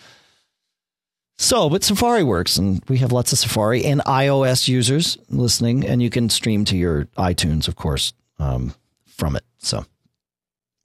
So, 1.37 1.69
but 1.69 1.83
Safari 1.83 2.23
works, 2.23 2.57
and 2.57 2.81
we 2.87 2.99
have 2.99 3.11
lots 3.11 3.33
of 3.33 3.39
Safari 3.39 3.83
and 3.83 4.01
iOS 4.01 4.67
users 4.67 5.17
listening, 5.29 5.85
and 5.85 6.01
you 6.01 6.09
can 6.09 6.29
stream 6.29 6.63
to 6.65 6.77
your 6.77 7.05
iTunes, 7.17 7.67
of 7.67 7.75
course, 7.75 8.13
um, 8.39 8.73
from 9.05 9.35
it. 9.35 9.43
So, 9.57 9.85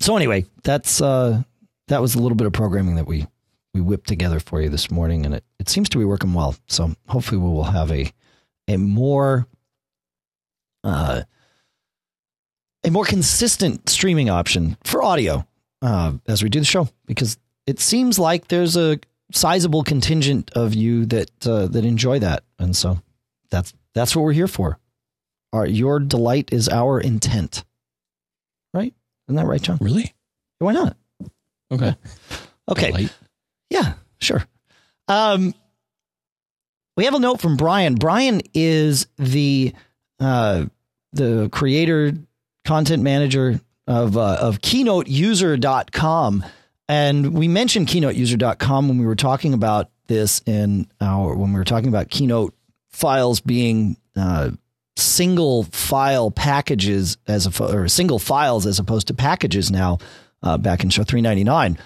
so 0.00 0.16
anyway, 0.16 0.46
that's 0.64 1.00
uh, 1.00 1.42
that 1.86 2.00
was 2.00 2.16
a 2.16 2.18
little 2.18 2.34
bit 2.34 2.48
of 2.48 2.52
programming 2.52 2.96
that 2.96 3.06
we 3.06 3.26
we 3.74 3.80
whipped 3.80 4.08
together 4.08 4.40
for 4.40 4.60
you 4.60 4.68
this 4.68 4.90
morning, 4.90 5.24
and 5.24 5.34
it, 5.36 5.44
it 5.58 5.68
seems 5.68 5.88
to 5.90 5.98
be 5.98 6.04
working 6.04 6.34
well. 6.34 6.56
So 6.68 6.94
hopefully, 7.08 7.40
we 7.40 7.48
will 7.48 7.64
have 7.64 7.90
a 7.90 8.12
a 8.68 8.76
more 8.76 9.46
uh, 10.84 11.22
a 12.84 12.90
more 12.90 13.04
consistent 13.04 13.88
streaming 13.88 14.30
option 14.30 14.76
for 14.84 15.02
audio 15.02 15.46
uh, 15.82 16.12
as 16.26 16.42
we 16.42 16.48
do 16.48 16.58
the 16.60 16.64
show 16.66 16.88
because 17.06 17.38
it 17.66 17.80
seems 17.80 18.18
like 18.18 18.48
there's 18.48 18.76
a 18.76 18.98
sizable 19.32 19.84
contingent 19.84 20.50
of 20.54 20.74
you 20.74 21.06
that 21.06 21.46
uh, 21.46 21.66
that 21.68 21.84
enjoy 21.84 22.18
that, 22.18 22.42
and 22.58 22.74
so 22.74 23.00
that's 23.50 23.72
that's 23.94 24.16
what 24.16 24.22
we're 24.22 24.32
here 24.32 24.48
for. 24.48 24.78
Our 25.52 25.66
your 25.66 26.00
delight 26.00 26.52
is 26.52 26.68
our 26.68 27.00
intent, 27.00 27.64
right? 28.74 28.94
Isn't 29.28 29.36
that 29.36 29.46
right, 29.46 29.62
John? 29.62 29.78
Really? 29.80 30.12
Why 30.58 30.72
not? 30.72 30.96
Okay. 31.72 31.94
Okay. 32.68 32.92
Delight. 32.92 33.12
Yeah, 33.70 33.94
sure. 34.18 34.44
Um, 35.08 35.54
we 36.96 37.04
have 37.04 37.14
a 37.14 37.18
note 37.18 37.40
from 37.40 37.56
Brian. 37.56 37.94
Brian 37.94 38.42
is 38.52 39.06
the 39.16 39.72
uh, 40.18 40.66
the 41.12 41.48
creator, 41.50 42.12
content 42.64 43.02
manager 43.02 43.60
of 43.86 44.16
uh, 44.16 44.36
of 44.40 44.60
KeynoteUser.com, 44.60 46.44
and 46.88 47.34
we 47.34 47.48
mentioned 47.48 47.86
KeynoteUser.com 47.86 48.88
when 48.88 48.98
we 48.98 49.06
were 49.06 49.16
talking 49.16 49.54
about 49.54 49.90
this 50.08 50.42
in 50.44 50.88
our 51.00 51.34
when 51.34 51.52
we 51.52 51.58
were 51.58 51.64
talking 51.64 51.88
about 51.88 52.10
Keynote 52.10 52.54
files 52.90 53.40
being 53.40 53.96
uh, 54.16 54.50
single 54.96 55.62
file 55.64 56.30
packages 56.30 57.16
as 57.26 57.46
a 57.46 57.64
or 57.64 57.88
single 57.88 58.18
files 58.18 58.66
as 58.66 58.78
opposed 58.78 59.06
to 59.06 59.14
packages 59.14 59.70
now. 59.70 59.98
Uh, 60.42 60.56
back 60.56 60.82
in 60.82 60.88
show 60.88 61.04
399 61.04 61.76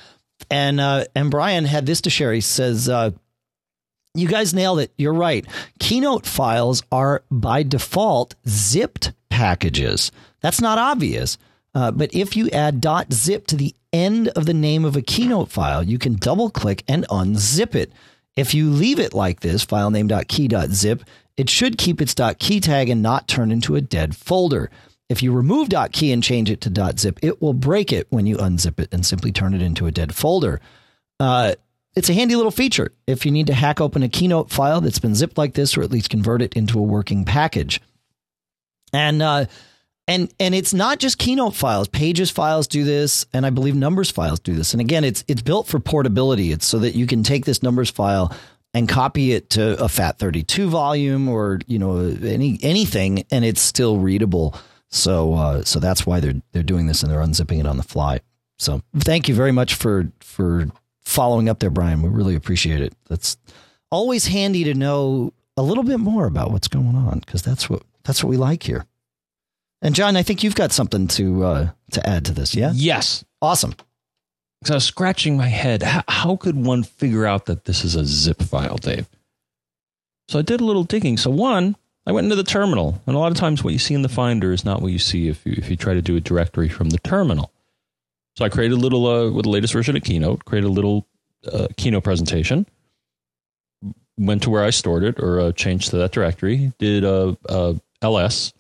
and 0.51 0.81
uh, 0.81 1.05
and 1.15 1.31
Brian 1.31 1.65
had 1.65 1.87
this 1.87 2.01
to 2.03 2.11
share. 2.11 2.33
He 2.33 2.41
says, 2.41 2.89
uh, 2.89 3.11
"You 4.15 4.29
guys 4.29 4.55
nailed 4.55 4.81
it. 4.81 4.93
You're 4.97 5.15
right. 5.15 5.47
Keynote 5.79 6.27
files 6.27 6.83
are 6.93 7.23
by 7.31 7.63
default 7.63 8.35
zipped 8.49 9.13
packages. 9.31 10.13
That's 10.41 10.61
not 10.61 10.79
obvious, 10.79 11.39
uh, 11.75 11.91
but 11.91 12.15
if 12.15 12.37
you 12.37 12.49
add 12.51 12.85
.zip 13.13 13.47
to 13.49 13.57
the 13.57 13.75
end 13.93 14.29
of 14.29 14.47
the 14.47 14.55
name 14.55 14.85
of 14.85 14.97
a 14.97 15.03
Keynote 15.03 15.51
file, 15.51 15.83
you 15.83 15.99
can 15.99 16.17
double 16.17 16.51
click 16.51 16.85
and 16.89 17.07
unzip 17.09 17.75
it. 17.75 17.93
If 18.37 18.55
you 18.55 18.71
leave 18.71 18.99
it 18.99 19.15
like 19.15 19.41
this, 19.41 19.65
file 19.65 19.91
name.key.zip, 19.91 21.03
it 21.37 21.49
should 21.49 21.79
keep 21.79 22.01
its 22.01 22.15
.key 22.39 22.61
tag 22.61 22.89
and 22.89 23.03
not 23.03 23.29
turn 23.29 23.51
into 23.51 23.77
a 23.77 23.81
dead 23.81 24.17
folder." 24.17 24.71
If 25.09 25.23
you 25.23 25.33
remove 25.33 25.69
.key 25.93 26.13
and 26.13 26.23
change 26.23 26.51
it 26.51 26.61
to 26.63 26.93
.zip, 26.99 27.19
it 27.23 27.43
will 27.43 27.53
break 27.53 27.93
it 27.93 28.07
when 28.11 28.27
you 28.27 28.37
unzip 28.37 28.81
it 28.81 28.89
and 28.93 29.05
simply 29.05 29.33
turn 29.33 29.55
it 29.55 29.61
into 29.63 29.87
a 29.87 29.93
dead 29.93 30.15
folder. 30.15 30.61
Uh, 31.21 31.55
it's 31.95 32.09
a 32.09 32.15
handy 32.15 32.35
little 32.37 32.51
feature 32.51 32.93
if 33.07 33.25
you 33.25 33.31
need 33.31 33.47
to 33.47 33.55
hack 33.55 33.81
open 33.81 34.03
a 34.03 34.09
Keynote 34.09 34.51
file 34.51 34.81
that's 34.81 34.99
been 34.99 35.15
zipped 35.15 35.39
like 35.39 35.55
this, 35.55 35.77
or 35.77 35.83
at 35.83 35.91
least 35.91 36.11
convert 36.11 36.43
it 36.43 36.55
into 36.55 36.79
a 36.79 36.83
working 36.83 37.25
package. 37.25 37.81
And 38.93 39.23
uh, 39.23 39.47
and 40.09 40.33
and 40.41 40.55
it's 40.55 40.75
not 40.75 40.99
just 40.99 41.19
Keynote 41.19 41.55
files. 41.55 41.89
Pages 41.89 42.31
files 42.31 42.67
do 42.67 42.85
this, 42.85 43.27
and 43.33 43.47
I 43.47 43.51
believe 43.51 43.75
Numbers 43.75 44.11
files 44.11 44.41
do 44.41 44.55
this. 44.55 44.75
And 44.75 44.81
again, 44.81 45.05
it's 45.05 45.25
it's 45.29 45.43
built 45.43 45.67
for 45.67 45.79
portability. 45.79 46.53
It's 46.53 46.67
so 46.67 46.79
that 46.81 46.95
you 46.95 47.07
can 47.07 47.23
take 47.23 47.45
this 47.45 47.63
Numbers 47.63 47.91
file 47.91 48.35
and 48.73 48.89
copy 48.89 49.33
it 49.33 49.51
to 49.51 49.75
a 49.83 49.87
FAT32 49.87 50.67
volume 50.67 51.29
or 51.29 51.61
you 51.67 51.79
know 51.79 51.99
any 52.23 52.59
anything, 52.63 53.25
and 53.31 53.45
it's 53.45 53.61
still 53.61 53.99
readable. 53.99 54.55
So 54.91 55.35
uh, 55.35 55.65
so 55.65 55.81
that's 55.81 56.07
why 56.07 56.21
they're 56.21 56.41
they're 56.53 56.63
doing 56.63 56.87
this 56.87 57.03
and 57.03 57.11
they're 57.11 57.21
unzipping 57.21 57.61
it 57.61 57.67
on 57.67 57.77
the 57.77 57.83
fly. 57.83 58.21
So 58.59 58.83
thank 58.97 59.29
you 59.29 59.35
very 59.35 59.53
much 59.53 59.75
for 59.75 60.11
for 60.21 60.67
following 61.03 61.49
up 61.49 61.59
there, 61.59 61.71
Brian. 61.71 62.03
We 62.03 62.09
really 62.09 62.35
appreciate 62.35 62.81
it. 62.81 62.95
That's 63.09 63.37
always 63.91 64.27
handy 64.27 64.65
to 64.65 64.75
know 64.75 65.33
a 65.57 65.63
little 65.63 65.85
bit 65.85 65.99
more 65.99 66.27
about 66.27 66.51
what's 66.51 66.69
going 66.69 66.95
on 66.95 67.21
because 67.21 67.43
that's 67.43 67.69
what 67.69 67.83
that's 68.05 68.23
what 68.23 68.31
we 68.31 68.37
like 68.37 68.63
here. 68.63 68.87
And 69.83 69.95
John, 69.95 70.17
I 70.17 70.23
think 70.23 70.43
you've 70.43 70.55
got 70.55 70.73
something 70.73 71.09
to 71.09 71.45
uh, 71.45 71.71
to 71.93 72.09
add 72.09 72.25
to 72.27 72.33
this. 72.33 72.55
Yeah. 72.55 72.73
Yes. 72.75 73.25
Awesome. 73.43 73.75
Because 74.61 74.71
I 74.71 74.75
was 74.77 74.85
scratching 74.85 75.37
my 75.37 75.49
head. 75.49 75.83
How, 75.83 76.03
how 76.09 76.37
could 76.37 76.57
one 76.57 76.85
figure 76.85 77.27
out 77.27 77.45
that 77.47 77.67
this 77.67 77.85
is 77.85 77.95
a 77.97 78.05
zip 78.07 78.41
file, 78.41 78.79
Dave? 78.79 79.09
So 80.29 80.39
I 80.39 80.43
did 80.43 80.63
a 80.63 80.65
little 80.65 80.85
digging. 80.85 81.19
So 81.19 81.29
one, 81.31 81.77
I 82.07 82.13
went 82.13 82.27
into 82.27 82.37
the 82.37 82.45
terminal, 82.45 83.01
and 83.07 83.17
a 83.17 83.19
lot 83.19 83.33
of 83.33 83.39
times 83.39 83.65
what 83.65 83.73
you 83.73 83.79
see 83.79 83.95
in 83.95 84.03
the 84.03 84.09
Finder 84.09 84.53
is 84.53 84.65
not 84.65 84.83
what 84.83 84.93
you 84.93 84.99
see 84.99 85.29
if 85.29 85.45
you 85.47 85.55
if 85.57 85.71
you 85.71 85.77
try 85.77 85.95
to 85.95 86.03
do 86.03 86.17
a 86.17 86.21
directory 86.21 86.69
from 86.69 86.91
the 86.91 86.99
terminal. 86.99 87.51
So 88.37 88.45
I 88.45 88.49
created 88.49 88.75
a 88.75 88.81
little 88.81 89.07
uh, 89.07 89.31
with 89.31 89.45
the 89.45 89.51
latest 89.51 89.73
version 89.73 89.97
of 89.97 90.03
Keynote, 90.03 90.45
created 90.45 90.67
a 90.67 90.73
little 90.73 91.07
uh, 91.51 91.69
Keynote 91.77 92.05
presentation, 92.05 92.67
went 94.19 94.43
to 94.43 94.51
where 94.51 94.65
I 94.65 94.71
stored 94.71 95.05
it 95.05 95.19
or 95.19 95.41
uh, 95.41 95.53
changed 95.53 95.91
to 95.91 95.97
that 95.99 96.13
directory, 96.13 96.73
did 96.79 97.05
a, 97.05 97.37
a 97.49 97.81
ls, 98.03 98.53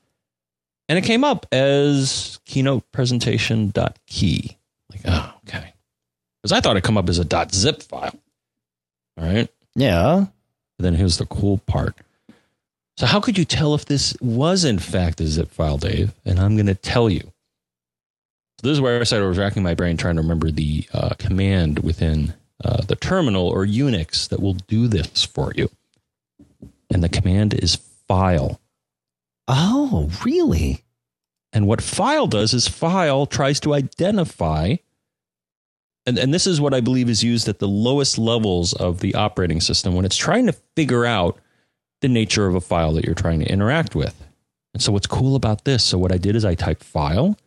and 0.88 0.98
it 0.98 1.02
came 1.02 1.24
up 1.24 1.46
as 1.52 2.38
Keynote 2.46 2.90
presentation.key. 2.92 4.58
Like, 4.90 5.00
oh, 5.06 5.34
okay, 5.46 5.74
because 6.40 6.52
I 6.52 6.60
thought 6.60 6.72
it'd 6.72 6.84
come 6.84 6.96
up 6.96 7.08
as 7.08 7.18
a 7.18 7.24
dot 7.24 7.52
.zip 7.52 7.82
file. 7.82 8.14
All 9.18 9.26
right. 9.26 9.48
Yeah. 9.74 10.26
But 10.78 10.82
then 10.82 10.94
here's 10.94 11.18
the 11.18 11.26
cool 11.26 11.58
part. 11.58 11.96
So, 12.96 13.06
how 13.06 13.20
could 13.20 13.36
you 13.36 13.44
tell 13.44 13.74
if 13.74 13.86
this 13.86 14.16
was 14.20 14.64
in 14.64 14.78
fact 14.78 15.20
a 15.20 15.26
zip 15.26 15.50
file, 15.50 15.78
Dave? 15.78 16.12
And 16.24 16.38
I'm 16.38 16.56
going 16.56 16.66
to 16.66 16.74
tell 16.74 17.10
you. 17.10 17.22
So, 18.60 18.68
this 18.68 18.72
is 18.72 18.80
where 18.80 19.00
I 19.00 19.04
started 19.04 19.26
was 19.26 19.38
racking 19.38 19.64
my 19.64 19.74
brain 19.74 19.96
trying 19.96 20.14
to 20.16 20.22
remember 20.22 20.50
the 20.50 20.86
uh, 20.92 21.14
command 21.18 21.80
within 21.80 22.34
uh, 22.64 22.82
the 22.82 22.96
terminal 22.96 23.48
or 23.48 23.66
Unix 23.66 24.28
that 24.28 24.40
will 24.40 24.54
do 24.54 24.86
this 24.86 25.24
for 25.24 25.52
you. 25.56 25.70
And 26.90 27.02
the 27.02 27.08
command 27.08 27.54
is 27.54 27.76
file. 28.06 28.60
Oh, 29.48 30.10
really? 30.24 30.84
And 31.52 31.66
what 31.66 31.82
file 31.82 32.26
does 32.26 32.54
is 32.54 32.68
file 32.68 33.26
tries 33.26 33.60
to 33.60 33.74
identify, 33.74 34.76
and, 36.06 36.18
and 36.18 36.32
this 36.32 36.46
is 36.46 36.60
what 36.60 36.74
I 36.74 36.80
believe 36.80 37.08
is 37.08 37.24
used 37.24 37.48
at 37.48 37.58
the 37.58 37.68
lowest 37.68 38.18
levels 38.18 38.72
of 38.72 39.00
the 39.00 39.14
operating 39.14 39.60
system 39.60 39.94
when 39.94 40.04
it's 40.04 40.16
trying 40.16 40.46
to 40.46 40.52
figure 40.76 41.04
out 41.04 41.38
the 42.04 42.08
nature 42.08 42.46
of 42.46 42.54
a 42.54 42.60
file 42.60 42.92
that 42.92 43.06
you're 43.06 43.14
trying 43.14 43.40
to 43.40 43.50
interact 43.50 43.94
with. 43.94 44.28
And 44.74 44.82
so 44.82 44.92
what's 44.92 45.06
cool 45.06 45.36
about 45.36 45.64
this? 45.64 45.82
So 45.82 45.96
what 45.96 46.12
I 46.12 46.18
did 46.18 46.36
is 46.36 46.44
I 46.44 46.54
typed 46.54 46.84
file, 46.84 47.38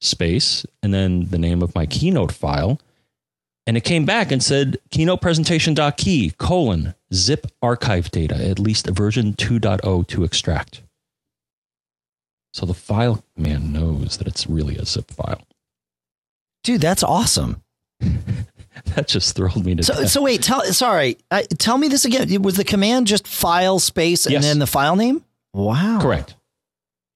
space, 0.00 0.64
and 0.82 0.94
then 0.94 1.26
the 1.26 1.38
name 1.38 1.62
of 1.62 1.74
my 1.74 1.84
keynote 1.84 2.32
file. 2.32 2.80
And 3.66 3.76
it 3.76 3.84
came 3.84 4.06
back 4.06 4.32
and 4.32 4.42
said 4.42 4.78
keynote 4.90 5.20
presentation.key 5.20 6.32
colon 6.38 6.94
zip 7.12 7.46
archive 7.60 8.10
data, 8.10 8.36
at 8.36 8.58
least 8.58 8.86
version 8.86 9.34
2.0 9.34 10.06
to 10.06 10.24
extract. 10.24 10.80
So 12.54 12.64
the 12.64 12.72
file 12.72 13.22
man 13.36 13.70
knows 13.70 14.16
that 14.16 14.26
it's 14.26 14.46
really 14.46 14.78
a 14.78 14.86
zip 14.86 15.10
file. 15.10 15.42
Dude, 16.64 16.80
that's 16.80 17.02
awesome. 17.02 17.62
that 18.94 19.08
just 19.08 19.36
thrilled 19.36 19.64
me 19.64 19.74
to 19.74 19.82
so, 19.82 19.94
death. 19.94 20.10
So 20.10 20.22
wait, 20.22 20.42
tell 20.42 20.62
sorry, 20.64 21.18
uh, 21.30 21.42
tell 21.58 21.76
me 21.78 21.88
this 21.88 22.04
again. 22.04 22.42
Was 22.42 22.56
the 22.56 22.64
command 22.64 23.06
just 23.06 23.26
file 23.26 23.78
space 23.78 24.26
and 24.26 24.32
Yes. 24.34 24.44
then 24.44 24.58
the 24.58 24.66
file 24.66 24.96
name? 24.96 25.24
Wow. 25.52 25.98
Correct. 26.00 26.34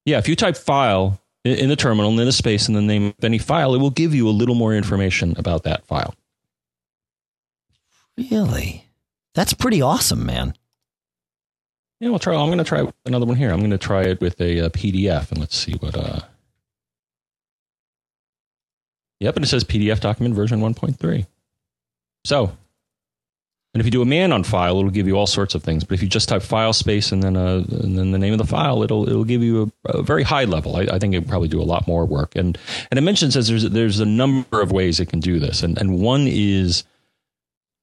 Yeah, 0.04 0.18
if 0.18 0.28
you 0.28 0.36
type 0.36 0.56
file 0.56 1.20
in 1.44 1.68
the 1.68 1.76
terminal 1.76 2.10
and 2.10 2.18
then 2.18 2.28
a 2.28 2.32
space 2.32 2.68
and 2.68 2.76
the 2.76 2.82
name 2.82 3.14
of 3.18 3.24
any 3.24 3.38
file, 3.38 3.74
it 3.74 3.78
will 3.78 3.90
give 3.90 4.14
you 4.14 4.28
a 4.28 4.30
little 4.30 4.54
more 4.54 4.74
information 4.74 5.34
about 5.38 5.62
that 5.64 5.86
file. 5.86 6.14
Really? 8.18 8.86
That's 9.34 9.54
pretty 9.54 9.80
awesome, 9.80 10.26
man. 10.26 10.54
Yeah, 12.00 12.08
we'll 12.10 12.18
try. 12.18 12.34
I'm 12.34 12.46
going 12.48 12.58
to 12.58 12.64
try 12.64 12.90
another 13.06 13.26
one 13.26 13.36
here. 13.36 13.50
I'm 13.52 13.58
going 13.60 13.70
to 13.70 13.78
try 13.78 14.02
it 14.02 14.20
with 14.20 14.40
a, 14.40 14.60
uh 14.60 14.68
PDF 14.70 15.30
and 15.30 15.38
let's 15.38 15.56
see 15.56 15.72
what. 15.74 15.96
Uh, 15.96 16.20
yep, 19.20 19.36
and 19.36 19.44
it 19.44 19.48
says 19.48 19.64
PDF 19.64 20.00
document 20.00 20.34
version 20.34 20.60
1.3. 20.60 21.26
So, 22.24 22.56
and 23.72 23.80
if 23.80 23.84
you 23.84 23.90
do 23.90 24.02
a 24.02 24.06
man 24.06 24.32
on 24.32 24.42
file, 24.42 24.78
it'll 24.78 24.90
give 24.90 25.06
you 25.06 25.16
all 25.16 25.26
sorts 25.26 25.54
of 25.54 25.62
things. 25.62 25.84
But 25.84 25.94
if 25.94 26.02
you 26.02 26.08
just 26.08 26.28
type 26.28 26.42
file 26.42 26.72
space 26.72 27.12
and 27.12 27.22
then 27.22 27.36
uh, 27.36 27.64
and 27.70 27.96
then 27.96 28.10
the 28.10 28.18
name 28.18 28.32
of 28.32 28.38
the 28.38 28.46
file, 28.46 28.82
it'll 28.82 29.08
it'll 29.08 29.24
give 29.24 29.42
you 29.42 29.70
a, 29.84 29.98
a 29.98 30.02
very 30.02 30.24
high 30.24 30.44
level. 30.44 30.76
I, 30.76 30.82
I 30.92 30.98
think 30.98 31.14
it 31.14 31.28
probably 31.28 31.48
do 31.48 31.62
a 31.62 31.64
lot 31.64 31.86
more 31.86 32.04
work. 32.04 32.34
And 32.34 32.58
and 32.90 32.98
it 32.98 33.02
mentions 33.02 33.34
says 33.34 33.48
there's 33.48 33.70
there's 33.70 34.00
a 34.00 34.06
number 34.06 34.60
of 34.60 34.72
ways 34.72 34.98
it 34.98 35.06
can 35.06 35.20
do 35.20 35.38
this, 35.38 35.62
and 35.62 35.78
and 35.78 36.00
one 36.00 36.26
is 36.26 36.84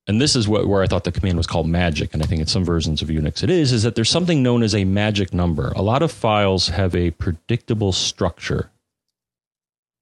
and 0.07 0.21
this 0.21 0.35
is 0.35 0.47
what, 0.47 0.67
where 0.67 0.81
I 0.81 0.87
thought 0.87 1.03
the 1.03 1.11
command 1.11 1.37
was 1.37 1.47
called 1.47 1.67
magic, 1.67 2.13
and 2.13 2.23
I 2.23 2.25
think 2.25 2.41
in 2.41 2.47
some 2.47 2.63
versions 2.63 3.01
of 3.01 3.09
Unix 3.09 3.43
it 3.43 3.49
is, 3.49 3.73
is 3.73 3.83
that 3.83 3.95
there's 3.95 4.09
something 4.09 4.41
known 4.41 4.63
as 4.63 4.73
a 4.73 4.85
magic 4.85 5.33
number. 5.33 5.73
A 5.75 5.81
lot 5.81 6.01
of 6.01 6.11
files 6.11 6.69
have 6.69 6.95
a 6.95 7.11
predictable 7.11 7.91
structure. 7.91 8.71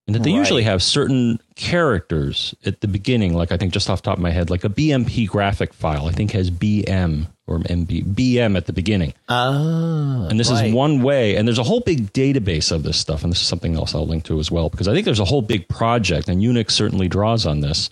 And 0.07 0.13
that 0.15 0.21
they 0.21 0.31
Right. 0.31 0.37
usually 0.37 0.63
have 0.63 0.83
certain 0.83 1.39
characters 1.55 2.53
at 2.63 2.81
the 2.81 2.87
beginning, 2.87 3.33
like 3.33 3.51
I 3.51 3.57
think 3.57 3.73
just 3.73 3.89
off 3.89 4.03
the 4.03 4.05
top 4.11 4.17
of 4.17 4.21
my 4.21 4.29
head, 4.29 4.51
like 4.51 4.63
a 4.63 4.69
BMP 4.69 5.25
graphic 5.25 5.73
file, 5.73 6.07
I 6.07 6.11
think 6.11 6.31
has 6.31 6.51
BM 6.51 7.27
or 7.47 7.59
MB, 7.59 8.13
BM 8.13 8.55
at 8.55 8.67
the 8.67 8.73
beginning. 8.73 9.13
Ah. 9.29 10.27
And 10.27 10.39
this 10.39 10.51
right. 10.51 10.67
is 10.67 10.73
one 10.73 11.01
way, 11.01 11.35
and 11.35 11.47
there's 11.47 11.57
a 11.57 11.63
whole 11.63 11.79
big 11.79 12.13
database 12.13 12.71
of 12.71 12.83
this 12.83 12.99
stuff, 12.99 13.23
and 13.23 13.31
this 13.31 13.41
is 13.41 13.47
something 13.47 13.75
else 13.75 13.95
I'll 13.95 14.05
link 14.05 14.25
to 14.25 14.39
as 14.39 14.51
well, 14.51 14.69
because 14.69 14.87
I 14.87 14.93
think 14.93 15.05
there's 15.05 15.19
a 15.19 15.25
whole 15.25 15.41
big 15.41 15.67
project, 15.67 16.29
and 16.29 16.41
Unix 16.41 16.71
certainly 16.71 17.07
draws 17.07 17.45
on 17.47 17.61
this. 17.61 17.89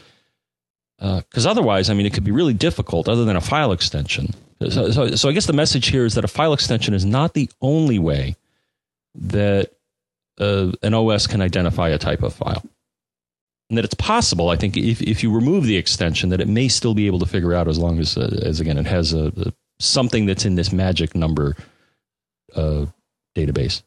Because 1.00 1.46
otherwise, 1.46 1.90
I 1.90 1.96
mean, 1.96 2.06
it 2.06 2.14
could 2.14 2.24
be 2.24 2.32
really 2.32 2.54
difficult 2.54 3.10
other 3.10 3.26
than 3.26 3.36
a 3.36 3.42
file 3.42 3.72
extension. 3.74 4.34
So, 4.62 4.92
so, 4.92 5.16
so 5.16 5.30
I 5.30 5.34
guess 5.34 5.48
the 5.48 5.52
message 5.54 5.88
here 5.88 6.06
is 6.06 6.14
that 6.14 6.24
a 6.24 6.30
file 6.30 6.54
extension 6.54 6.94
is 6.94 7.04
not 7.04 7.34
the 7.34 7.50
only 7.62 8.00
way 8.00 8.38
that 9.16 9.72
uh, 10.40 10.72
an 10.82 10.94
OS 10.94 11.28
can 11.28 11.42
identify 11.42 11.90
a 11.90 11.98
type 11.98 12.24
of 12.24 12.34
file. 12.34 12.64
and 13.70 13.78
that 13.78 13.86
it's 13.86 13.94
possible. 13.94 14.50
I 14.50 14.56
think 14.56 14.78
if 14.78 15.02
if 15.02 15.24
you 15.24 15.32
remove 15.32 15.66
the 15.66 15.78
extension, 15.78 16.30
that 16.30 16.42
it 16.42 16.48
may 16.48 16.68
still 16.68 16.94
be 16.94 17.08
able 17.08 17.20
to 17.20 17.26
figure 17.26 17.54
out 17.54 17.68
as 17.68 17.78
long 17.78 18.00
as 18.00 18.18
uh, 18.18 18.40
as 18.44 18.60
again 18.60 18.78
it 18.78 18.88
has 18.88 19.14
a, 19.14 19.32
a 19.38 19.54
something 19.80 20.26
that's 20.26 20.46
in 20.46 20.56
this 20.56 20.72
magic 20.72 21.16
number 21.16 21.56
uh, 22.56 22.86
database. 23.36 23.84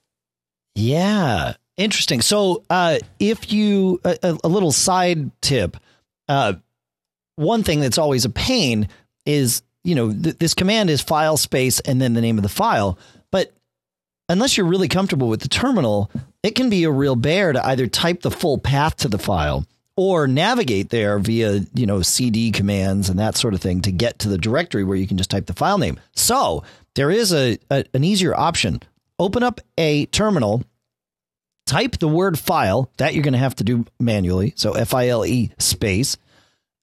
Yeah, 0.74 1.54
interesting. 1.76 2.20
So, 2.20 2.64
uh, 2.68 2.98
if 3.18 3.52
you 3.52 4.00
a, 4.04 4.38
a 4.44 4.48
little 4.48 4.72
side 4.72 5.30
tip, 5.40 5.76
uh, 6.28 6.54
one 7.36 7.62
thing 7.62 7.80
that's 7.80 7.98
always 7.98 8.24
a 8.24 8.30
pain 8.30 8.88
is 9.24 9.62
you 9.84 9.94
know 9.94 10.12
th- 10.12 10.38
this 10.38 10.54
command 10.54 10.90
is 10.90 11.00
file 11.00 11.36
space 11.36 11.80
and 11.80 12.00
then 12.00 12.14
the 12.14 12.20
name 12.20 12.38
of 12.38 12.42
the 12.42 12.48
file, 12.48 12.98
but 13.30 13.52
unless 14.28 14.56
you're 14.56 14.66
really 14.66 14.88
comfortable 14.88 15.28
with 15.28 15.40
the 15.40 15.48
terminal, 15.48 16.10
it 16.46 16.54
can 16.54 16.70
be 16.70 16.84
a 16.84 16.90
real 16.90 17.16
bear 17.16 17.52
to 17.52 17.66
either 17.66 17.86
type 17.86 18.22
the 18.22 18.30
full 18.30 18.58
path 18.58 18.96
to 18.96 19.08
the 19.08 19.18
file 19.18 19.66
or 19.96 20.28
navigate 20.28 20.90
there 20.90 21.18
via 21.18 21.62
you 21.74 21.86
know 21.86 22.02
cd 22.02 22.52
commands 22.52 23.08
and 23.08 23.18
that 23.18 23.36
sort 23.36 23.54
of 23.54 23.60
thing 23.60 23.80
to 23.80 23.90
get 23.90 24.18
to 24.18 24.28
the 24.28 24.38
directory 24.38 24.84
where 24.84 24.96
you 24.96 25.06
can 25.06 25.16
just 25.16 25.30
type 25.30 25.46
the 25.46 25.54
file 25.54 25.78
name. 25.78 25.98
So 26.14 26.62
there 26.94 27.10
is 27.10 27.32
a, 27.32 27.58
a, 27.70 27.84
an 27.94 28.04
easier 28.04 28.34
option. 28.34 28.82
Open 29.18 29.42
up 29.42 29.60
a 29.78 30.06
terminal 30.06 30.62
type 31.64 31.98
the 31.98 32.08
word 32.08 32.38
file 32.38 32.90
that 32.98 33.14
you're 33.14 33.24
going 33.24 33.32
to 33.32 33.38
have 33.38 33.56
to 33.56 33.64
do 33.64 33.84
manually 33.98 34.52
so 34.54 34.74
f-i-l-e 34.74 35.50
space 35.58 36.16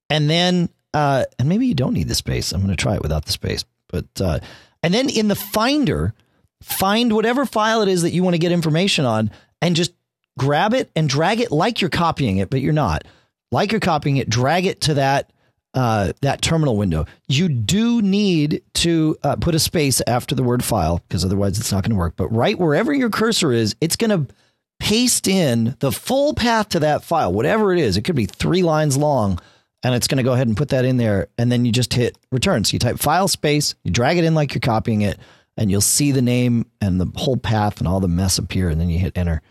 and 0.09 0.30
then 0.30 0.68
uh, 0.93 1.24
and 1.39 1.47
maybe 1.47 1.66
you 1.66 1.74
don't 1.74 1.93
need 1.93 2.07
the 2.07 2.16
space. 2.16 2.51
I'm 2.51 2.61
going 2.61 2.76
to 2.76 2.82
try 2.82 2.95
it 2.95 3.01
without 3.01 3.26
the 3.26 3.32
space 3.32 3.64
but 3.88 4.05
uh, 4.20 4.39
and 4.82 4.93
then 4.93 5.09
in 5.09 5.28
the 5.28 5.36
finder 5.36 6.14
find 6.61 7.14
whatever 7.14 7.45
file 7.45 7.82
it 7.82 7.89
is 7.89 8.01
that 8.01 8.11
you 8.11 8.24
want 8.24 8.34
to 8.34 8.39
get 8.39 8.51
information 8.51 9.05
on 9.05 9.30
and 9.64 9.76
just 9.76 9.93
grab 10.38 10.74
it 10.74 10.91
and 10.95 11.07
drag 11.09 11.39
it 11.39 11.51
like 11.51 11.82
you're 11.82 11.89
copying 11.89 12.38
it, 12.38 12.49
but 12.49 12.61
you're 12.61 12.74
not. 12.74 13.05
Like 13.51 13.72
you're 13.72 13.80
copying 13.80 14.18
it, 14.18 14.30
drag 14.30 14.66
it 14.66 14.82
to 14.82 14.95
that 14.95 15.32
uh, 15.74 16.14
that 16.22 16.41
terminal 16.41 16.78
window. 16.78 17.05
You 17.28 17.49
do 17.49 18.01
need 18.01 18.61
to 18.76 19.18
uh, 19.24 19.38
put 19.38 19.55
a 19.55 19.59
space 19.59 20.01
after 20.05 20.36
the 20.36 20.43
word 20.43 20.64
file 20.64 21.01
because 21.07 21.26
otherwise 21.26 21.57
it's 21.59 21.72
not 21.72 21.84
going 21.84 21.91
to 21.91 21.97
work. 21.97 22.14
But 22.16 22.28
right 22.28 22.59
wherever 22.59 22.93
your 22.93 23.09
cursor 23.09 23.51
is, 23.51 23.76
it's 23.82 23.95
going 23.95 24.11
to 24.11 24.34
paste 24.80 25.28
in 25.28 25.76
the 25.80 25.91
full 25.91 26.36
path 26.36 26.70
to 26.70 26.80
that 26.82 27.03
file, 27.03 27.34
whatever 27.34 27.74
it 27.74 27.80
is. 27.80 27.97
It 27.97 28.03
could 28.03 28.16
be 28.16 28.26
three 28.28 28.61
lines 28.61 28.97
long, 28.97 29.39
and 29.82 29.95
it's 29.95 30.07
going 30.07 30.18
to 30.18 30.24
go 30.24 30.34
ahead 30.34 30.47
and 30.47 30.57
put 30.57 30.70
that 30.70 30.86
in 30.86 30.97
there. 30.97 31.28
And 31.39 31.51
then 31.51 31.66
you 31.66 31.72
just 31.72 31.93
hit 31.93 32.18
return. 32.32 32.66
So 32.66 32.74
you 32.74 32.80
type 32.80 32.99
file 32.99 33.28
space, 33.28 33.74
you 33.84 33.91
drag 33.91 34.18
it 34.18 34.26
in 34.26 34.36
like 34.36 34.53
you're 34.53 34.61
copying 34.61 35.01
it, 35.01 35.18
and 35.58 35.70
you'll 35.70 35.82
see 35.82 36.12
the 36.12 36.22
name 36.22 36.66
and 36.82 36.99
the 36.99 37.12
whole 37.16 37.38
path 37.38 37.80
and 37.80 37.88
all 37.88 37.99
the 37.99 38.08
mess 38.08 38.38
appear. 38.38 38.70
And 38.70 38.80
then 38.80 38.89
you 38.89 38.99
hit 38.99 39.18
enter 39.18 39.41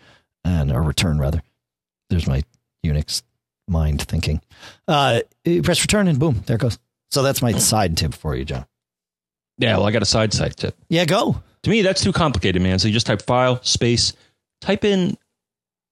and 0.45 0.73
or 0.73 0.83
return 0.83 1.19
rather. 1.19 1.43
There's 2.11 2.27
my 2.27 2.43
Unix 2.85 3.23
mind 3.69 4.03
thinking. 4.03 4.41
Uh, 4.87 5.21
you 5.45 5.63
press 5.63 5.83
return 5.83 6.09
and 6.09 6.19
boom, 6.19 6.43
there 6.47 6.57
it 6.57 6.61
goes. 6.61 6.79
So 7.11 7.23
that's 7.23 7.43
my 7.43 7.53
side 7.53 7.97
tip 7.97 8.15
for 8.15 8.35
you, 8.35 8.45
John. 8.45 8.67
Yeah, 9.59 9.77
well, 9.77 9.87
I 9.87 9.93
got 9.93 10.03
a 10.03 10.07
side 10.07 10.33
side 10.33 10.57
tip. 10.57 10.77
Yeah, 10.89 11.05
go. 11.05 11.41
To 11.63 11.71
me, 11.71 11.83
that's 11.83 12.03
too 12.03 12.13
complicated, 12.13 12.61
man. 12.63 12.79
So 12.79 12.89
you 12.89 12.95
just 12.95 13.07
type 13.07 13.23
file 13.23 13.63
space, 13.63 14.15
type 14.61 14.85
in 14.85 15.17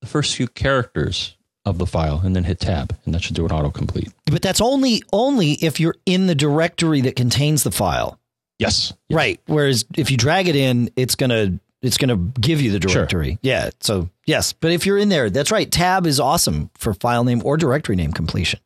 the 0.01 0.07
first 0.07 0.35
few 0.35 0.49
characters 0.49 1.37
of 1.65 1.79
the 1.79 1.87
file, 1.87 2.21
and 2.25 2.35
then 2.35 2.45
hit 2.45 2.59
tab, 2.59 2.97
and 3.05 3.15
that 3.15 3.23
should 3.23 3.37
do 3.37 3.45
an 3.45 3.51
autocomplete. 3.51 4.13
But 4.27 4.43
that's 4.43 4.61
only 4.61 5.03
only 5.13 5.53
if 5.53 5.79
you're 5.79 5.97
in 6.07 6.27
the 6.27 6.35
directory 6.35 7.03
that 7.03 7.17
contains 7.17 7.63
the 7.63 7.71
file. 7.71 8.20
Yes. 8.61 8.93
yes. 9.09 9.17
Right. 9.17 9.41
Whereas 9.47 9.85
if 9.97 10.11
you 10.11 10.17
drag 10.17 10.47
it 10.49 10.57
in, 10.57 10.91
it's 10.97 11.15
gonna 11.17 11.59
it's 11.83 11.97
going 11.97 12.09
to 12.11 12.41
give 12.41 12.61
you 12.61 12.71
the 12.71 12.79
directory. 12.79 13.31
Sure. 13.31 13.39
Yeah. 13.43 13.71
So 13.81 14.11
yes, 14.27 14.53
but 14.53 14.73
if 14.73 14.85
you're 14.85 14.99
in 14.99 15.09
there, 15.09 15.31
that's 15.31 15.51
right. 15.51 15.71
Tab 15.71 16.07
is 16.07 16.21
awesome 16.21 16.71
for 16.77 16.93
file 16.95 17.25
name 17.25 17.41
or 17.45 17.57
directory 17.57 17.97
name 17.97 18.13
completion. 18.13 18.61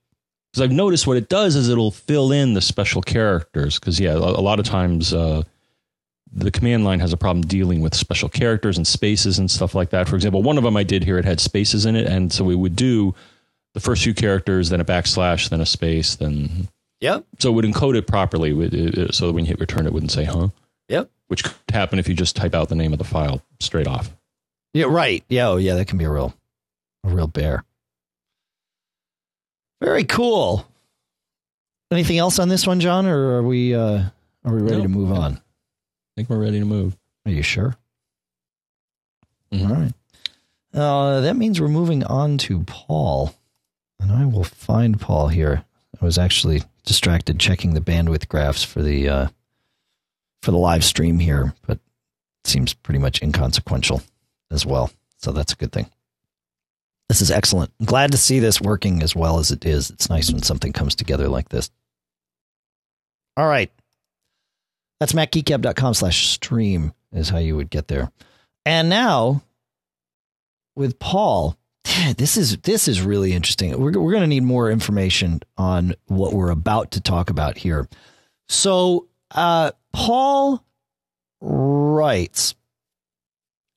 Because 0.52 0.62
I've 0.62 0.72
noticed 0.72 1.06
what 1.06 1.16
it 1.16 1.28
does 1.28 1.56
is 1.56 1.68
it'll 1.68 1.90
fill 1.90 2.32
in 2.32 2.54
the 2.54 2.60
special 2.60 3.02
characters. 3.02 3.78
Because 3.78 4.00
yeah, 4.00 4.14
a, 4.14 4.16
lot 4.16 4.58
of 4.58 4.66
times 4.66 5.12
uh, 5.12 5.42
the 6.32 6.50
command 6.50 6.84
line 6.84 7.00
has 7.00 7.12
a 7.12 7.16
problem 7.16 7.44
dealing 7.44 7.80
with 7.80 7.94
special 7.94 8.28
characters 8.28 8.76
and 8.76 8.86
spaces 8.86 9.38
and 9.38 9.50
stuff 9.50 9.74
like 9.74 9.90
that. 9.90 10.08
For 10.08 10.16
example, 10.16 10.42
one 10.42 10.58
of 10.58 10.64
them 10.64 10.76
I 10.76 10.82
did 10.82 11.04
here, 11.04 11.18
it 11.18 11.24
had 11.24 11.40
spaces 11.40 11.86
in 11.86 11.96
it, 11.96 12.06
and 12.06 12.32
so 12.32 12.44
we 12.44 12.54
would 12.54 12.76
do 12.76 13.14
the 13.74 13.80
first 13.80 14.04
few 14.04 14.14
characters, 14.14 14.70
then 14.70 14.80
a 14.80 14.84
backslash, 14.84 15.48
then 15.48 15.60
a 15.60 15.66
space, 15.66 16.14
then 16.16 16.68
Yep. 17.04 17.24
So 17.38 17.50
it 17.50 17.52
would 17.52 17.64
encode 17.64 17.96
it 17.96 18.06
properly, 18.06 18.50
so 19.12 19.26
that 19.26 19.32
when 19.32 19.44
you 19.44 19.48
hit 19.48 19.60
return, 19.60 19.86
it 19.86 19.92
wouldn't 19.92 20.12
say 20.12 20.24
"huh." 20.24 20.48
Yep 20.88 21.10
which 21.28 21.44
could 21.44 21.54
happen 21.70 21.98
if 21.98 22.08
you 22.08 22.14
just 22.14 22.36
type 22.36 22.54
out 22.54 22.68
the 22.68 22.74
name 22.74 22.92
of 22.92 22.98
the 22.98 23.04
file 23.04 23.42
straight 23.60 23.86
off. 23.86 24.14
Yeah, 24.72 24.86
right. 24.86 25.24
Yeah, 25.28 25.48
oh 25.48 25.56
yeah, 25.56 25.74
that 25.74 25.86
can 25.86 25.98
be 25.98 26.04
a 26.04 26.10
real 26.10 26.34
a 27.04 27.08
real 27.08 27.26
bear. 27.26 27.64
Very 29.82 30.04
cool. 30.04 30.66
Anything 31.90 32.18
else 32.18 32.38
on 32.38 32.48
this 32.48 32.66
one, 32.66 32.80
John, 32.80 33.06
or 33.06 33.36
are 33.36 33.42
we 33.42 33.74
uh 33.74 34.04
are 34.44 34.54
we 34.54 34.62
ready 34.62 34.82
to 34.82 34.88
move 34.88 35.12
on? 35.12 35.34
I 35.34 35.40
think 36.16 36.28
we're 36.28 36.40
ready 36.40 36.58
to 36.58 36.64
move. 36.64 36.96
Are 37.26 37.32
you 37.32 37.42
sure? 37.42 37.76
Mm-hmm. 39.52 39.70
All 39.70 39.76
right. 39.76 39.92
Uh, 40.72 41.20
that 41.20 41.36
means 41.36 41.60
we're 41.60 41.68
moving 41.68 42.02
on 42.04 42.36
to 42.38 42.64
Paul. 42.64 43.34
And 44.00 44.10
I 44.10 44.24
will 44.26 44.44
find 44.44 45.00
Paul 45.00 45.28
here. 45.28 45.64
I 46.00 46.04
was 46.04 46.18
actually 46.18 46.62
distracted 46.84 47.38
checking 47.40 47.74
the 47.74 47.80
bandwidth 47.80 48.28
graphs 48.28 48.62
for 48.62 48.82
the 48.82 49.08
uh, 49.08 49.28
for 50.42 50.50
the 50.50 50.58
live 50.58 50.84
stream 50.84 51.18
here, 51.18 51.54
but 51.66 51.78
it 51.78 52.46
seems 52.46 52.74
pretty 52.74 52.98
much 52.98 53.22
inconsequential 53.22 54.02
as 54.50 54.66
well. 54.66 54.90
So 55.18 55.32
that's 55.32 55.52
a 55.52 55.56
good 55.56 55.72
thing. 55.72 55.90
This 57.08 57.20
is 57.20 57.30
excellent. 57.30 57.70
I'm 57.80 57.86
glad 57.86 58.12
to 58.12 58.18
see 58.18 58.38
this 58.38 58.60
working 58.60 59.02
as 59.02 59.14
well 59.14 59.38
as 59.38 59.50
it 59.50 59.64
is. 59.64 59.90
It's 59.90 60.08
nice 60.08 60.30
when 60.30 60.42
something 60.42 60.72
comes 60.72 60.94
together 60.94 61.28
like 61.28 61.48
this. 61.50 61.70
All 63.36 63.46
right. 63.46 63.70
That's 65.00 65.12
macgeekgab.com 65.12 65.94
slash 65.94 66.28
stream 66.28 66.92
is 67.12 67.28
how 67.28 67.38
you 67.38 67.56
would 67.56 67.70
get 67.70 67.88
there. 67.88 68.10
And 68.64 68.88
now 68.88 69.42
with 70.74 70.98
Paul, 70.98 71.56
this 72.16 72.36
is 72.36 72.56
this 72.58 72.88
is 72.88 73.02
really 73.02 73.32
interesting. 73.32 73.78
We're 73.78 73.98
we're 73.98 74.12
going 74.12 74.22
to 74.22 74.28
need 74.28 74.42
more 74.42 74.70
information 74.70 75.40
on 75.56 75.94
what 76.06 76.32
we're 76.32 76.50
about 76.50 76.92
to 76.92 77.00
talk 77.00 77.30
about 77.30 77.58
here. 77.58 77.88
So, 78.48 79.08
uh, 79.30 79.72
Paul 79.92 80.64
writes, 81.40 82.54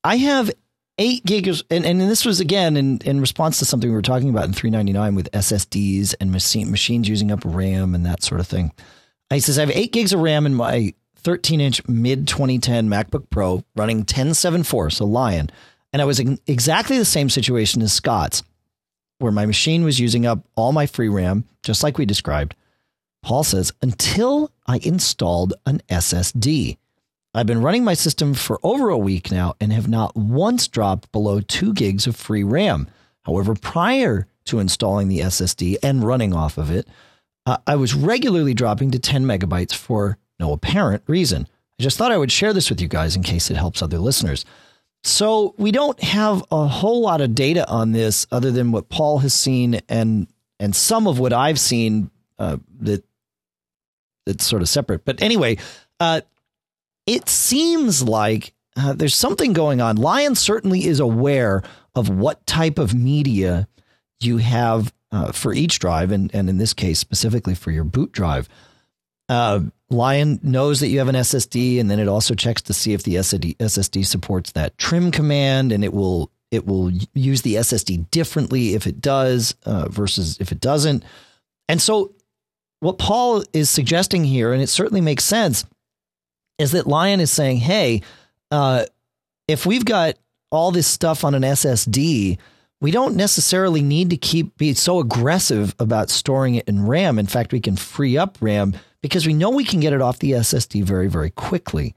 I 0.04 0.18
have 0.18 0.52
eight 0.98 1.26
gigs, 1.26 1.64
and, 1.70 1.86
and 1.86 2.02
this 2.02 2.26
was 2.26 2.40
again 2.40 2.78
in, 2.78 3.00
in 3.06 3.22
response 3.22 3.60
to 3.60 3.66
something 3.66 3.90
we 3.90 3.96
were 3.96 4.02
talking 4.02 4.30
about 4.30 4.46
in 4.46 4.54
399 4.54 5.16
with 5.16 5.32
SSDs 5.32 6.16
and 6.20 6.32
machine, 6.32 6.72
machines 6.72 7.08
using 7.08 7.32
up 7.32 7.42
RAM 7.44 7.94
and 7.94 8.06
that 8.06 8.24
sort 8.24 8.40
of 8.40 8.48
thing. 8.48 8.72
He 9.30 9.40
says, 9.40 9.58
I 9.58 9.62
have 9.62 9.72
eight 9.72 9.92
gigs 9.92 10.14
of 10.14 10.22
RAM 10.22 10.46
in 10.46 10.54
my 10.54 10.94
13 11.18 11.60
inch 11.60 11.88
mid 11.88 12.28
2010 12.28 12.90
MacBook 12.90 13.30
Pro 13.30 13.64
running 13.76 14.00
1074, 14.00 14.92
so 14.92 15.06
Lion. 15.06 15.50
And 15.98 16.02
I 16.04 16.06
was 16.06 16.20
in 16.20 16.38
exactly 16.46 17.00
the 17.00 17.06
same 17.06 17.28
situation 17.28 17.82
as 17.82 17.92
Scott's, 17.92 18.44
where 19.18 19.32
my 19.32 19.48
machine 19.48 19.84
was 19.84 20.00
using 20.00 20.28
up 20.28 20.46
all 20.56 20.72
my 20.72 20.86
free 20.86 21.10
RAM, 21.10 21.44
just 21.64 21.82
like 21.82 21.98
we 21.98 22.06
described. 22.06 22.54
Paul 23.24 23.44
says, 23.44 23.74
until 23.82 24.52
I 24.68 24.78
installed 24.84 25.56
an 25.66 25.82
SSD. 25.90 26.78
I've 27.34 27.48
been 27.48 27.64
running 27.64 27.84
my 27.84 27.96
system 27.96 28.36
for 28.36 28.60
over 28.62 28.90
a 28.90 28.98
week 28.98 29.32
now 29.32 29.56
and 29.60 29.74
have 29.74 29.88
not 29.88 30.16
once 30.16 30.68
dropped 30.68 31.12
below 31.12 31.42
two 31.42 31.74
gigs 31.74 32.06
of 32.06 32.16
free 32.16 32.44
RAM. 32.44 32.88
However, 33.24 33.56
prior 33.56 34.28
to 34.46 34.60
installing 34.60 35.08
the 35.08 35.22
SSD 35.22 35.78
and 35.82 36.04
running 36.04 36.32
off 36.32 36.60
of 36.60 36.70
it, 36.70 36.88
uh, 37.48 37.58
I 37.66 37.76
was 37.76 37.96
regularly 37.96 38.54
dropping 38.54 38.92
to 38.92 39.00
10 39.00 39.26
megabytes 39.26 39.74
for 39.74 40.20
no 40.40 40.54
apparent 40.54 41.02
reason. 41.08 41.48
I 41.80 41.84
just 41.84 41.98
thought 41.98 42.12
I 42.12 42.20
would 42.20 42.32
share 42.32 42.54
this 42.54 42.70
with 42.70 42.82
you 42.82 42.88
guys 42.88 43.16
in 43.16 43.24
case 43.24 43.50
it 43.50 43.58
helps 43.58 43.82
other 43.82 43.98
listeners. 43.98 44.46
So, 45.04 45.56
we 45.58 45.72
don't 45.72 46.02
have 46.02 46.44
a 46.52 46.68
whole 46.68 47.02
lot 47.02 47.22
of 47.22 47.34
data 47.36 47.68
on 47.70 47.92
this 47.92 48.28
other 48.32 48.52
than 48.52 48.72
what 48.72 48.90
Paul 48.90 49.20
has 49.20 49.34
seen 49.34 49.82
and 49.88 50.28
and 50.60 50.76
some 50.76 51.08
of 51.08 51.20
what 51.20 51.34
I've 51.34 51.60
seen 51.60 52.10
uh, 52.40 52.58
that 52.82 53.04
it's 54.26 54.46
sort 54.46 54.62
of 54.62 54.70
separate. 54.70 55.06
But 55.06 55.22
anyway, 55.22 55.58
uh, 56.00 56.22
it 57.06 57.30
seems 57.30 58.04
like 58.04 58.54
uh, 58.76 58.94
there's 58.94 59.16
something 59.16 59.54
going 59.54 59.82
on. 59.82 59.96
Lion 59.96 60.36
certainly 60.36 60.86
is 60.86 61.00
aware 61.00 61.64
of 61.96 62.10
what 62.10 62.46
type 62.46 62.78
of 62.78 62.94
media 62.94 63.68
you 64.20 64.38
have 64.38 64.94
uh, 65.12 65.32
for 65.32 65.54
each 65.54 65.80
drive, 65.80 66.12
and, 66.12 66.34
and 66.36 66.50
in 66.50 66.58
this 66.58 66.74
case, 66.74 67.00
specifically 67.00 67.56
for 67.56 67.72
your 67.72 67.86
boot 67.86 68.12
drive. 68.12 68.50
Uh, 69.30 69.62
Lion 69.90 70.40
knows 70.44 70.80
that 70.80 70.88
you 70.88 71.00
have 71.00 71.08
an 71.08 71.16
SSD, 71.16 71.80
and 71.80 71.90
then 71.90 72.00
it 72.00 72.08
also 72.08 72.34
checks 72.34 72.62
to 72.64 72.74
see 72.74 72.94
if 72.94 73.04
the 73.04 73.16
SSD, 73.16 73.56
SSD 73.58 74.06
supports 74.06 74.52
that 74.54 74.78
trim 74.78 75.12
command, 75.12 75.72
and 75.72 75.84
it 75.84 75.94
will 75.94 76.32
it 76.50 76.66
will 76.66 76.92
use 77.14 77.42
the 77.42 77.56
SSD 77.56 78.10
differently 78.10 78.74
if 78.74 78.88
it 78.88 79.02
does 79.02 79.56
uh, 79.66 79.90
versus 79.90 80.38
if 80.40 80.52
it 80.52 80.62
doesn't. 80.62 81.04
And 81.68 81.82
so 81.82 82.16
what 82.80 82.98
Paul 82.98 83.44
is 83.54 83.70
suggesting 83.70 84.24
here, 84.24 84.54
and 84.54 84.62
it 84.62 84.68
certainly 84.68 85.02
makes 85.02 85.24
sense, 85.24 85.66
is 86.58 86.72
that 86.72 86.88
Lion 86.88 87.20
is 87.20 87.32
saying, 87.32 87.58
hey, 87.58 88.02
uh, 88.52 88.86
if 89.48 89.66
we've 89.66 89.84
got 89.84 90.16
all 90.52 90.72
this 90.72 90.88
stuff 90.88 91.24
on 91.24 91.36
an 91.36 91.44
SSD, 91.44 92.38
we 92.80 92.92
don't 92.92 93.16
necessarily 93.16 93.82
need 93.82 94.10
to 94.12 94.18
keep 94.18 94.58
be 94.58 94.74
so 94.74 95.00
aggressive 95.00 95.76
about 95.80 96.10
storing 96.10 96.56
it 96.56 96.68
in 96.68 96.86
RAM. 96.86 97.18
In 97.18 97.26
fact, 97.26 97.52
we 97.52 97.60
can 97.60 97.76
free 97.76 98.18
up 98.18 98.38
RAM 98.40 98.76
because 99.02 99.26
we 99.26 99.34
know 99.34 99.50
we 99.50 99.64
can 99.64 99.80
get 99.80 99.94
it 99.94 100.02
off 100.02 100.20
the 100.20 100.32
SSD 100.32 100.84
very, 100.84 101.08
very 101.08 101.32
quickly. 101.32 101.96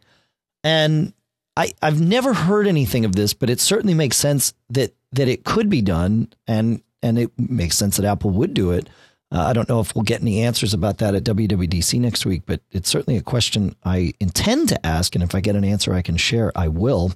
And 0.64 1.12
I, 1.56 1.72
I've 1.82 2.00
never 2.00 2.32
heard 2.32 2.66
anything 2.66 3.04
of 3.04 3.14
this, 3.14 3.34
but 3.34 3.50
it 3.50 3.60
certainly 3.60 3.94
makes 3.94 4.16
sense 4.16 4.54
that 4.70 4.94
that 5.12 5.28
it 5.28 5.44
could 5.44 5.68
be 5.68 5.82
done, 5.82 6.28
and 6.46 6.82
and 7.02 7.18
it 7.18 7.30
makes 7.38 7.76
sense 7.76 7.96
that 7.96 8.06
Apple 8.06 8.30
would 8.30 8.54
do 8.54 8.70
it. 8.70 8.88
Uh, 9.32 9.42
I 9.42 9.52
don't 9.52 9.68
know 9.68 9.80
if 9.80 9.94
we'll 9.94 10.02
get 10.02 10.22
any 10.22 10.42
answers 10.42 10.74
about 10.74 10.98
that 10.98 11.14
at 11.14 11.22
WWDC 11.24 12.00
next 12.00 12.26
week, 12.26 12.42
but 12.46 12.62
it's 12.72 12.88
certainly 12.88 13.16
a 13.16 13.22
question 13.22 13.76
I 13.84 14.12
intend 14.18 14.70
to 14.70 14.86
ask, 14.86 15.14
and 15.14 15.22
if 15.22 15.34
I 15.34 15.40
get 15.40 15.56
an 15.56 15.64
answer 15.64 15.94
I 15.94 16.02
can 16.02 16.16
share, 16.16 16.50
I 16.56 16.68
will. 16.68 17.12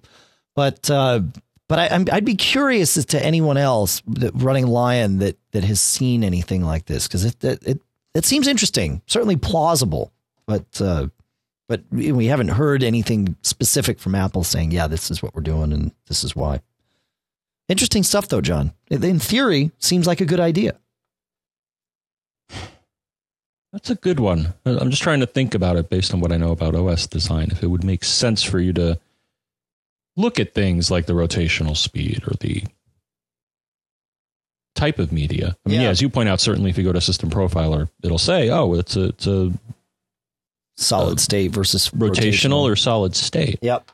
But 0.55 0.89
uh, 0.91 1.21
but 1.75 1.91
I, 1.91 2.15
would 2.15 2.25
be 2.25 2.37
curious 2.37 2.97
as 2.97 3.05
to 3.07 3.25
anyone 3.25 3.57
else 3.57 4.01
running 4.07 4.69
Lion 4.69 5.19
that 5.19 5.37
that 5.51 5.65
has 5.65 5.81
seen 5.81 6.23
anything 6.23 6.65
like 6.65 6.87
this 6.87 7.09
because 7.09 7.25
it, 7.25 7.43
it, 7.43 7.67
it 7.67 7.83
it 8.15 8.25
seems 8.25 8.47
interesting, 8.47 9.03
certainly 9.09 9.35
plausible, 9.35 10.13
but 10.47 10.81
uh, 10.81 11.09
but 11.67 11.83
we 11.91 12.27
haven't 12.27 12.51
heard 12.51 12.85
anything 12.85 13.35
specific 13.43 13.99
from 13.99 14.15
Apple 14.15 14.45
saying, 14.45 14.71
yeah, 14.71 14.87
this 14.87 15.11
is 15.11 15.21
what 15.21 15.35
we're 15.35 15.43
doing 15.43 15.73
and 15.73 15.91
this 16.07 16.23
is 16.23 16.37
why. 16.37 16.61
Interesting 17.69 18.05
stuff, 18.05 18.29
though, 18.29 18.41
John. 18.41 18.73
In 18.89 19.19
theory, 19.19 19.73
seems 19.81 20.07
like 20.07 20.21
a 20.21 20.27
good 20.27 20.39
idea. 20.39 20.79
That's 23.73 23.91
a 23.91 23.97
good 23.97 24.21
one. 24.21 24.55
I'm 24.65 24.91
just 24.91 25.03
trying 25.03 25.21
to 25.21 25.27
think 25.27 25.57
about 25.57 25.77
it 25.77 25.91
based 25.91 26.15
on 26.15 26.21
what 26.21 26.31
I 26.31 26.37
know 26.37 26.53
about 26.53 26.77
OS 26.77 27.09
design. 27.09 27.49
If 27.51 27.65
it 27.65 27.67
would 27.67 27.83
make 27.83 28.05
sense 28.05 28.45
for 28.45 28.61
you 28.61 28.73
to 28.75 29.01
look 30.17 30.39
at 30.39 30.55
things 30.55 30.91
like 30.91 31.07
the 31.07 31.13
rotational 31.13 31.77
speed 31.77 32.23
or 32.27 32.35
the 32.41 32.65
type 34.75 34.99
of 34.99 35.13
media. 35.13 35.57
I 35.65 35.69
mean, 35.69 35.81
yeah. 35.81 35.85
yeah. 35.85 35.91
as 35.91 36.03
you 36.03 36.09
point 36.09 36.29
out, 36.29 36.41
certainly 36.41 36.71
if 36.71 36.79
you 36.79 36.85
go 36.85 36.93
to 36.93 37.01
System 37.01 37.31
Profiler, 37.31 37.89
it'll 38.03 38.19
say, 38.19 38.51
"Oh, 38.51 38.75
it's 38.75 38.97
a, 38.97 39.05
it's 39.07 39.27
a 39.27 39.53
solid 40.77 41.19
a 41.19 41.21
state 41.21 41.53
versus 41.53 41.91
rotational, 41.91 42.11
rotational, 42.11 42.63
or 42.63 42.77
solid 42.77 43.17
state." 43.17 43.59
Yep. 43.63 43.91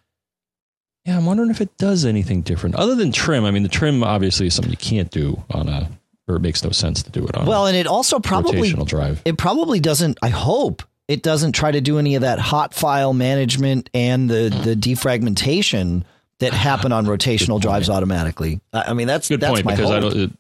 Yeah, 1.07 1.17
I'm 1.17 1.25
wondering 1.25 1.51
if 1.51 1.63
it 1.63 1.77
does 1.79 2.05
anything 2.05 2.43
different 2.43 2.75
other 2.75 2.95
than 2.95 3.11
trim. 3.11 3.45
I 3.45 3.51
mean, 3.51 3.63
the 3.63 3.71
trim 3.71 4.05
obviously 4.05 4.47
is 4.47 4.55
something 4.55 4.71
you 4.71 4.77
can't 4.77 5.11
do 5.11 5.43
on 5.51 5.69
a, 5.69 5.91
or 6.29 6.37
it 6.37 6.41
makes 6.41 6.63
no 6.63 6.71
sense 6.71 7.03
to 7.03 7.11
do 7.11 7.27
it 7.27 7.35
on. 7.37 7.47
Well, 7.47 7.67
and 7.67 7.77
it 7.77 7.87
also 7.87 8.21
probably 8.21 8.71
rotational 8.71 8.87
drive. 8.87 9.23
It 9.25 9.39
probably 9.39 9.81
doesn't. 9.81 10.19
I 10.23 10.29
hope 10.29 10.83
it 11.11 11.25
doesn't 11.25 11.53
try 11.53 11.73
to 11.73 11.81
do 11.81 11.99
any 11.99 12.15
of 12.15 12.23
that 12.23 12.39
hot 12.39 12.73
file 12.73 13.13
management 13.13 13.91
and 13.93 14.31
the 14.31 14.49
the 14.65 14.77
defragmentation 14.77 16.05
that 16.39 16.53
happen 16.69 16.93
on 16.93 17.05
rotational 17.05 17.61
drives 17.61 17.91
automatically. 17.91 18.61
I 18.73 18.95
mean, 18.95 19.09
that's 19.09 19.29
good 19.29 19.41
that's 19.41 19.55
point 19.55 19.67
because 19.67 19.89
hope. 19.89 19.97
I 19.97 20.01
don't. 20.01 20.17
It, 20.17 20.31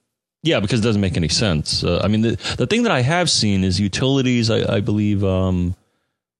yeah, 0.45 0.61
because 0.61 0.79
it 0.79 0.85
doesn't 0.85 1.01
make 1.01 1.16
any 1.16 1.29
sense. 1.29 1.83
Uh, 1.83 2.01
I 2.05 2.07
mean, 2.07 2.21
the 2.21 2.55
the 2.57 2.68
thing 2.68 2.85
that 2.85 2.93
I 2.93 3.01
have 3.01 3.29
seen 3.29 3.64
is 3.64 3.81
utilities. 3.81 4.49
I, 4.49 4.77
I 4.77 4.81
believe, 4.81 5.25
um, 5.25 5.75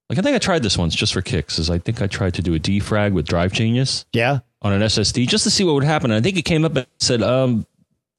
like 0.09 0.19
I 0.21 0.23
think 0.23 0.37
I 0.37 0.39
tried 0.39 0.63
this 0.63 0.79
once 0.79 0.95
just 0.95 1.13
for 1.13 1.23
kicks. 1.23 1.59
Is 1.59 1.69
I 1.69 1.79
think 1.79 2.01
I 2.01 2.07
tried 2.07 2.35
to 2.35 2.43
do 2.43 2.55
a 2.55 2.61
defrag 2.61 3.13
with 3.13 3.27
Drive 3.27 3.53
Genius. 3.53 4.07
Yeah. 4.13 4.39
On 4.63 4.73
an 4.73 4.83
SSD 4.83 5.27
just 5.27 5.43
to 5.45 5.51
see 5.51 5.65
what 5.65 5.75
would 5.75 5.85
happen. 5.85 6.11
And 6.11 6.19
I 6.19 6.23
think 6.23 6.37
it 6.37 6.43
came 6.43 6.67
up 6.67 6.77
and 6.77 6.87
said, 6.99 7.23
um, 7.23 7.67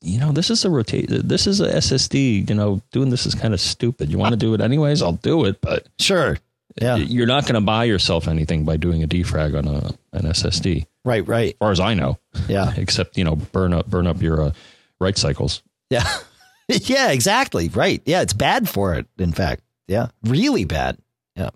you 0.01 0.19
know, 0.19 0.31
this 0.31 0.49
is 0.49 0.65
a 0.65 0.69
rotate. 0.69 1.07
This 1.09 1.47
is 1.47 1.61
a 1.61 1.71
SSD. 1.71 2.49
You 2.49 2.55
know, 2.55 2.81
doing 2.91 3.09
this 3.09 3.25
is 3.25 3.35
kind 3.35 3.53
of 3.53 3.61
stupid. 3.61 4.09
You 4.09 4.17
want 4.17 4.33
to 4.33 4.37
do 4.37 4.53
it 4.53 4.61
anyways? 4.61 5.01
I'll 5.01 5.13
do 5.13 5.45
it, 5.45 5.61
but 5.61 5.87
sure. 5.99 6.37
Yeah. 6.81 6.95
You're 6.95 7.27
not 7.27 7.43
going 7.43 7.55
to 7.55 7.61
buy 7.61 7.83
yourself 7.83 8.27
anything 8.27 8.63
by 8.63 8.77
doing 8.77 9.03
a 9.03 9.07
defrag 9.07 9.57
on 9.57 9.67
a 9.67 9.93
an 10.13 10.25
SSD. 10.31 10.85
Right. 11.03 11.27
Right. 11.27 11.53
As 11.53 11.57
far 11.59 11.71
as 11.71 11.79
I 11.79 11.93
know. 11.93 12.17
Yeah. 12.47 12.73
Except 12.77 13.17
you 13.17 13.23
know, 13.23 13.35
burn 13.35 13.73
up 13.73 13.87
burn 13.87 14.07
up 14.07 14.21
your 14.21 14.41
uh, 14.41 14.51
write 14.99 15.17
cycles. 15.17 15.61
Yeah. 15.89 16.07
yeah, 16.67 17.11
exactly. 17.11 17.69
Right. 17.69 18.01
Yeah, 18.05 18.21
it's 18.21 18.33
bad 18.33 18.69
for 18.69 18.93
it, 18.95 19.07
in 19.17 19.33
fact. 19.33 19.63
Yeah, 19.87 20.07
really 20.23 20.63
bad. 20.63 20.97
Yeah. 21.35 21.49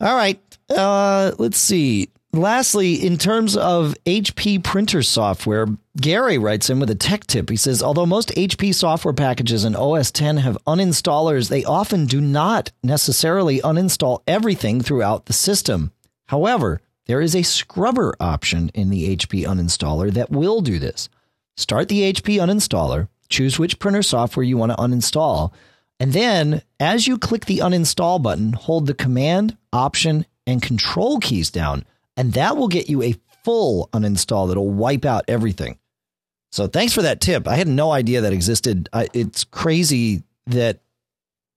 All 0.00 0.14
right. 0.14 0.40
Uh, 0.68 1.32
let's 1.38 1.56
see. 1.56 2.10
Lastly, 2.34 2.94
in 2.94 3.16
terms 3.16 3.56
of 3.56 3.94
HP 4.06 4.64
printer 4.64 5.04
software, 5.04 5.68
Gary 5.96 6.36
writes 6.36 6.68
in 6.68 6.80
with 6.80 6.90
a 6.90 6.96
tech 6.96 7.28
tip. 7.28 7.48
He 7.48 7.54
says, 7.54 7.80
although 7.80 8.06
most 8.06 8.30
HP 8.30 8.74
software 8.74 9.14
packages 9.14 9.64
in 9.64 9.76
OS 9.76 10.10
10 10.10 10.38
have 10.38 10.58
uninstallers, 10.66 11.48
they 11.48 11.62
often 11.62 12.06
do 12.06 12.20
not 12.20 12.72
necessarily 12.82 13.60
uninstall 13.60 14.22
everything 14.26 14.80
throughout 14.80 15.26
the 15.26 15.32
system. 15.32 15.92
However, 16.26 16.80
there 17.06 17.20
is 17.20 17.36
a 17.36 17.44
scrubber 17.44 18.16
option 18.18 18.68
in 18.74 18.90
the 18.90 19.16
HP 19.16 19.46
uninstaller 19.46 20.12
that 20.12 20.32
will 20.32 20.60
do 20.60 20.80
this. 20.80 21.08
Start 21.56 21.86
the 21.86 22.12
HP 22.12 22.38
uninstaller, 22.38 23.06
choose 23.28 23.60
which 23.60 23.78
printer 23.78 24.02
software 24.02 24.42
you 24.42 24.56
want 24.56 24.72
to 24.72 24.78
uninstall, 24.78 25.52
and 26.00 26.12
then 26.12 26.62
as 26.80 27.06
you 27.06 27.16
click 27.16 27.44
the 27.44 27.58
uninstall 27.58 28.20
button, 28.20 28.54
hold 28.54 28.88
the 28.88 28.94
Command, 28.94 29.56
Option, 29.72 30.26
and 30.48 30.60
Control 30.60 31.20
keys 31.20 31.52
down, 31.52 31.84
and 32.16 32.32
that 32.34 32.56
will 32.56 32.68
get 32.68 32.88
you 32.88 33.02
a 33.02 33.14
full 33.44 33.88
uninstall 33.92 34.48
that'll 34.48 34.70
wipe 34.70 35.04
out 35.04 35.24
everything. 35.28 35.78
So 36.52 36.66
thanks 36.66 36.92
for 36.92 37.02
that 37.02 37.20
tip. 37.20 37.48
I 37.48 37.56
had 37.56 37.68
no 37.68 37.90
idea 37.90 38.20
that 38.20 38.32
existed. 38.32 38.88
I, 38.92 39.08
it's 39.12 39.44
crazy 39.44 40.22
that 40.46 40.80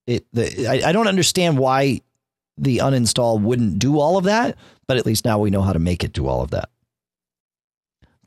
it. 0.07 0.25
The, 0.33 0.67
I, 0.67 0.89
I 0.89 0.91
don't 0.91 1.07
understand 1.07 1.57
why 1.57 2.01
the 2.57 2.79
uninstall 2.79 3.39
wouldn't 3.39 3.77
do 3.77 3.99
all 3.99 4.17
of 4.17 4.23
that, 4.23 4.57
but 4.87 4.97
at 4.97 5.05
least 5.05 5.25
now 5.25 5.37
we 5.37 5.51
know 5.51 5.61
how 5.61 5.73
to 5.73 5.79
make 5.79 6.03
it 6.03 6.13
do 6.13 6.27
all 6.27 6.41
of 6.41 6.51
that 6.51 6.69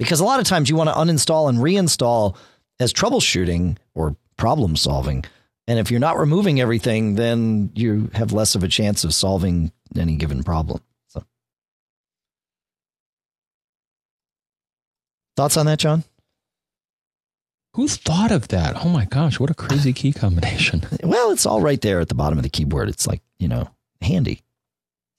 because 0.00 0.18
a 0.18 0.24
lot 0.24 0.40
of 0.40 0.46
times 0.46 0.70
you 0.70 0.76
want 0.76 0.88
to 0.88 0.94
uninstall 0.94 1.50
and 1.50 1.58
reinstall 1.58 2.34
as 2.80 2.90
troubleshooting 2.90 3.76
or 3.94 4.16
problem 4.38 4.74
solving. 4.74 5.22
And 5.68 5.78
if 5.78 5.90
you're 5.90 6.00
not 6.00 6.16
removing 6.16 6.58
everything, 6.58 7.16
then 7.16 7.70
you 7.74 8.10
have 8.14 8.32
less 8.32 8.54
of 8.54 8.64
a 8.64 8.68
chance 8.68 9.04
of 9.04 9.12
solving 9.12 9.70
any 9.94 10.16
given 10.16 10.42
problem. 10.42 10.80
Thoughts 15.36 15.56
on 15.56 15.66
that, 15.66 15.78
John? 15.78 16.04
Who 17.74 17.86
thought 17.86 18.32
of 18.32 18.48
that? 18.48 18.84
Oh 18.84 18.88
my 18.88 19.04
gosh, 19.04 19.38
what 19.38 19.50
a 19.50 19.54
crazy 19.54 19.92
key 19.92 20.12
combination. 20.12 20.84
well, 21.04 21.30
it's 21.30 21.46
all 21.46 21.60
right 21.60 21.80
there 21.80 22.00
at 22.00 22.08
the 22.08 22.14
bottom 22.14 22.38
of 22.38 22.42
the 22.42 22.50
keyboard. 22.50 22.88
It's 22.88 23.06
like, 23.06 23.22
you 23.38 23.48
know, 23.48 23.68
handy. 24.02 24.42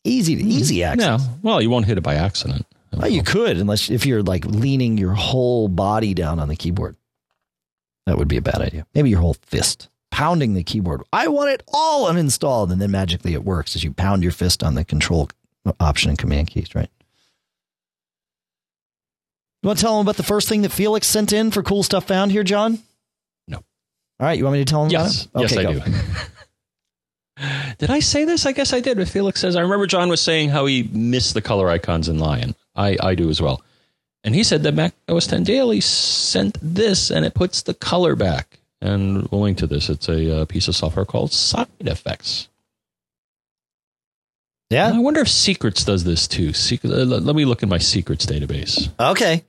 Easy, 0.04 0.36
to 0.36 0.44
easy 0.44 0.84
access. 0.84 1.22
Yeah. 1.22 1.34
Well, 1.44 1.62
you 1.62 1.70
won't 1.70 1.86
hit 1.86 1.98
it 1.98 2.02
by 2.02 2.16
accident. 2.16 2.66
Well, 2.92 3.10
you 3.10 3.24
could, 3.24 3.58
unless 3.58 3.90
if 3.90 4.06
you're 4.06 4.24
like 4.24 4.44
leaning 4.46 4.98
your 4.98 5.14
whole 5.14 5.70
body 5.70 6.14
down 6.14 6.40
on 6.40 6.50
the 6.50 6.56
keyboard. 6.56 6.98
That 8.06 8.18
would 8.18 8.28
be 8.28 8.38
a 8.38 8.42
bad 8.42 8.62
idea. 8.62 8.86
Maybe 8.94 9.12
your 9.12 9.22
whole 9.22 9.36
fist 9.36 9.88
pounding 10.10 10.54
the 10.54 10.64
keyboard. 10.64 11.02
I 11.14 11.28
want 11.30 11.52
it 11.52 11.64
all 11.72 12.10
uninstalled, 12.12 12.72
and 12.72 12.82
then 12.82 12.92
magically 12.92 13.34
it 13.34 13.46
works 13.46 13.76
as 13.76 13.84
you 13.84 13.94
pound 13.94 14.24
your 14.24 14.32
fist 14.32 14.64
on 14.64 14.76
the 14.76 14.84
control 14.84 15.30
option 15.80 16.10
and 16.10 16.18
command 16.18 16.48
keys, 16.48 16.76
right? 16.76 16.90
You 19.62 19.68
want 19.68 19.80
to 19.80 19.86
tell 19.86 19.98
them 19.98 20.06
about 20.06 20.18
the 20.18 20.24
first 20.24 20.50
thing 20.50 20.64
that 20.64 20.72
Felix 20.72 21.08
sent 21.08 21.34
in 21.34 21.52
for 21.52 21.62
cool 21.62 21.84
stuff 21.84 22.08
found 22.08 22.32
here, 22.32 22.44
John? 22.44 22.80
No. 23.48 23.58
All 23.58 23.64
right, 24.20 24.38
you 24.38 24.44
want 24.44 24.54
me 24.54 24.66
to 24.66 24.70
tell 24.70 24.84
him 24.86 24.92
yes. 24.92 25.26
about 25.26 25.44
it? 25.44 25.46
Okay, 25.46 25.64
yes, 25.64 25.70
I 25.70 25.74
go. 25.74 25.86
do. 25.86 25.98
did 27.78 27.90
I 27.90 28.00
say 28.00 28.26
this? 28.26 28.46
I 28.46 28.52
guess 28.52 28.74
I 28.74 28.80
did. 28.80 28.98
But 28.98 29.08
Felix 29.08 29.40
says 29.40 29.56
I 29.56 29.62
remember 29.62 29.88
John 29.88 30.10
was 30.10 30.22
saying 30.22 30.50
how 30.50 30.66
he 30.66 30.84
missed 30.92 31.34
the 31.34 31.42
color 31.42 31.70
icons 31.70 32.10
in 32.10 32.20
Lion. 32.20 32.56
I, 32.76 32.98
I 33.02 33.16
do 33.16 33.30
as 33.30 33.42
well. 33.42 33.62
And 34.24 34.36
he 34.36 34.44
said 34.44 34.64
that 34.64 34.74
Mac 34.74 34.94
OS 35.10 35.28
10 35.28 35.44
Daily 35.44 35.82
sent 35.82 36.58
this 36.62 37.10
and 37.10 37.26
it 37.26 37.34
puts 37.34 37.64
the 37.64 37.74
color 37.74 38.16
back. 38.16 38.60
And 38.82 39.28
we'll 39.30 39.42
link 39.42 39.58
to 39.60 39.68
this. 39.68 39.90
It's 39.90 40.10
a, 40.10 40.42
uh, 40.42 40.46
piece 40.46 40.68
of 40.68 40.76
software 40.76 41.06
called 41.06 41.34
Side 41.34 41.68
Effects. 41.80 42.48
Yeah. 44.70 44.88
And 44.88 44.98
I 44.98 45.00
wonder 45.00 45.22
if 45.22 45.28
Secrets 45.28 45.84
does 45.84 46.04
this 46.04 46.28
too. 46.28 46.54
Secret, 46.54 46.92
uh, 46.92 47.04
let 47.04 47.36
me 47.36 47.46
look 47.46 47.62
in 47.62 47.70
my 47.70 47.78
Secrets 47.78 48.26
database. 48.26 48.90
Okay. 49.00 49.44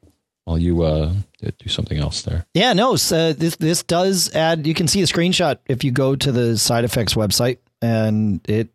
While 0.45 0.59
you 0.59 0.83
uh, 0.83 1.13
do 1.41 1.69
something 1.69 1.99
else 1.99 2.23
there. 2.23 2.47
Yeah, 2.53 2.73
no. 2.73 2.97
So 2.97 3.33
this 3.33 3.57
this 3.57 3.85
does 3.85 4.35
add. 4.35 4.67
You 4.67 4.75
can 4.75 4.89
see 4.89 5.01
a 5.01 5.07
screenshot 5.07 5.59
if 5.67 5.85
you 5.85 5.93
go 5.93 6.17
to 6.17 6.33
the 6.33 6.59
Side 6.59 6.85
Effects 6.85 7.15
website, 7.15 7.59
and 7.81 8.41
it 8.49 8.69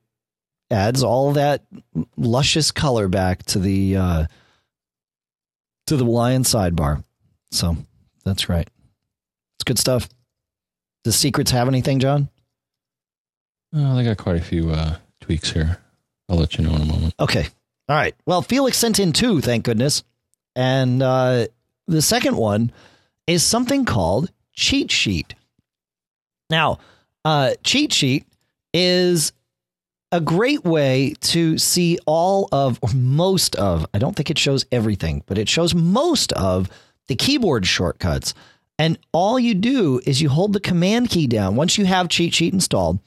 adds 0.72 1.04
all 1.04 1.34
that 1.34 1.64
luscious 2.16 2.72
color 2.72 3.10
back 3.10 3.44
to 3.48 3.60
the 3.60 3.98
uh, 3.98 4.26
to 5.88 5.98
the 5.98 6.06
Lion 6.06 6.44
sidebar. 6.44 7.04
So 7.52 7.76
that's 8.24 8.48
right. 8.48 8.70
It's 9.58 9.66
good 9.66 9.80
stuff. 9.80 10.08
Does 11.04 11.16
Secrets 11.16 11.52
have 11.52 11.68
anything, 11.68 12.00
John? 12.00 12.30
Oh, 13.74 13.96
they 13.96 14.04
got 14.04 14.18
quite 14.18 14.38
a 14.38 14.42
few 14.42 14.72
uh, 14.72 14.98
tweaks 15.22 15.52
here. 15.52 15.80
I'll 16.30 16.38
let 16.38 16.58
you 16.58 16.64
know 16.64 16.76
in 16.76 16.82
a 16.82 16.86
moment. 16.86 17.14
Okay. 17.20 17.48
All 17.90 17.96
right. 17.96 18.16
Well, 18.26 18.42
Felix 18.42 18.78
sent 18.78 19.00
in 19.00 19.14
two, 19.14 19.40
thank 19.42 19.64
goodness. 19.64 20.04
And 20.56 21.02
uh, 21.02 21.48
the 21.88 22.02
second 22.02 22.38
one 22.38 22.72
is 23.26 23.44
something 23.44 23.86
called 23.86 24.32
Cheat 24.54 24.92
Sheet. 24.92 25.36
Now, 26.50 26.80
uh, 27.26 27.54
Cheat 27.64 27.94
Sheet 27.94 28.26
is 28.74 29.34
a 30.12 30.22
great 30.22 30.64
way 30.64 31.14
to 31.20 31.58
see 31.58 32.00
all 32.06 32.48
of, 32.52 32.80
or 32.82 32.90
most 32.94 33.56
of, 33.58 33.86
I 33.94 34.00
don't 34.00 34.16
think 34.16 34.30
it 34.30 34.40
shows 34.40 34.66
everything, 34.72 35.24
but 35.26 35.38
it 35.38 35.50
shows 35.50 35.76
most 35.76 36.32
of 36.34 36.70
the 37.08 37.16
keyboard 37.16 37.66
shortcuts. 37.66 38.34
And 38.80 38.98
all 39.12 39.40
you 39.40 39.54
do 39.54 40.00
is 40.06 40.22
you 40.22 40.30
hold 40.30 40.54
the 40.54 40.60
command 40.60 41.10
key 41.10 41.28
down 41.28 41.56
once 41.56 41.78
you 41.78 41.86
have 41.86 42.10
Cheat 42.10 42.34
Sheet 42.34 42.54
installed, 42.54 43.00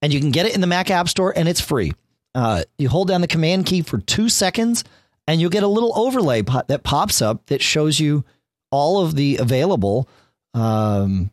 and 0.00 0.12
you 0.12 0.20
can 0.20 0.30
get 0.30 0.46
it 0.46 0.54
in 0.54 0.60
the 0.60 0.66
Mac 0.66 0.90
App 0.90 1.08
Store 1.08 1.36
and 1.36 1.48
it's 1.48 1.60
free. 1.60 1.92
Uh, 2.34 2.62
you 2.78 2.88
hold 2.88 3.08
down 3.08 3.22
the 3.22 3.26
command 3.26 3.66
key 3.66 3.82
for 3.82 3.98
two 3.98 4.28
seconds, 4.28 4.84
and 5.26 5.40
you'll 5.40 5.50
get 5.50 5.62
a 5.62 5.68
little 5.68 5.96
overlay 5.98 6.42
that 6.42 6.82
pops 6.82 7.20
up 7.20 7.46
that 7.46 7.62
shows 7.62 7.98
you 7.98 8.24
all 8.70 9.04
of 9.04 9.14
the 9.14 9.36
available 9.36 10.08
um, 10.54 11.30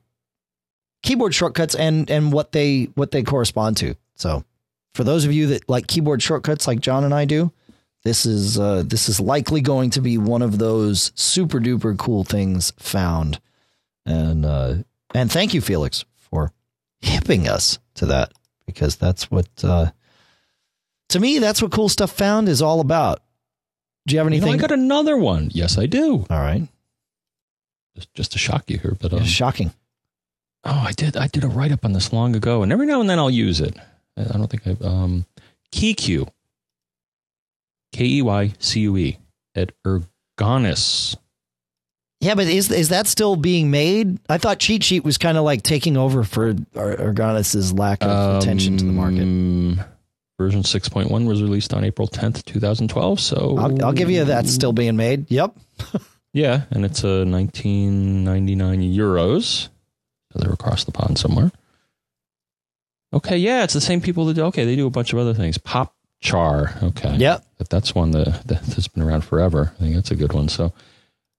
keyboard 1.02 1.34
shortcuts 1.34 1.76
and 1.76 2.10
and 2.10 2.32
what 2.32 2.52
they 2.52 2.86
what 2.96 3.12
they 3.12 3.24
correspond 3.24 3.78
to. 3.78 3.96
So, 4.16 4.44
for 4.94 5.04
those 5.04 5.26
of 5.26 5.32
you 5.32 5.48
that 5.48 5.68
like 5.70 5.88
keyboard 5.88 6.22
shortcuts, 6.22 6.68
like 6.68 6.80
John 6.80 7.04
and 7.04 7.14
I 7.14 7.26
do, 7.26 7.52
this 8.04 8.26
is 8.26 8.60
uh, 8.60 8.84
this 8.86 9.08
is 9.10 9.20
likely 9.20 9.62
going 9.62 9.90
to 9.92 10.02
be 10.02 10.18
one 10.18 10.42
of 10.42 10.60
those 10.60 11.12
super 11.16 11.60
duper 11.60 11.98
cool 11.98 12.24
things 12.24 12.72
found. 12.78 13.40
And 14.06 14.46
uh, 14.46 14.76
and 15.14 15.32
thank 15.32 15.54
you, 15.54 15.62
Felix, 15.62 16.04
for 16.18 16.52
hipping 17.02 17.48
us 17.48 17.80
to 17.96 18.06
that 18.08 18.34
because 18.66 18.96
that's 18.96 19.32
what 19.32 19.48
uh, 19.64 19.92
to 21.10 21.20
me 21.20 21.40
that's 21.40 21.62
what 21.62 21.72
cool 21.72 21.90
stuff 21.90 22.12
found 22.12 22.50
is 22.50 22.62
all 22.62 22.80
about. 22.82 23.22
Do 24.06 24.16
you 24.16 24.20
have 24.20 24.32
You 24.32 24.40
know, 24.40 24.46
anything? 24.48 24.60
I 24.60 24.68
got 24.68 24.72
another 24.72 25.18
one. 25.18 25.50
Yes, 25.54 25.78
I 25.78 25.86
do. 25.86 26.26
all 26.30 26.40
right, 26.40 26.68
Just, 27.96 28.14
just 28.14 28.32
to 28.34 28.38
shock 28.38 28.70
you 28.70 28.78
here, 28.78 28.98
but 29.00 29.14
um, 29.14 29.24
shocking. 29.24 29.72
oh, 30.66 30.84
I 30.88 30.92
did. 30.92 31.16
I 31.18 31.28
did 31.28 31.44
a 31.44 31.48
write 31.48 31.72
up 31.72 31.86
on 31.86 31.94
this 31.94 32.12
long 32.12 32.36
ago, 32.36 32.64
and 32.64 32.72
every 32.72 32.86
now 32.86 33.02
and 33.02 33.10
then 33.10 33.20
I'll 33.20 33.30
use 33.32 33.62
it. 33.62 33.76
I 34.18 34.24
don't 34.24 34.50
think 34.50 34.68
I've 34.68 34.82
um, 34.82 35.26
K 35.72 35.96
E 38.06 38.22
Y 38.22 38.54
C 38.60 38.80
U 38.82 38.98
E 38.98 39.18
at 39.56 39.72
Ergonis. 39.84 41.16
Yeah, 42.20 42.36
but 42.36 42.48
is 42.48 42.72
is 42.72 42.90
that 42.90 43.08
still 43.08 43.36
being 43.36 43.72
made? 43.72 44.18
I 44.30 44.38
thought 44.38 44.60
Cheat 44.60 44.84
Sheet 44.84 45.04
was 45.04 45.18
kind 45.18 45.38
of 45.38 45.44
like 45.44 45.64
taking 45.64 45.98
over 45.98 46.24
for 46.24 46.54
Ergonis's 46.54 47.74
lack 47.74 48.04
of 48.04 48.42
attention 48.42 48.78
to 48.78 48.86
the 48.86 48.92
market. 48.94 49.88
Version 50.44 50.62
6.1 50.62 51.26
was 51.26 51.42
released 51.42 51.74
on 51.74 51.86
April 51.86 52.08
10th, 52.08 52.44
2012. 52.44 53.20
So 53.20 53.56
I'll, 53.58 53.86
I'll 53.86 53.94
give 53.94 54.12
you 54.12 54.26
that 54.26 54.48
still 54.48 54.74
being 54.74 54.98
made. 54.98 55.32
Yep. 55.32 55.56
Yeah, 56.36 56.64
and 56.72 56.84
it's 56.84 57.04
a 57.04 57.26
1999 57.26 58.82
euros. 58.82 59.70
So 60.32 60.40
they're 60.40 60.52
across 60.52 60.84
the 60.84 60.92
pond 60.92 61.20
somewhere. 61.20 61.52
Okay, 63.14 63.38
yeah, 63.38 63.64
it's 63.64 63.76
the 63.76 63.82
same 63.82 64.02
people 64.02 64.26
that 64.26 64.34
do. 64.34 64.46
Okay, 64.46 64.66
they 64.66 64.76
do 64.76 64.88
a 64.88 64.90
bunch 64.90 65.14
of 65.14 65.20
other 65.20 65.36
things. 65.36 65.60
Pop 65.60 65.94
Char. 66.22 66.74
Okay. 66.82 67.18
Yep. 67.18 67.46
But 67.60 67.70
that's 67.70 67.94
one 67.94 68.10
that, 68.12 68.48
that 68.48 68.66
has 68.74 68.88
been 68.88 69.04
around 69.04 69.24
forever. 69.24 69.74
I 69.76 69.80
think 69.80 69.94
that's 69.94 70.10
a 70.10 70.16
good 70.16 70.34
one. 70.34 70.50
So, 70.50 70.74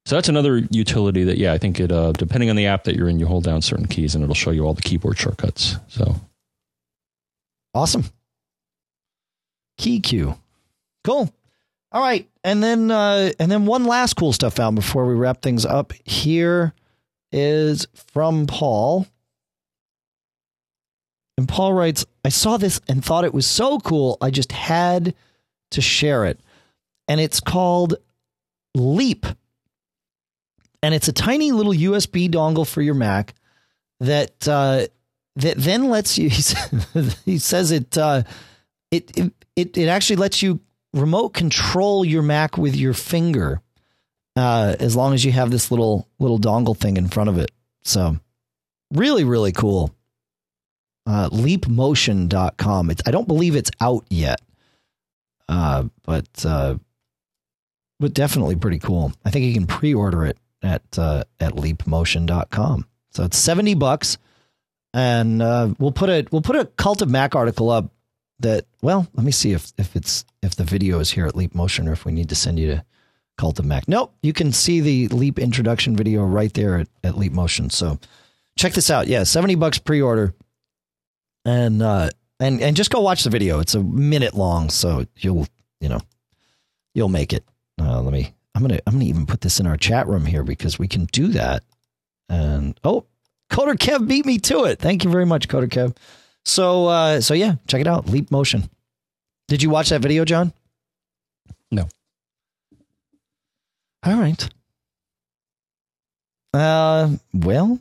so 0.07 0.15
that's 0.15 0.29
another 0.29 0.59
utility 0.71 1.25
that, 1.25 1.39
yeah, 1.39 1.53
I 1.53 1.59
think 1.59 1.81
it, 1.81 1.91
uh, 1.91 2.13
depending 2.13 2.49
on 2.49 2.55
the 2.55 2.67
app 2.67 2.85
that 2.85 2.95
you're 2.95 3.09
in, 3.09 3.19
you 3.19 3.27
hold 3.27 3.43
down 3.43 3.63
certain 3.63 3.87
keys 3.89 4.15
and 4.15 4.23
it'll 4.23 4.37
show 4.37 4.53
you 4.53 4.65
all 4.65 4.75
the 4.75 4.83
keyboard 4.83 5.19
shortcuts. 5.19 5.77
So, 5.89 6.15
Awesome. 7.75 8.05
KeyCue. 9.79 10.39
Cool. 11.05 11.33
All 11.93 12.03
right. 12.03 12.29
And 12.43 12.63
then 12.63 12.91
uh 12.91 13.33
and 13.39 13.51
then 13.51 13.67
one 13.67 13.85
last 13.85 14.15
cool 14.15 14.33
stuff 14.33 14.55
found 14.55 14.77
before 14.77 15.07
we 15.07 15.15
wrap 15.15 15.43
things 15.43 15.65
up. 15.65 15.93
Here 16.05 16.75
is 17.33 17.87
from 17.95 18.47
Paul. 18.47 19.07
And 21.37 21.49
Paul 21.49 21.73
writes, 21.73 22.07
I 22.25 22.29
saw 22.29 22.57
this 22.57 22.81
and 22.89 23.05
thought 23.05 23.25
it 23.25 23.35
was 23.35 23.47
so 23.47 23.79
cool. 23.81 24.17
I 24.21 24.31
just 24.31 24.53
had 24.53 25.15
to 25.73 25.81
share 25.81 26.25
it. 26.27 26.41
And 27.09 27.21
it's 27.21 27.41
called 27.41 27.97
Leap. 28.75 29.27
And 30.83 30.95
it's 30.95 31.09
a 31.09 31.13
tiny 31.13 31.51
little 31.51 31.73
USB 31.73 32.31
dongle 32.31 32.67
for 32.69 32.83
your 32.83 32.95
Mac 32.95 33.35
that 34.01 34.47
uh, 34.47 34.87
that 35.37 35.57
then 35.57 35.89
lets 35.89 36.19
you. 36.19 36.31
He 37.25 37.39
says 37.39 37.71
it, 37.71 37.97
uh, 37.99 38.23
it 38.95 39.33
it 39.57 39.77
it 39.77 39.89
actually 39.89 40.17
lets 40.17 40.43
you 40.43 40.61
remote 40.93 41.31
control 41.31 42.05
your 42.05 42.23
Mac 42.23 42.57
with 42.57 42.77
your 42.77 42.95
finger, 42.95 43.61
uh, 44.37 44.77
as 44.79 44.95
long 44.95 45.15
as 45.15 45.25
you 45.25 45.33
have 45.33 45.51
this 45.51 45.71
little 45.71 46.09
little 46.19 46.39
dongle 46.39 46.77
thing 46.77 46.97
in 46.97 47.09
front 47.09 47.31
of 47.31 47.39
it. 47.39 47.51
So, 47.83 48.19
really, 48.93 49.25
really 49.25 49.53
cool. 49.53 49.95
Uh, 51.07 51.29
leapmotion.com. 51.29 52.91
It's, 52.91 53.03
I 53.05 53.11
don't 53.11 53.29
believe 53.29 53.57
it's 53.57 53.71
out 53.81 54.07
yet, 54.09 54.41
uh, 55.49 55.85
but 56.05 56.29
uh, 56.45 56.77
but 58.01 58.15
definitely 58.15 58.57
pretty 58.57 58.79
cool. 58.79 59.13
I 59.25 59.31
think 59.31 59.45
you 59.45 59.55
can 59.55 59.67
pre-order 59.67 60.25
it 60.25 60.39
at 60.63 60.83
uh, 60.99 61.25
at 61.41 61.53
leapmotion.com. 61.55 62.87
So 63.11 63.23
it's 63.23 63.37
70 63.37 63.75
bucks 63.75 64.19
and 64.95 65.43
uh, 65.43 65.75
we'll 65.79 65.93
put 65.93 66.09
a 66.09 66.25
we'll 66.31 66.41
put 66.41 66.57
a 66.57 66.65
cult 66.65 67.03
of 67.03 67.11
Mac 67.11 67.35
article 67.35 67.69
up 67.69 67.91
that 68.41 68.65
well, 68.85 69.09
let 69.15 69.25
me 69.25 69.33
see 69.33 69.53
if 69.53 69.73
if 69.79 69.97
it's 69.97 70.25
if 70.43 70.55
the 70.55 70.65
video 70.65 70.99
is 71.01 71.11
here 71.11 71.27
at 71.27 71.35
Leap 71.35 71.55
Motion 71.55 71.89
or 71.89 71.93
if 71.93 72.05
we 72.05 72.13
need 72.13 72.29
to 72.29 72.35
send 72.35 72.59
you 72.59 72.67
to 72.69 72.85
Cult 73.39 73.59
of 73.59 73.65
Mac. 73.65 73.89
Nope, 73.89 74.15
you 74.23 74.35
can 74.35 74.53
see 74.53 74.81
the 74.81 75.09
Leap 75.09 75.39
introduction 75.39 75.97
video 75.97 76.23
right 76.25 76.53
there 76.53 76.79
at, 76.79 76.89
at 77.03 77.17
Leap 77.17 77.33
Motion. 77.33 77.71
So 77.71 77.99
check 78.57 78.75
this 78.75 78.91
out. 78.91 79.09
Yeah, 79.09 79.23
70 79.25 79.55
bucks 79.55 79.79
pre-order. 79.79 80.35
And 81.47 81.83
uh 81.83 82.11
and 82.39 82.61
and 82.61 82.77
just 82.77 82.91
go 82.91 83.01
watch 83.01 83.25
the 83.25 83.31
video. 83.31 83.59
It's 83.59 83.75
a 83.75 83.83
minute 83.83 84.35
long, 84.35 84.69
so 84.69 85.07
you'll, 85.17 85.47
you 85.81 85.89
know, 85.89 86.01
you'll 86.95 87.09
make 87.09 87.33
it. 87.33 87.45
Uh, 87.81 88.03
let 88.03 88.13
me 88.13 88.35
I'm 88.55 88.61
gonna 88.63 88.81
I'm 88.87 88.95
gonna 88.95 89.07
even 89.07 89.25
put 89.25 89.41
this 89.41 89.61
in 89.61 89.67
our 89.67 89.79
chat 89.79 90.07
room 90.09 90.27
here 90.27 90.45
because 90.45 90.79
we 90.79 90.89
can 90.89 91.07
do 91.07 91.29
that. 91.29 91.65
And 92.29 92.79
oh, 92.85 93.07
Coder 93.51 93.77
Kev 93.77 94.07
beat 94.07 94.27
me 94.27 94.39
to 94.39 94.65
it. 94.65 94.79
Thank 94.79 95.05
you 95.05 95.11
very 95.11 95.27
much, 95.27 95.49
Coder 95.49 95.69
Kev. 95.69 95.97
So 96.45 96.87
uh 96.87 97.21
so 97.23 97.33
yeah, 97.33 97.55
check 97.67 97.81
it 97.81 97.87
out. 97.87 98.09
Leap 98.09 98.31
Motion. 98.31 98.69
Did 99.49 99.63
you 99.63 99.71
watch 99.71 99.91
that 99.91 100.01
video, 100.01 100.25
John? 100.25 100.53
No. 101.71 101.89
All 104.05 104.19
right. 104.19 104.49
Uh 106.53 107.17
well, 107.33 107.81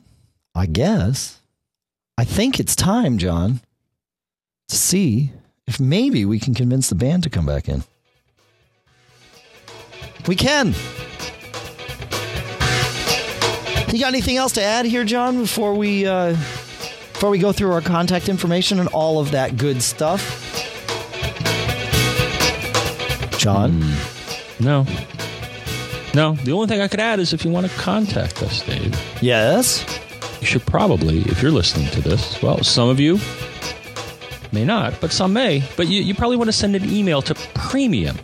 I 0.54 0.66
guess. 0.66 1.38
I 2.16 2.24
think 2.24 2.60
it's 2.60 2.76
time, 2.76 3.18
John, 3.18 3.60
to 4.68 4.76
see 4.76 5.32
if 5.66 5.80
maybe 5.80 6.24
we 6.24 6.38
can 6.38 6.54
convince 6.54 6.88
the 6.88 6.94
band 6.94 7.22
to 7.24 7.30
come 7.30 7.46
back 7.46 7.68
in. 7.68 7.84
We 10.26 10.36
can. 10.36 10.74
You 13.92 14.00
got 14.00 14.08
anything 14.08 14.36
else 14.36 14.52
to 14.54 14.62
add 14.62 14.86
here, 14.86 15.04
John, 15.04 15.38
before 15.38 15.74
we 15.74 16.04
uh, 16.04 16.30
before 17.12 17.30
we 17.30 17.38
go 17.38 17.52
through 17.52 17.72
our 17.72 17.80
contact 17.80 18.28
information 18.28 18.80
and 18.80 18.88
all 18.88 19.20
of 19.20 19.30
that 19.30 19.56
good 19.56 19.80
stuff? 19.82 20.43
John, 23.44 23.82
hmm. 23.82 24.64
no. 24.64 24.86
No, 26.14 26.32
the 26.32 26.52
only 26.52 26.66
thing 26.66 26.80
I 26.80 26.88
could 26.88 27.00
add 27.00 27.20
is 27.20 27.34
if 27.34 27.44
you 27.44 27.50
want 27.50 27.66
to 27.68 27.76
contact 27.76 28.42
us, 28.42 28.62
Dave, 28.62 28.98
yes, 29.20 29.84
you 30.40 30.46
should 30.46 30.64
probably, 30.64 31.18
if 31.22 31.42
you're 31.42 31.50
listening 31.50 31.90
to 31.90 32.00
this, 32.00 32.40
well, 32.40 32.62
some 32.62 32.88
of 32.88 32.98
you 32.98 33.18
may 34.50 34.64
not, 34.64 34.98
but 34.98 35.12
some 35.12 35.34
may, 35.34 35.62
but 35.76 35.88
you, 35.88 36.02
you 36.02 36.14
probably 36.14 36.38
want 36.38 36.48
to 36.48 36.52
send 36.52 36.74
an 36.74 36.88
email 36.88 37.20
to 37.20 37.34
premium 37.52 38.16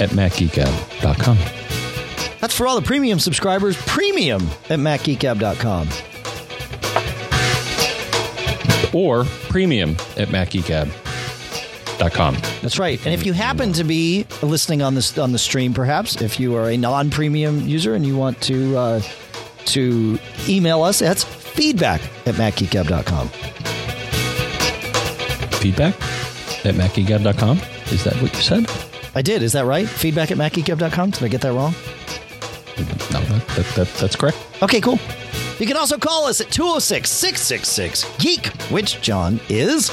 at 0.00 0.10
macgeekgab.com. 0.10 1.38
that's 2.40 2.54
for 2.54 2.66
all 2.66 2.78
the 2.78 2.86
premium 2.86 3.18
subscribers. 3.18 3.76
Premium 3.86 4.42
at 4.68 4.80
macgeekab.com. 4.80 5.88
or 8.94 9.24
premium 9.48 9.92
at 10.18 10.28
That's 12.62 12.78
right. 12.78 13.04
And 13.04 13.14
if 13.14 13.24
you 13.26 13.32
happen 13.32 13.72
to 13.74 13.84
be 13.84 14.26
listening 14.42 14.82
on 14.82 14.94
this 14.94 15.16
on 15.18 15.32
the 15.32 15.38
stream, 15.38 15.74
perhaps 15.74 16.20
if 16.20 16.40
you 16.40 16.56
are 16.56 16.68
a 16.70 16.76
non-premium 16.76 17.66
user 17.66 17.94
and 17.94 18.04
you 18.04 18.16
want 18.16 18.40
to 18.42 18.76
uh, 18.76 19.00
to 19.66 20.18
email 20.48 20.82
us, 20.82 20.98
that's 20.98 21.24
feedback 21.24 22.00
at 22.26 22.34
macgeekab.com. 22.34 23.28
Feedback 25.58 25.94
at 26.64 26.74
macgeekgab.com. 26.74 27.58
Is 27.92 28.04
that 28.04 28.14
what 28.22 28.34
you 28.34 28.40
said? 28.40 28.70
I 29.14 29.22
did. 29.22 29.42
Is 29.42 29.52
that 29.52 29.66
right? 29.66 29.88
Feedback 29.88 30.30
at 30.30 30.38
macgeekab.com. 30.38 31.10
Did 31.10 31.22
I 31.22 31.28
get 31.28 31.40
that 31.42 31.52
wrong? 31.52 31.74
No, 33.12 33.20
that, 33.20 33.46
that, 33.48 33.66
that, 33.76 33.88
that's 34.00 34.16
correct. 34.16 34.38
Okay, 34.62 34.80
cool. 34.80 34.98
You 35.58 35.66
can 35.66 35.76
also 35.76 35.98
call 35.98 36.26
us 36.26 36.40
at 36.40 36.50
206 36.50 37.08
666 37.08 38.18
Geek, 38.18 38.46
which 38.70 39.00
John 39.02 39.38
is. 39.48 39.90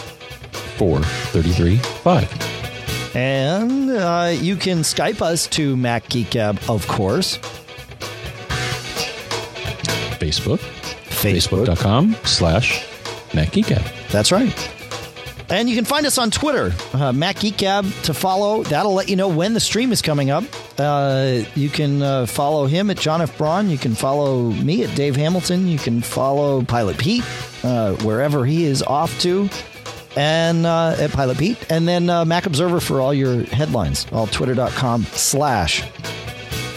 433 0.79 1.77
5. 1.77 3.15
And 3.15 3.91
uh, 3.91 4.31
you 4.33 4.55
can 4.55 4.79
Skype 4.79 5.21
us 5.21 5.45
to 5.47 5.75
Mac 5.75 6.09
Geek 6.09 6.31
Gab, 6.31 6.57
of 6.67 6.87
course. 6.87 7.37
Facebook. 10.19 10.59
Facebook. 10.59 11.65
Facebook.com 11.65 12.15
slash 12.23 12.85
macgeekgab. 13.31 14.09
That's 14.09 14.31
right. 14.31 14.75
And 15.51 15.67
you 15.67 15.75
can 15.75 15.85
find 15.85 16.05
us 16.05 16.19
on 16.19 16.29
Twitter, 16.29 16.71
uh, 16.93 17.11
Mac 17.11 17.39
Geek 17.39 17.57
Gab 17.57 17.91
to 18.03 18.13
follow. 18.13 18.61
That'll 18.63 18.93
let 18.93 19.09
you 19.09 19.15
know 19.15 19.27
when 19.29 19.53
the 19.53 19.59
stream 19.59 19.91
is 19.91 20.01
coming 20.01 20.29
up. 20.29 20.43
Uh, 20.77 21.41
you 21.55 21.69
can 21.69 22.03
uh, 22.03 22.25
follow 22.27 22.67
him 22.67 22.91
at 22.91 22.97
John 22.97 23.21
F. 23.21 23.35
Braun. 23.37 23.69
You 23.69 23.79
can 23.79 23.95
follow 23.95 24.51
me 24.51 24.83
at 24.83 24.95
Dave 24.95 25.15
Hamilton. 25.15 25.67
You 25.67 25.79
can 25.79 26.01
follow 26.01 26.61
Pilot 26.61 26.99
Pete 26.99 27.23
uh, 27.63 27.95
wherever 27.95 28.45
he 28.45 28.63
is 28.65 28.83
off 28.83 29.19
to, 29.21 29.49
and 30.15 30.65
uh, 30.65 30.95
at 30.97 31.11
Pilot 31.11 31.37
Pete. 31.37 31.71
And 31.71 31.87
then 31.87 32.09
uh, 32.09 32.25
Mac 32.25 32.45
Observer 32.45 32.79
for 32.79 33.01
all 33.01 33.13
your 33.13 33.43
headlines, 33.43 34.05
all 34.11 34.27
twitter.com 34.27 35.03
slash. 35.03 35.83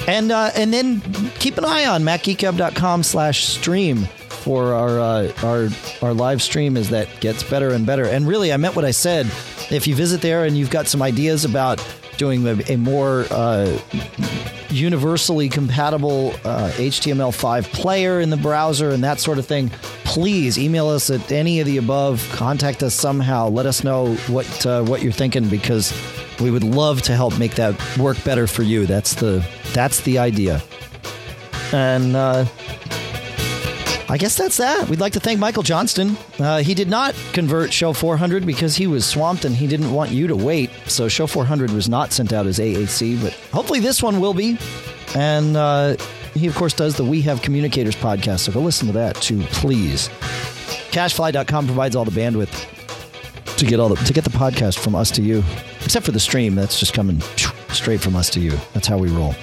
And, 0.07 0.33
uh, 0.33 0.51
and 0.55 0.73
then 0.73 1.01
keep 1.39 1.59
an 1.59 1.65
eye 1.65 1.87
on 1.87 2.03
macgeekgab.com 2.03 3.03
slash 3.03 3.45
stream 3.45 4.09
for 4.43 4.73
our, 4.75 5.01
uh, 5.01 5.33
our, 5.45 5.69
our 6.03 6.15
live 6.15 6.43
stream 6.43 6.77
as 6.77 6.91
that 6.91 7.09
gets 7.21 7.43
better 7.45 7.71
and 7.71 7.87
better. 7.87 8.05
And 8.05 8.27
really, 8.27 8.53
I 8.53 8.57
meant 8.57 8.75
what 8.75 8.85
I 8.85 8.91
said. 8.91 9.27
If 9.71 9.87
you 9.87 9.95
visit 9.95 10.21
there 10.21 10.45
and 10.45 10.59
you've 10.59 10.71
got 10.71 10.89
some 10.89 11.01
ideas 11.01 11.45
about 11.45 11.81
doing 12.17 12.47
a, 12.47 12.61
a 12.73 12.77
more 12.77 13.27
uh, 13.31 13.79
universally 14.69 15.49
compatible 15.49 16.31
uh, 16.45 16.71
HTML5 16.75 17.65
player 17.73 18.21
in 18.21 18.31
the 18.31 18.37
browser 18.37 18.91
and 18.91 19.05
that 19.05 19.21
sort 19.21 19.39
of 19.39 19.47
thing, 19.47 19.71
please 20.13 20.59
email 20.59 20.89
us 20.89 21.09
at 21.09 21.33
any 21.33 21.61
of 21.61 21.67
the 21.67 21.79
above. 21.79 22.29
Contact 22.33 22.83
us 22.83 22.95
somehow. 22.95 23.49
Let 23.49 23.65
us 23.65 23.83
know 23.83 24.15
what 24.29 24.67
uh, 24.67 24.85
what 24.85 25.03
you're 25.03 25.11
thinking 25.11 25.49
because 25.49 25.91
we 26.39 26.51
would 26.51 26.65
love 26.65 27.01
to 27.03 27.17
help 27.17 27.39
make 27.39 27.55
that 27.55 27.75
work 27.97 28.23
better 28.23 28.47
for 28.47 28.63
you. 28.63 28.85
That's 28.85 29.15
the 29.15 29.47
that's 29.73 30.03
the 30.03 30.19
idea. 30.19 30.63
And 31.73 32.15
uh, 32.15 32.45
I 34.11 34.19
guess 34.19 34.37
that's 34.37 34.59
that. 34.59 34.91
We'd 34.91 35.01
like 35.01 35.15
to 35.15 35.21
thank 35.21 35.41
Michael 35.41 35.63
Johnston. 35.63 36.19
Uh, 36.39 36.59
he 36.59 36.75
did 36.75 36.91
not 36.91 37.15
convert 37.33 37.73
Show 37.73 37.95
400 37.95 38.45
because 38.45 38.77
he 38.77 38.87
was 38.87 39.07
swamped 39.07 39.47
and 39.47 39.57
he 39.57 39.67
didn't 39.67 39.91
want 39.91 40.11
you 40.11 40.27
to 40.27 40.37
wait. 40.37 40.71
So 40.89 41.09
Show 41.09 41.27
400 41.27 41.71
was 41.71 41.89
not 41.89 42.13
sent 42.13 42.35
out 42.35 42.47
as 42.47 42.59
AAC, 42.59 43.23
but 43.23 43.33
hopefully 43.51 43.81
this 43.81 44.03
one 44.03 44.21
will 44.21 44.35
be. 44.35 44.59
And 45.15 45.57
uh, 45.57 45.97
he, 46.35 46.47
of 46.47 46.55
course, 46.55 46.73
does 46.73 46.97
the 46.97 47.05
We 47.05 47.21
Have 47.23 47.43
Communicators 47.43 47.97
podcast. 47.97 48.41
So 48.41 48.53
go 48.53 48.61
listen 48.61 48.87
to 48.89 48.93
that 48.95 49.17
too, 49.17 49.41
please. 49.45 50.09
CacheFly.com 50.91 51.67
provides 51.67 51.97
all 51.97 52.05
the 52.05 52.11
bandwidth 52.11 52.69
to 53.57 53.65
get 53.65 53.81
all 53.81 53.89
the 53.89 53.97
to 54.05 54.13
get 54.13 54.25
the 54.25 54.31
podcast 54.31 54.79
from 54.79 54.95
us 54.95 55.11
to 55.13 55.23
you, 55.23 55.43
except 55.85 56.05
for 56.05 56.13
the 56.13 56.21
stream. 56.21 56.55
That's 56.55 56.79
just 56.79 56.95
coming 56.95 57.21
straight 57.71 58.01
from 58.01 58.17
us 58.17 58.31
to 58.31 58.41
you. 58.41 58.53
That's 58.75 58.87
how 58.87 58.99
we 58.99 59.09
roll. 59.09 59.35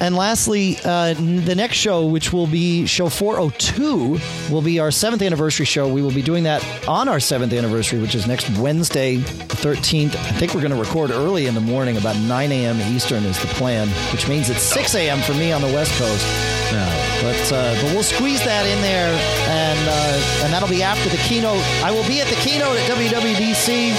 And 0.00 0.16
lastly, 0.16 0.78
uh, 0.82 1.12
the 1.14 1.54
next 1.54 1.76
show, 1.76 2.06
which 2.06 2.32
will 2.32 2.46
be 2.46 2.86
show 2.86 3.10
402, 3.10 4.18
will 4.50 4.62
be 4.62 4.78
our 4.78 4.90
seventh 4.90 5.20
anniversary 5.20 5.66
show. 5.66 5.92
We 5.92 6.00
will 6.00 6.10
be 6.10 6.22
doing 6.22 6.44
that 6.44 6.64
on 6.88 7.06
our 7.08 7.20
seventh 7.20 7.52
anniversary, 7.52 8.00
which 8.00 8.14
is 8.14 8.26
next 8.26 8.48
Wednesday, 8.58 9.16
the 9.16 9.56
13th. 9.56 10.16
I 10.16 10.32
think 10.38 10.54
we're 10.54 10.62
going 10.62 10.72
to 10.72 10.80
record 10.80 11.10
early 11.10 11.44
in 11.46 11.54
the 11.54 11.60
morning, 11.60 11.98
about 11.98 12.16
9 12.16 12.50
a.m. 12.50 12.80
Eastern 12.94 13.24
is 13.24 13.38
the 13.40 13.48
plan, 13.48 13.88
which 14.12 14.26
means 14.26 14.48
it's 14.48 14.62
6 14.62 14.94
a.m. 14.94 15.20
for 15.20 15.34
me 15.34 15.52
on 15.52 15.60
the 15.60 15.68
West 15.68 15.92
Coast. 15.98 16.24
Yeah. 16.72 16.88
But 17.20 17.52
uh, 17.52 17.74
but 17.82 17.92
we'll 17.92 18.02
squeeze 18.02 18.42
that 18.44 18.64
in 18.64 18.80
there, 18.80 19.12
and 19.48 19.88
uh, 19.88 20.44
and 20.44 20.52
that'll 20.52 20.68
be 20.68 20.82
after 20.82 21.10
the 21.10 21.18
keynote. 21.18 21.62
I 21.84 21.90
will 21.90 22.06
be 22.06 22.20
at 22.20 22.28
the 22.28 22.36
keynote 22.36 22.78
at 22.78 22.88
WWDC. 22.90 23.90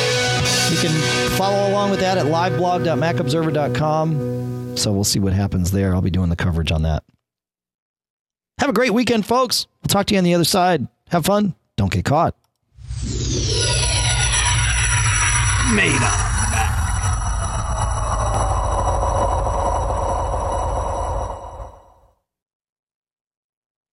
You 0.71 0.77
can 0.77 0.91
follow 1.37 1.67
along 1.69 1.91
with 1.91 1.99
that 1.99 2.17
at 2.17 2.25
liveblog.macobserver.com. 2.25 4.40
So 4.81 4.91
we'll 4.91 5.03
see 5.03 5.19
what 5.19 5.33
happens 5.33 5.69
there. 5.69 5.93
I'll 5.93 6.01
be 6.01 6.09
doing 6.09 6.29
the 6.29 6.35
coverage 6.35 6.71
on 6.71 6.81
that. 6.81 7.03
Have 8.57 8.71
a 8.71 8.73
great 8.73 8.91
weekend, 8.91 9.27
folks. 9.27 9.67
We'll 9.83 9.89
talk 9.89 10.07
to 10.07 10.15
you 10.15 10.17
on 10.17 10.23
the 10.23 10.33
other 10.33 10.43
side. 10.43 10.87
Have 11.09 11.25
fun. 11.25 11.53
Don't 11.77 11.91
get 11.91 12.03
caught. 12.03 12.35
Made 15.75 16.01
up. 16.01 16.40